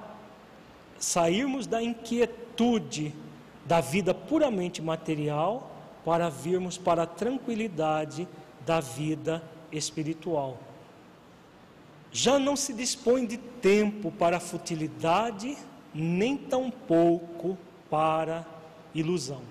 [0.98, 3.14] sairmos da inquietude
[3.64, 5.70] da vida puramente material,
[6.04, 8.26] para virmos para a tranquilidade
[8.66, 10.58] da vida espiritual.
[12.12, 15.56] Já não se dispõe de tempo para futilidade,
[15.94, 17.56] nem tampouco
[17.88, 18.44] para
[18.94, 19.42] ilusão.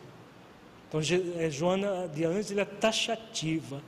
[0.87, 0.99] Então,
[1.37, 3.81] é, Joana de Ângela é taxativa.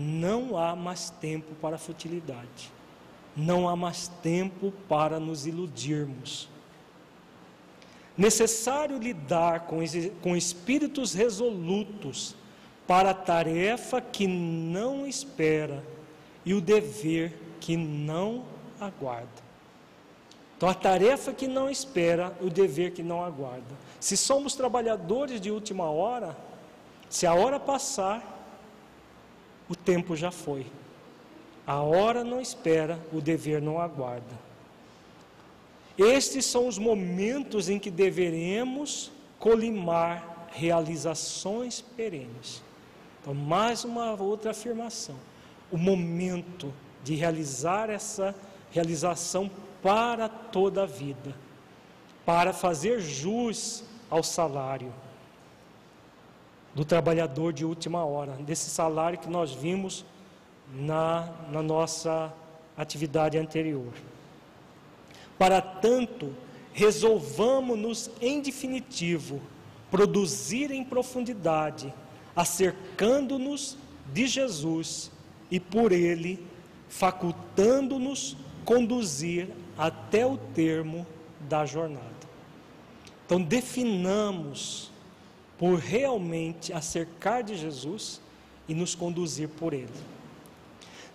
[0.00, 2.70] Não há mais tempo para futilidade.
[3.36, 6.48] Não há mais tempo para nos iludirmos.
[8.16, 9.78] Necessário lidar com,
[10.22, 12.36] com espíritos resolutos
[12.86, 15.84] para a tarefa que não espera
[16.44, 18.44] e o dever que não
[18.80, 19.48] aguarda.
[20.56, 23.74] Então, a tarefa que não espera, o dever que não aguarda.
[23.98, 26.36] Se somos trabalhadores de última hora,
[27.08, 28.37] se a hora passar,
[29.68, 30.66] o tempo já foi.
[31.66, 34.48] A hora não espera, o dever não aguarda.
[35.98, 42.62] Estes são os momentos em que deveremos colimar realizações perenes.
[43.20, 45.16] Então, mais uma outra afirmação.
[45.70, 46.72] O momento
[47.04, 48.34] de realizar essa
[48.70, 49.50] realização
[49.82, 51.34] para toda a vida,
[52.24, 54.92] para fazer jus ao salário
[56.78, 60.04] do trabalhador de última hora, desse salário que nós vimos
[60.72, 62.32] na, na nossa
[62.76, 63.92] atividade anterior.
[65.36, 66.32] Para tanto,
[66.72, 69.40] resolvamos-nos em definitivo
[69.90, 71.92] produzir em profundidade,
[72.36, 73.76] acercando-nos
[74.12, 75.10] de Jesus
[75.50, 76.46] e por ele
[76.88, 81.04] facultando-nos conduzir até o termo
[81.40, 82.06] da jornada.
[83.26, 84.92] Então, definamos
[85.58, 88.20] por realmente acercar de Jesus
[88.68, 89.88] e nos conduzir por Ele.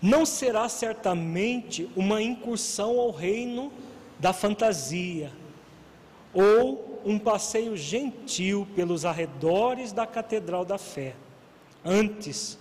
[0.01, 3.71] Não será certamente uma incursão ao reino
[4.19, 5.31] da fantasia
[6.33, 11.15] ou um passeio gentil pelos arredores da Catedral da Fé.
[11.85, 12.57] Antes,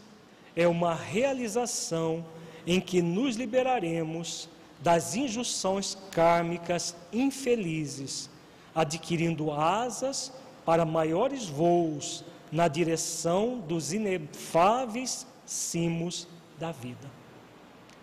[0.54, 2.24] é uma realização
[2.66, 4.48] em que nos liberaremos
[4.80, 8.28] das injunções kármicas infelizes,
[8.74, 10.32] adquirindo asas
[10.64, 16.28] para maiores voos na direção dos inefáveis cimos
[16.58, 17.10] da vida.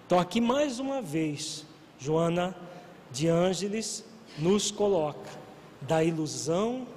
[0.06, 1.65] Então, aqui mais uma vez,
[1.99, 2.56] Joana
[3.11, 4.03] de Ângeles
[4.38, 5.30] nos coloca
[5.81, 6.88] da ilusão,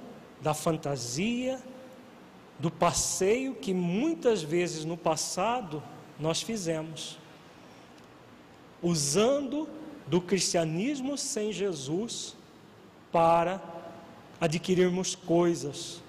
[0.41, 1.61] da fantasia,
[2.59, 5.81] do passeio que muitas vezes no passado
[6.19, 7.17] nós fizemos
[8.81, 9.67] usando
[10.05, 12.35] do cristianismo sem Jesus
[13.11, 13.57] para
[14.43, 16.01] adquirirmos coisas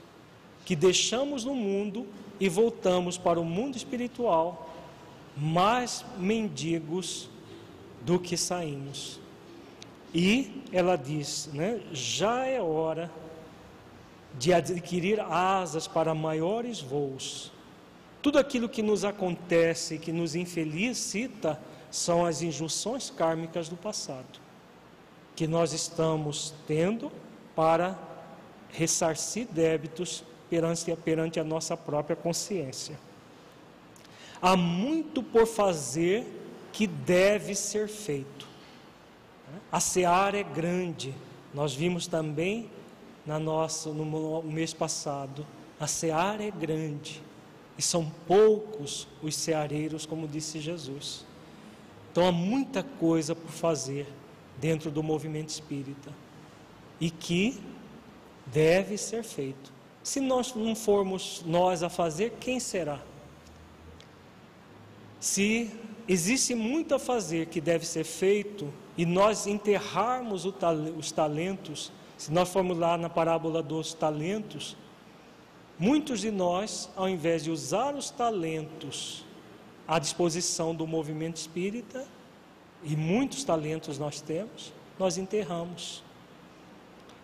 [0.65, 2.05] que deixamos no mundo
[2.41, 4.75] e voltamos para o mundo espiritual
[5.37, 7.31] mais mendigos
[8.03, 9.21] do que saímos.
[10.13, 13.09] E ela diz, né, já é hora
[14.37, 17.53] de adquirir asas para maiores voos.
[18.21, 24.41] Tudo aquilo que nos acontece, que nos infelicita, são as injunções kármicas do passado,
[25.37, 27.13] que nós estamos tendo
[27.55, 27.97] para
[28.75, 32.99] ressarcir débitos perante, perante a nossa própria consciência.
[34.43, 36.27] Há muito por fazer
[36.73, 38.47] que deve ser feito.
[39.71, 41.15] A seara é grande.
[41.55, 42.69] Nós vimos também
[43.25, 45.47] na nossa, no mês passado,
[45.81, 47.23] a seara é grande
[47.79, 51.25] e são poucos os ceareiros, como disse Jesus.
[52.13, 54.07] Então há muita coisa por fazer
[54.61, 56.13] dentro do movimento espírita
[57.01, 57.61] e que
[58.47, 59.73] deve ser feito.
[60.03, 63.01] Se nós não formos nós a fazer, quem será?
[65.19, 65.71] Se
[66.07, 72.51] existe muito a fazer que deve ser feito e nós enterrarmos os talentos, se nós
[72.51, 74.77] formos lá na parábola dos talentos,
[75.79, 79.25] muitos de nós, ao invés de usar os talentos
[79.89, 82.07] à disposição do movimento espírita,
[82.83, 86.04] e muitos talentos nós temos, nós enterramos.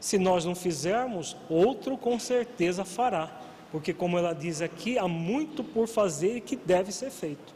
[0.01, 3.31] Se nós não fizermos, outro com certeza fará,
[3.71, 7.55] porque, como ela diz aqui, há muito por fazer e que deve ser feito.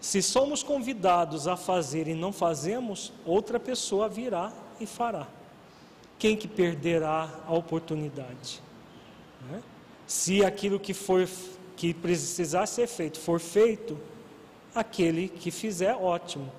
[0.00, 5.26] Se somos convidados a fazer e não fazemos, outra pessoa virá e fará.
[6.18, 8.62] Quem que perderá a oportunidade?
[9.50, 9.62] Né?
[10.06, 11.28] Se aquilo que for
[11.76, 13.98] que precisar ser feito for feito,
[14.74, 16.50] aquele que fizer, ótimo.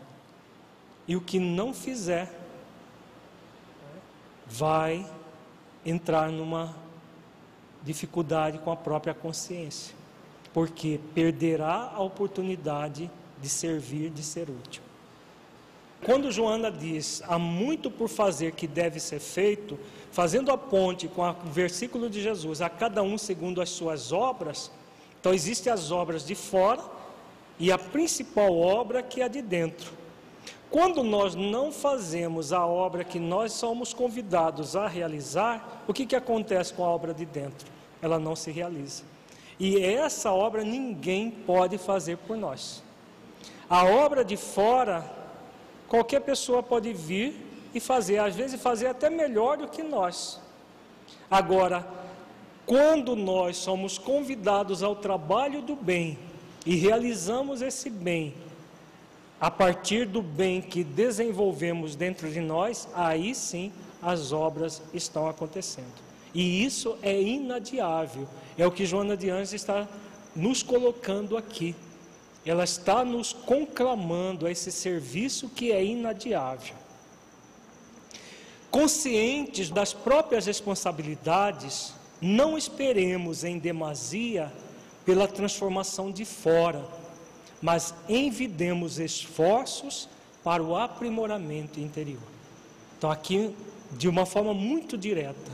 [1.07, 2.31] E o que não fizer,
[4.49, 5.05] vai
[5.85, 6.75] entrar numa
[7.83, 9.95] dificuldade com a própria consciência,
[10.53, 13.09] porque perderá a oportunidade
[13.41, 14.81] de servir, de ser útil.
[16.03, 19.79] Quando Joana diz há muito por fazer que deve ser feito,
[20.11, 24.71] fazendo a ponte com o versículo de Jesus, a cada um segundo as suas obras,
[25.19, 26.83] então existem as obras de fora
[27.59, 29.91] e a principal obra que é a de dentro.
[30.69, 36.15] Quando nós não fazemos a obra que nós somos convidados a realizar, o que, que
[36.15, 37.67] acontece com a obra de dentro?
[38.01, 39.03] Ela não se realiza.
[39.59, 42.83] E essa obra ninguém pode fazer por nós.
[43.69, 45.03] A obra de fora,
[45.87, 47.33] qualquer pessoa pode vir
[47.73, 50.39] e fazer, às vezes fazer até melhor do que nós.
[51.31, 51.87] Agora,
[52.65, 56.19] quando nós somos convidados ao trabalho do bem
[56.65, 58.33] e realizamos esse bem
[59.39, 65.93] a partir do bem que desenvolvemos dentro de nós, aí sim as obras estão acontecendo.
[66.33, 68.27] E isso é inadiável.
[68.57, 69.87] É o que Joana de Anjos está
[70.35, 71.75] nos colocando aqui.
[72.45, 76.75] Ela está nos conclamando a esse serviço que é inadiável.
[78.71, 84.51] Conscientes das próprias responsabilidades, não esperemos em demasia
[85.05, 86.85] pela transformação de fora
[87.61, 90.07] mas envidemos esforços
[90.43, 92.21] para o aprimoramento interior.
[92.97, 93.55] Então, aqui,
[93.91, 95.51] de uma forma muito direta,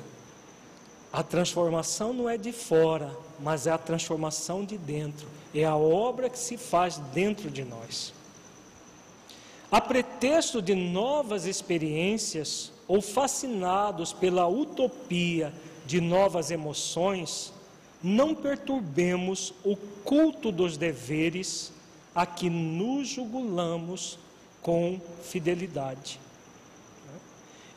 [1.11, 6.29] a transformação não é de fora, mas é a transformação de dentro, é a obra
[6.29, 8.13] que se faz dentro de nós.
[9.71, 15.51] A pretexto de novas experiências ou fascinados pela utopia
[15.85, 17.51] de novas emoções,
[18.01, 21.72] não perturbemos o culto dos deveres
[22.15, 24.19] a que nos jugulamos
[24.61, 26.19] com fidelidade.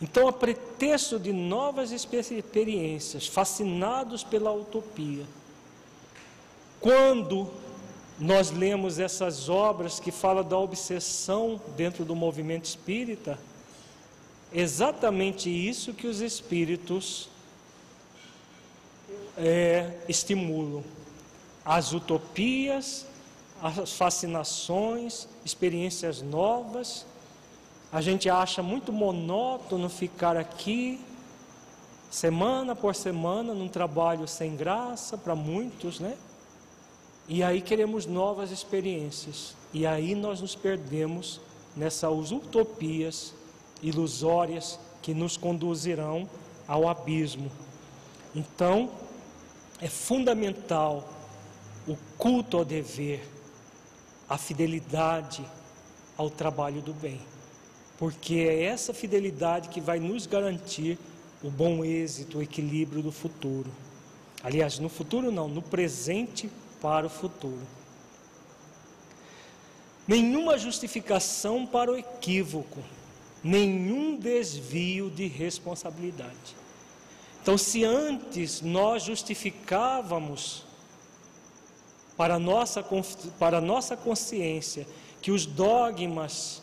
[0.01, 5.25] Então, a pretexto de novas experiências, fascinados pela utopia,
[6.81, 7.51] quando
[8.19, 13.39] nós lemos essas obras que falam da obsessão dentro do movimento espírita,
[14.53, 17.29] exatamente isso que os espíritos
[19.37, 20.85] é, estimulam:
[21.65, 23.07] as utopias
[23.62, 27.07] as fascinações, experiências novas.
[27.93, 31.01] A gente acha muito monótono ficar aqui
[32.11, 36.16] semana por semana num trabalho sem graça para muitos, né?
[37.28, 39.55] E aí queremos novas experiências.
[39.73, 41.41] E aí nós nos perdemos
[41.77, 43.35] nessas utopias
[43.83, 46.28] ilusórias que nos conduzirão
[46.66, 47.51] ao abismo.
[48.35, 48.91] Então,
[49.81, 51.09] é fundamental
[51.87, 53.27] o culto ao dever,
[54.28, 55.44] a fidelidade
[56.16, 57.20] ao trabalho do bem,
[57.98, 60.98] porque é essa fidelidade que vai nos garantir
[61.43, 63.70] o bom êxito, o equilíbrio do futuro.
[64.43, 66.51] Aliás, no futuro não, no presente
[66.81, 67.66] para o futuro.
[70.07, 72.81] Nenhuma justificação para o equívoco,
[73.43, 76.57] nenhum desvio de responsabilidade.
[77.43, 80.66] Então, se antes nós justificávamos
[82.17, 82.85] para nossa,
[83.39, 84.87] para nossa consciência
[85.21, 86.63] que os dogmas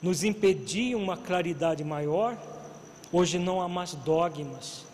[0.00, 2.36] nos impediam uma claridade maior,
[3.12, 4.84] hoje não há mais dogmas.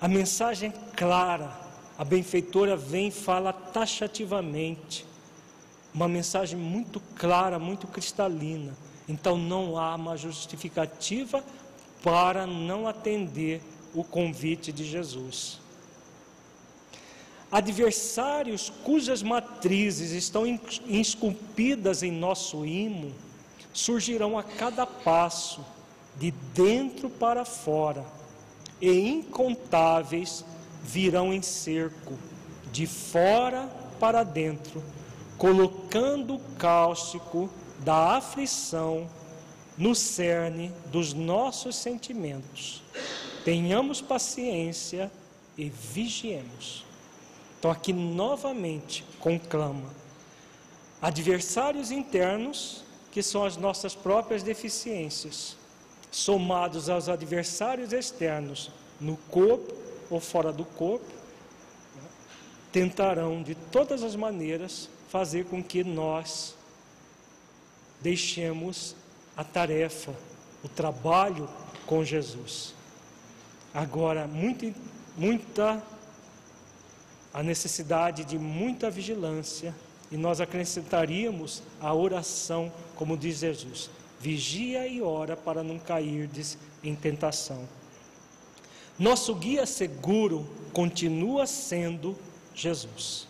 [0.00, 1.50] A mensagem é clara,
[1.96, 5.06] a benfeitora vem e fala taxativamente.
[5.94, 8.76] Uma mensagem muito clara, muito cristalina.
[9.08, 11.42] Então não há uma justificativa
[12.02, 13.62] para não atender
[13.94, 15.58] o convite de Jesus.
[17.56, 20.44] Adversários cujas matrizes estão
[20.86, 23.14] esculpidas em nosso imo
[23.72, 25.64] surgirão a cada passo,
[26.16, 28.04] de dentro para fora,
[28.78, 30.44] e incontáveis
[30.82, 32.18] virão em cerco,
[32.70, 34.84] de fora para dentro,
[35.38, 39.08] colocando o cáustico da aflição
[39.78, 42.82] no cerne dos nossos sentimentos.
[43.46, 45.10] Tenhamos paciência
[45.56, 46.85] e vigiemos.
[47.58, 49.88] Então, aqui novamente conclama:
[51.00, 55.56] adversários internos, que são as nossas próprias deficiências,
[56.10, 58.70] somados aos adversários externos,
[59.00, 59.74] no corpo
[60.10, 61.06] ou fora do corpo,
[62.72, 66.54] tentarão de todas as maneiras fazer com que nós
[68.00, 68.94] deixemos
[69.36, 70.14] a tarefa,
[70.62, 71.48] o trabalho
[71.86, 72.74] com Jesus.
[73.72, 74.74] Agora, muito,
[75.16, 75.82] muita
[77.36, 79.74] a necessidade de muita vigilância
[80.10, 86.94] e nós acrescentaríamos a oração, como diz Jesus: vigia e ora para não cairdes em
[86.94, 87.68] tentação.
[88.98, 92.16] Nosso guia seguro continua sendo
[92.54, 93.28] Jesus.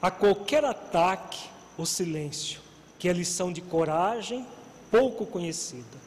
[0.00, 2.62] A qualquer ataque, o silêncio,
[2.98, 4.46] que é lição de coragem
[4.90, 5.98] pouco conhecida.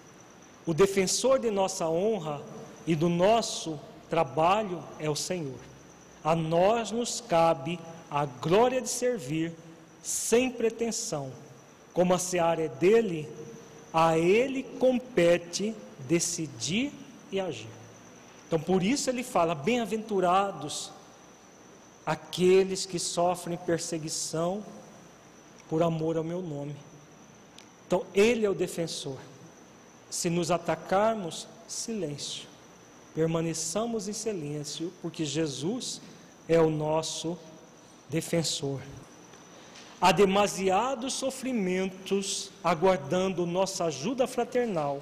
[0.66, 2.42] O defensor de nossa honra
[2.88, 3.80] e do nosso
[4.10, 5.60] trabalho é o Senhor.
[6.24, 7.80] A nós nos cabe
[8.10, 9.54] a glória de servir
[10.02, 11.32] sem pretensão.
[11.94, 13.28] Como a seara é dele,
[13.94, 15.76] a ele compete
[16.08, 16.92] decidir
[17.32, 17.70] e agir.
[18.48, 20.92] Então, por isso ele fala: bem-aventurados
[22.06, 24.64] aqueles que sofrem perseguição
[25.70, 26.76] por amor ao meu nome.
[27.86, 29.18] Então, ele é o defensor.
[30.10, 32.48] Se nos atacarmos, silêncio
[33.18, 36.00] permaneçamos em silêncio, porque Jesus
[36.48, 37.36] é o nosso
[38.08, 38.80] defensor.
[40.00, 45.02] Há demasiados sofrimentos aguardando nossa ajuda fraternal.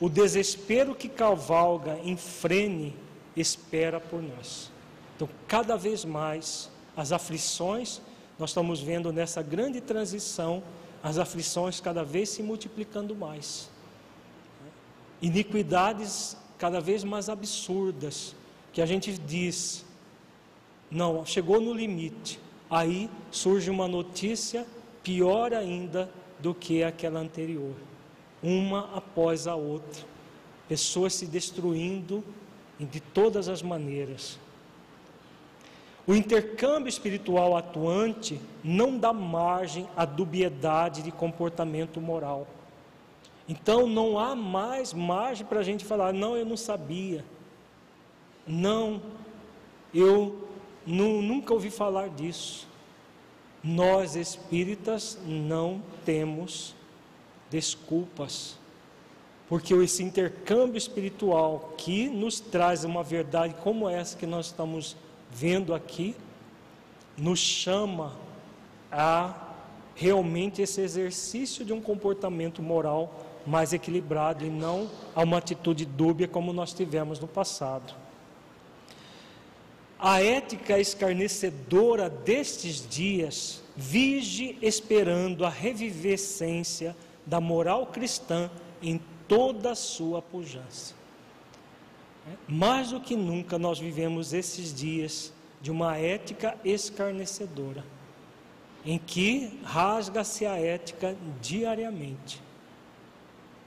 [0.00, 2.94] O desespero que cavalga em frene
[3.36, 4.70] espera por nós.
[5.16, 8.00] Então, cada vez mais, as aflições,
[8.38, 10.62] nós estamos vendo nessa grande transição,
[11.02, 13.68] as aflições cada vez se multiplicando mais.
[15.20, 18.34] Iniquidades cada vez mais absurdas,
[18.72, 19.84] que a gente diz,
[20.90, 22.40] não, chegou no limite.
[22.70, 24.66] Aí surge uma notícia
[25.02, 27.74] pior ainda do que aquela anterior,
[28.42, 30.06] uma após a outra,
[30.66, 32.24] pessoas se destruindo
[32.80, 34.38] de todas as maneiras.
[36.06, 42.46] O intercâmbio espiritual atuante não dá margem à dubiedade de comportamento moral.
[43.48, 47.24] Então não há mais margem para a gente falar, não, eu não sabia.
[48.46, 49.02] Não,
[49.92, 50.48] eu
[50.86, 52.66] nu, nunca ouvi falar disso.
[53.62, 56.74] Nós espíritas não temos
[57.50, 58.58] desculpas,
[59.48, 64.96] porque esse intercâmbio espiritual que nos traz uma verdade como essa que nós estamos
[65.30, 66.14] vendo aqui,
[67.16, 68.12] nos chama
[68.90, 69.34] a
[69.94, 73.14] realmente esse exercício de um comportamento moral
[73.46, 77.94] mais equilibrado e não a uma atitude dúbia como nós tivemos no passado.
[79.98, 88.50] A ética escarnecedora destes dias vige esperando a revivescência da moral cristã
[88.82, 90.94] em toda a sua pujança.
[92.48, 97.84] Mais do que nunca nós vivemos esses dias de uma ética escarnecedora,
[98.84, 102.43] em que rasga-se a ética diariamente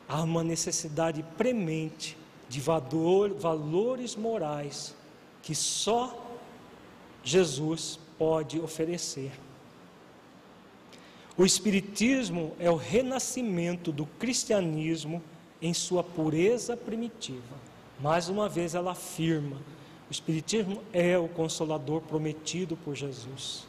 [0.08, 2.18] há uma necessidade premente
[2.48, 4.96] de valor, valores morais
[5.42, 6.26] que só
[7.24, 9.32] Jesus pode oferecer.
[11.38, 15.22] O Espiritismo é o renascimento do cristianismo
[15.62, 17.56] em sua pureza primitiva.
[18.00, 19.58] Mais uma vez ela afirma:
[20.10, 23.68] o Espiritismo é o consolador prometido por Jesus.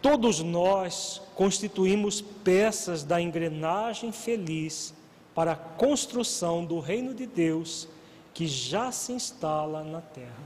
[0.00, 4.92] Todos nós constituímos peças da engrenagem feliz
[5.34, 7.88] para a construção do reino de Deus
[8.34, 10.36] que já se instala na terra.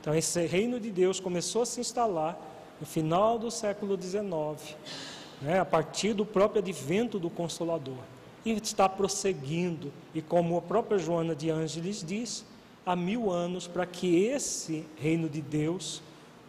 [0.00, 2.36] Então, esse reino de Deus começou a se instalar
[2.80, 4.76] no final do século XIX,
[5.40, 8.02] né, a partir do próprio advento do Consolador.
[8.44, 12.44] E está prosseguindo, e como a própria Joana de Ângeles diz,
[12.84, 16.02] há mil anos para que esse reino de Deus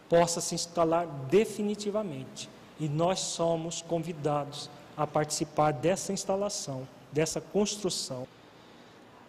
[0.08, 2.57] possa se instalar definitivamente.
[2.78, 8.26] E nós somos convidados a participar dessa instalação, dessa construção.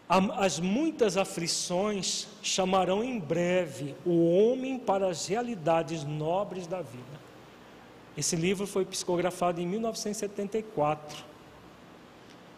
[0.07, 7.29] As muitas aflições chamarão em breve o homem para as realidades nobres da vida.
[8.17, 11.23] Esse livro foi psicografado em 1974.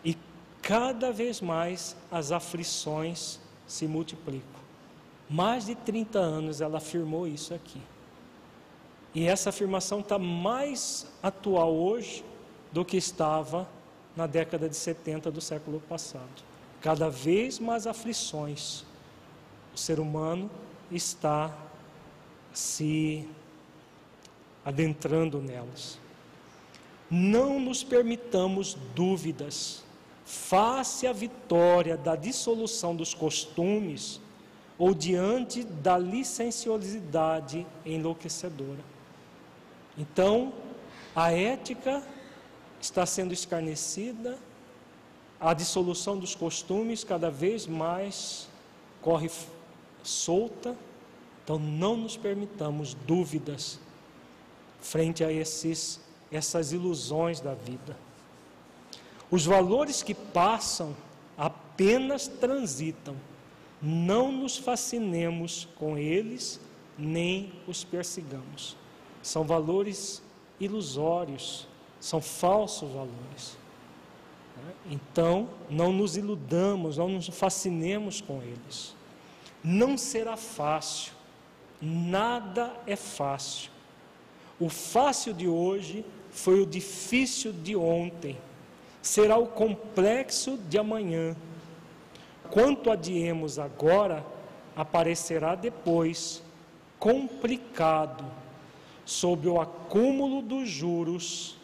[0.04, 0.18] E
[0.62, 4.62] cada vez mais as aflições se multiplicam.
[5.30, 7.82] Mais de 30 anos ela afirmou isso aqui.
[9.14, 12.24] E essa afirmação está mais atual hoje
[12.72, 13.68] do que estava
[14.16, 16.44] na década de 70 do século passado.
[16.80, 18.84] Cada vez mais aflições.
[19.74, 20.50] O ser humano
[20.90, 21.54] está
[22.54, 23.28] se
[24.64, 26.00] adentrando nelas.
[27.10, 29.84] Não nos permitamos dúvidas
[30.26, 34.22] face à vitória da dissolução dos costumes
[34.78, 38.91] ou diante da licenciosidade enlouquecedora.
[39.98, 40.54] Então,
[41.16, 42.04] a ética
[42.80, 44.38] está sendo escarnecida,
[45.40, 48.48] a dissolução dos costumes cada vez mais
[49.02, 49.30] corre
[50.04, 50.76] solta.
[51.44, 53.80] Então, não nos permitamos dúvidas
[54.80, 56.00] frente a esses,
[56.32, 57.98] essas ilusões da vida.
[59.30, 60.96] Os valores que passam
[61.38, 63.16] apenas transitam.
[63.82, 66.60] Não nos fascinemos com eles,
[66.98, 68.78] nem os persigamos.
[69.22, 70.22] São valores
[70.60, 71.68] ilusórios,
[72.00, 73.58] são falsos valores.
[74.90, 78.96] Então, não nos iludamos, não nos fascinemos com eles.
[79.64, 81.14] Não será fácil,
[81.82, 83.72] nada é fácil.
[84.60, 88.38] O fácil de hoje foi o difícil de ontem,
[89.02, 91.36] será o complexo de amanhã.
[92.50, 94.26] Quanto adiemos agora,
[94.76, 96.44] aparecerá depois,
[97.00, 98.41] complicado
[99.06, 101.58] sob o acúmulo dos juros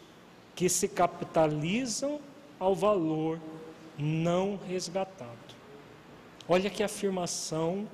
[0.54, 2.20] que se capitalizam
[2.58, 3.38] ao valor
[3.98, 5.36] não resgatado.
[6.48, 7.86] Olha que afirmação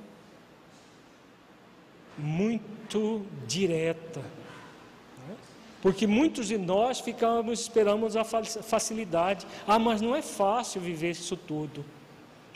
[2.17, 4.21] muito direta.
[4.21, 5.37] Né?
[5.83, 9.47] Porque muitos de nós ficamos, esperamos a facilidade.
[9.67, 11.85] Ah, mas não é fácil viver isso tudo.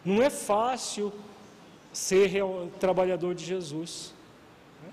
[0.04, 1.12] Não é fácil
[1.92, 2.30] ser
[2.78, 4.14] trabalhador de Jesus.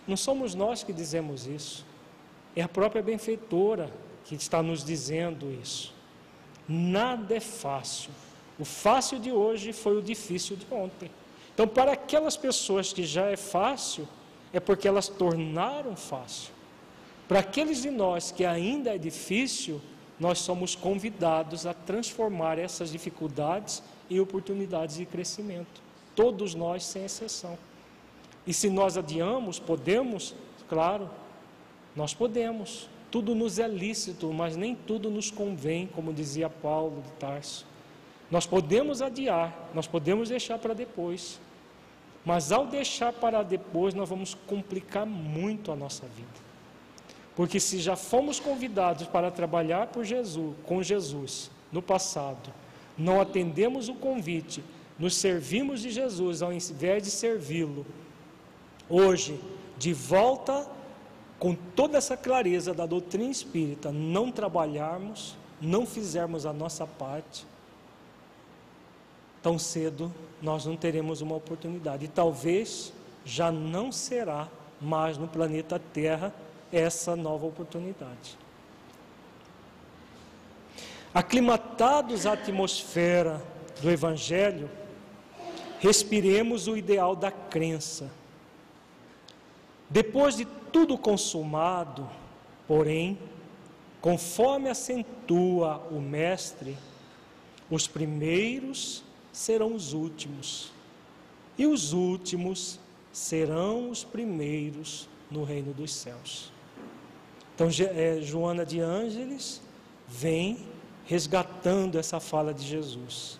[0.07, 1.85] Não somos nós que dizemos isso.
[2.55, 3.91] É a própria benfeitora
[4.23, 5.93] que está nos dizendo isso.
[6.67, 8.11] Nada é fácil.
[8.57, 11.11] O fácil de hoje foi o difícil de ontem.
[11.53, 14.07] Então, para aquelas pessoas que já é fácil,
[14.53, 16.53] é porque elas tornaram fácil.
[17.27, 19.81] Para aqueles de nós que ainda é difícil,
[20.19, 25.81] nós somos convidados a transformar essas dificuldades em oportunidades de crescimento.
[26.15, 27.57] Todos nós, sem exceção.
[28.45, 30.35] E se nós adiamos, podemos?
[30.69, 31.09] Claro,
[31.95, 32.89] nós podemos.
[33.09, 37.65] Tudo nos é lícito, mas nem tudo nos convém, como dizia Paulo de Tarso.
[38.29, 41.39] Nós podemos adiar, nós podemos deixar para depois.
[42.25, 46.45] Mas ao deixar para depois, nós vamos complicar muito a nossa vida.
[47.35, 52.51] Porque se já fomos convidados para trabalhar por Jesus, com Jesus no passado,
[52.97, 54.63] não atendemos o convite,
[54.97, 57.85] nos servimos de Jesus ao invés de servi-lo,
[58.89, 59.39] hoje,
[59.77, 60.67] de volta
[61.37, 67.45] com toda essa clareza da doutrina espírita, não trabalharmos, não fizermos a nossa parte,
[69.41, 72.05] tão cedo nós não teremos uma oportunidade.
[72.05, 72.93] E talvez
[73.23, 74.47] já não será
[74.81, 76.33] mais no planeta Terra
[76.71, 78.37] essa nova oportunidade.
[81.13, 83.41] Aclimatados à atmosfera
[83.81, 84.69] do Evangelho,
[85.79, 88.09] respiremos o ideal da crença
[89.89, 92.09] depois de tudo consumado,
[92.67, 93.17] porém,
[94.01, 96.77] conforme acentua o Mestre,
[97.69, 100.71] os primeiros serão os últimos,
[101.57, 102.79] e os últimos
[103.11, 106.51] serão os primeiros no reino dos céus.
[107.53, 109.61] Então, é, Joana de Ângeles
[110.07, 110.65] vem
[111.05, 113.39] resgatando essa fala de Jesus.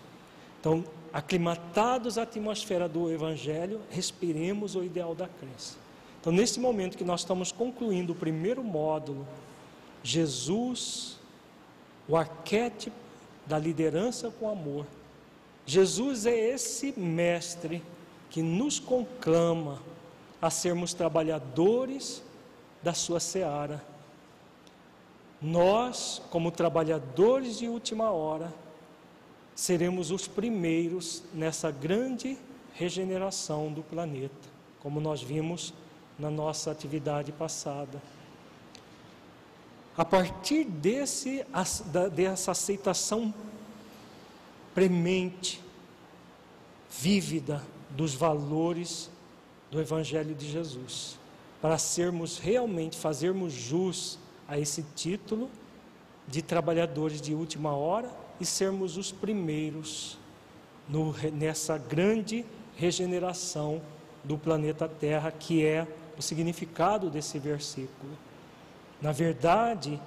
[0.60, 5.85] Então, aclimatados à atmosfera do Evangelho, respiremos o ideal da crença.
[6.26, 9.28] Então, nesse momento que nós estamos concluindo o primeiro módulo
[10.02, 11.20] Jesus,
[12.08, 12.96] o arquétipo
[13.46, 14.88] da liderança com amor.
[15.68, 17.80] Jesus é esse mestre
[18.32, 19.80] que nos conclama
[20.42, 22.24] a sermos trabalhadores
[22.82, 23.86] da sua seara.
[25.40, 28.52] Nós, como trabalhadores de última hora,
[29.54, 32.36] seremos os primeiros nessa grande
[32.74, 34.50] regeneração do planeta,
[34.80, 35.72] como nós vimos
[36.18, 38.02] na nossa atividade passada.
[39.98, 41.46] A partir desse,
[42.14, 43.34] dessa aceitação
[44.74, 45.62] premente,
[46.90, 49.10] vívida dos valores
[49.72, 51.18] do Evangelho de Jesus,
[51.62, 55.50] para sermos realmente, fazermos jus a esse título
[56.28, 58.10] de trabalhadores de última hora
[58.40, 60.18] e sermos os primeiros
[60.88, 63.82] no, nessa grande regeneração
[64.24, 65.88] do planeta Terra, que é
[66.18, 68.12] o significado desse versículo.
[69.02, 70.00] Na verdade,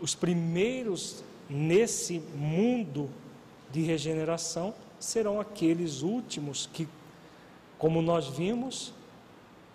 [0.00, 3.08] os primeiros nesse mundo
[3.70, 6.88] de regeneração serão aqueles últimos que,
[7.78, 8.92] como nós vimos,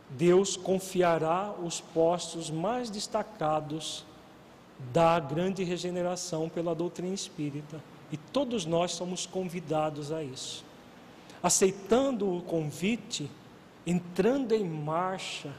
[0.10, 4.06] Deus confiará os postos mais destacados
[4.91, 7.81] da grande regeneração pela doutrina espírita.
[8.11, 10.65] E todos nós somos convidados a isso.
[11.41, 13.30] Aceitando o convite,
[13.86, 15.52] entrando em marcha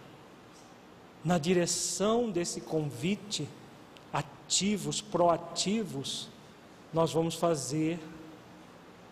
[1.25, 3.49] na direção desse convite,
[4.13, 6.29] ativos, proativos,
[6.93, 7.99] nós vamos fazer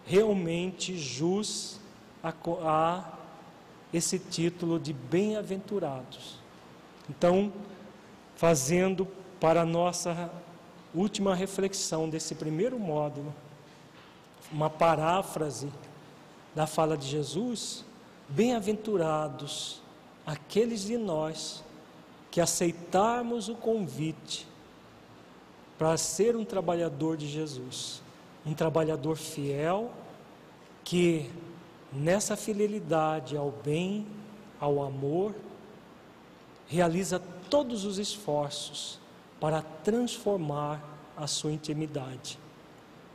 [0.05, 1.79] realmente jus
[2.23, 2.33] a,
[2.63, 3.19] a
[3.93, 6.39] esse título de bem-aventurados.
[7.09, 7.53] Então,
[8.37, 9.07] fazendo
[9.39, 10.31] para a nossa
[10.95, 13.35] última reflexão desse primeiro módulo,
[14.53, 15.73] uma paráfrase
[16.55, 17.85] da fala de Jesus:
[18.31, 19.83] Bem-aventurados
[20.25, 21.65] aqueles de nós
[22.31, 24.47] que aceitarmos o convite
[25.77, 28.01] para ser um trabalhador de Jesus,
[28.47, 29.91] um trabalhador fiel
[30.85, 31.29] que
[31.93, 34.07] nessa fidelidade ao bem,
[34.61, 35.35] ao amor,
[36.69, 39.01] realiza todos os esforços
[39.41, 40.81] para transformar
[41.17, 42.39] a sua intimidade.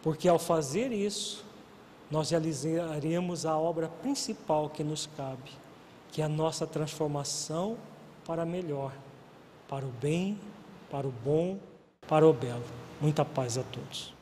[0.03, 1.44] Porque ao fazer isso,
[2.09, 5.51] nós realizaremos a obra principal que nos cabe,
[6.11, 7.77] que é a nossa transformação
[8.25, 8.91] para melhor,
[9.67, 10.39] para o bem,
[10.89, 11.57] para o bom,
[12.07, 12.63] para o belo.
[13.01, 14.13] Muita paz a todos.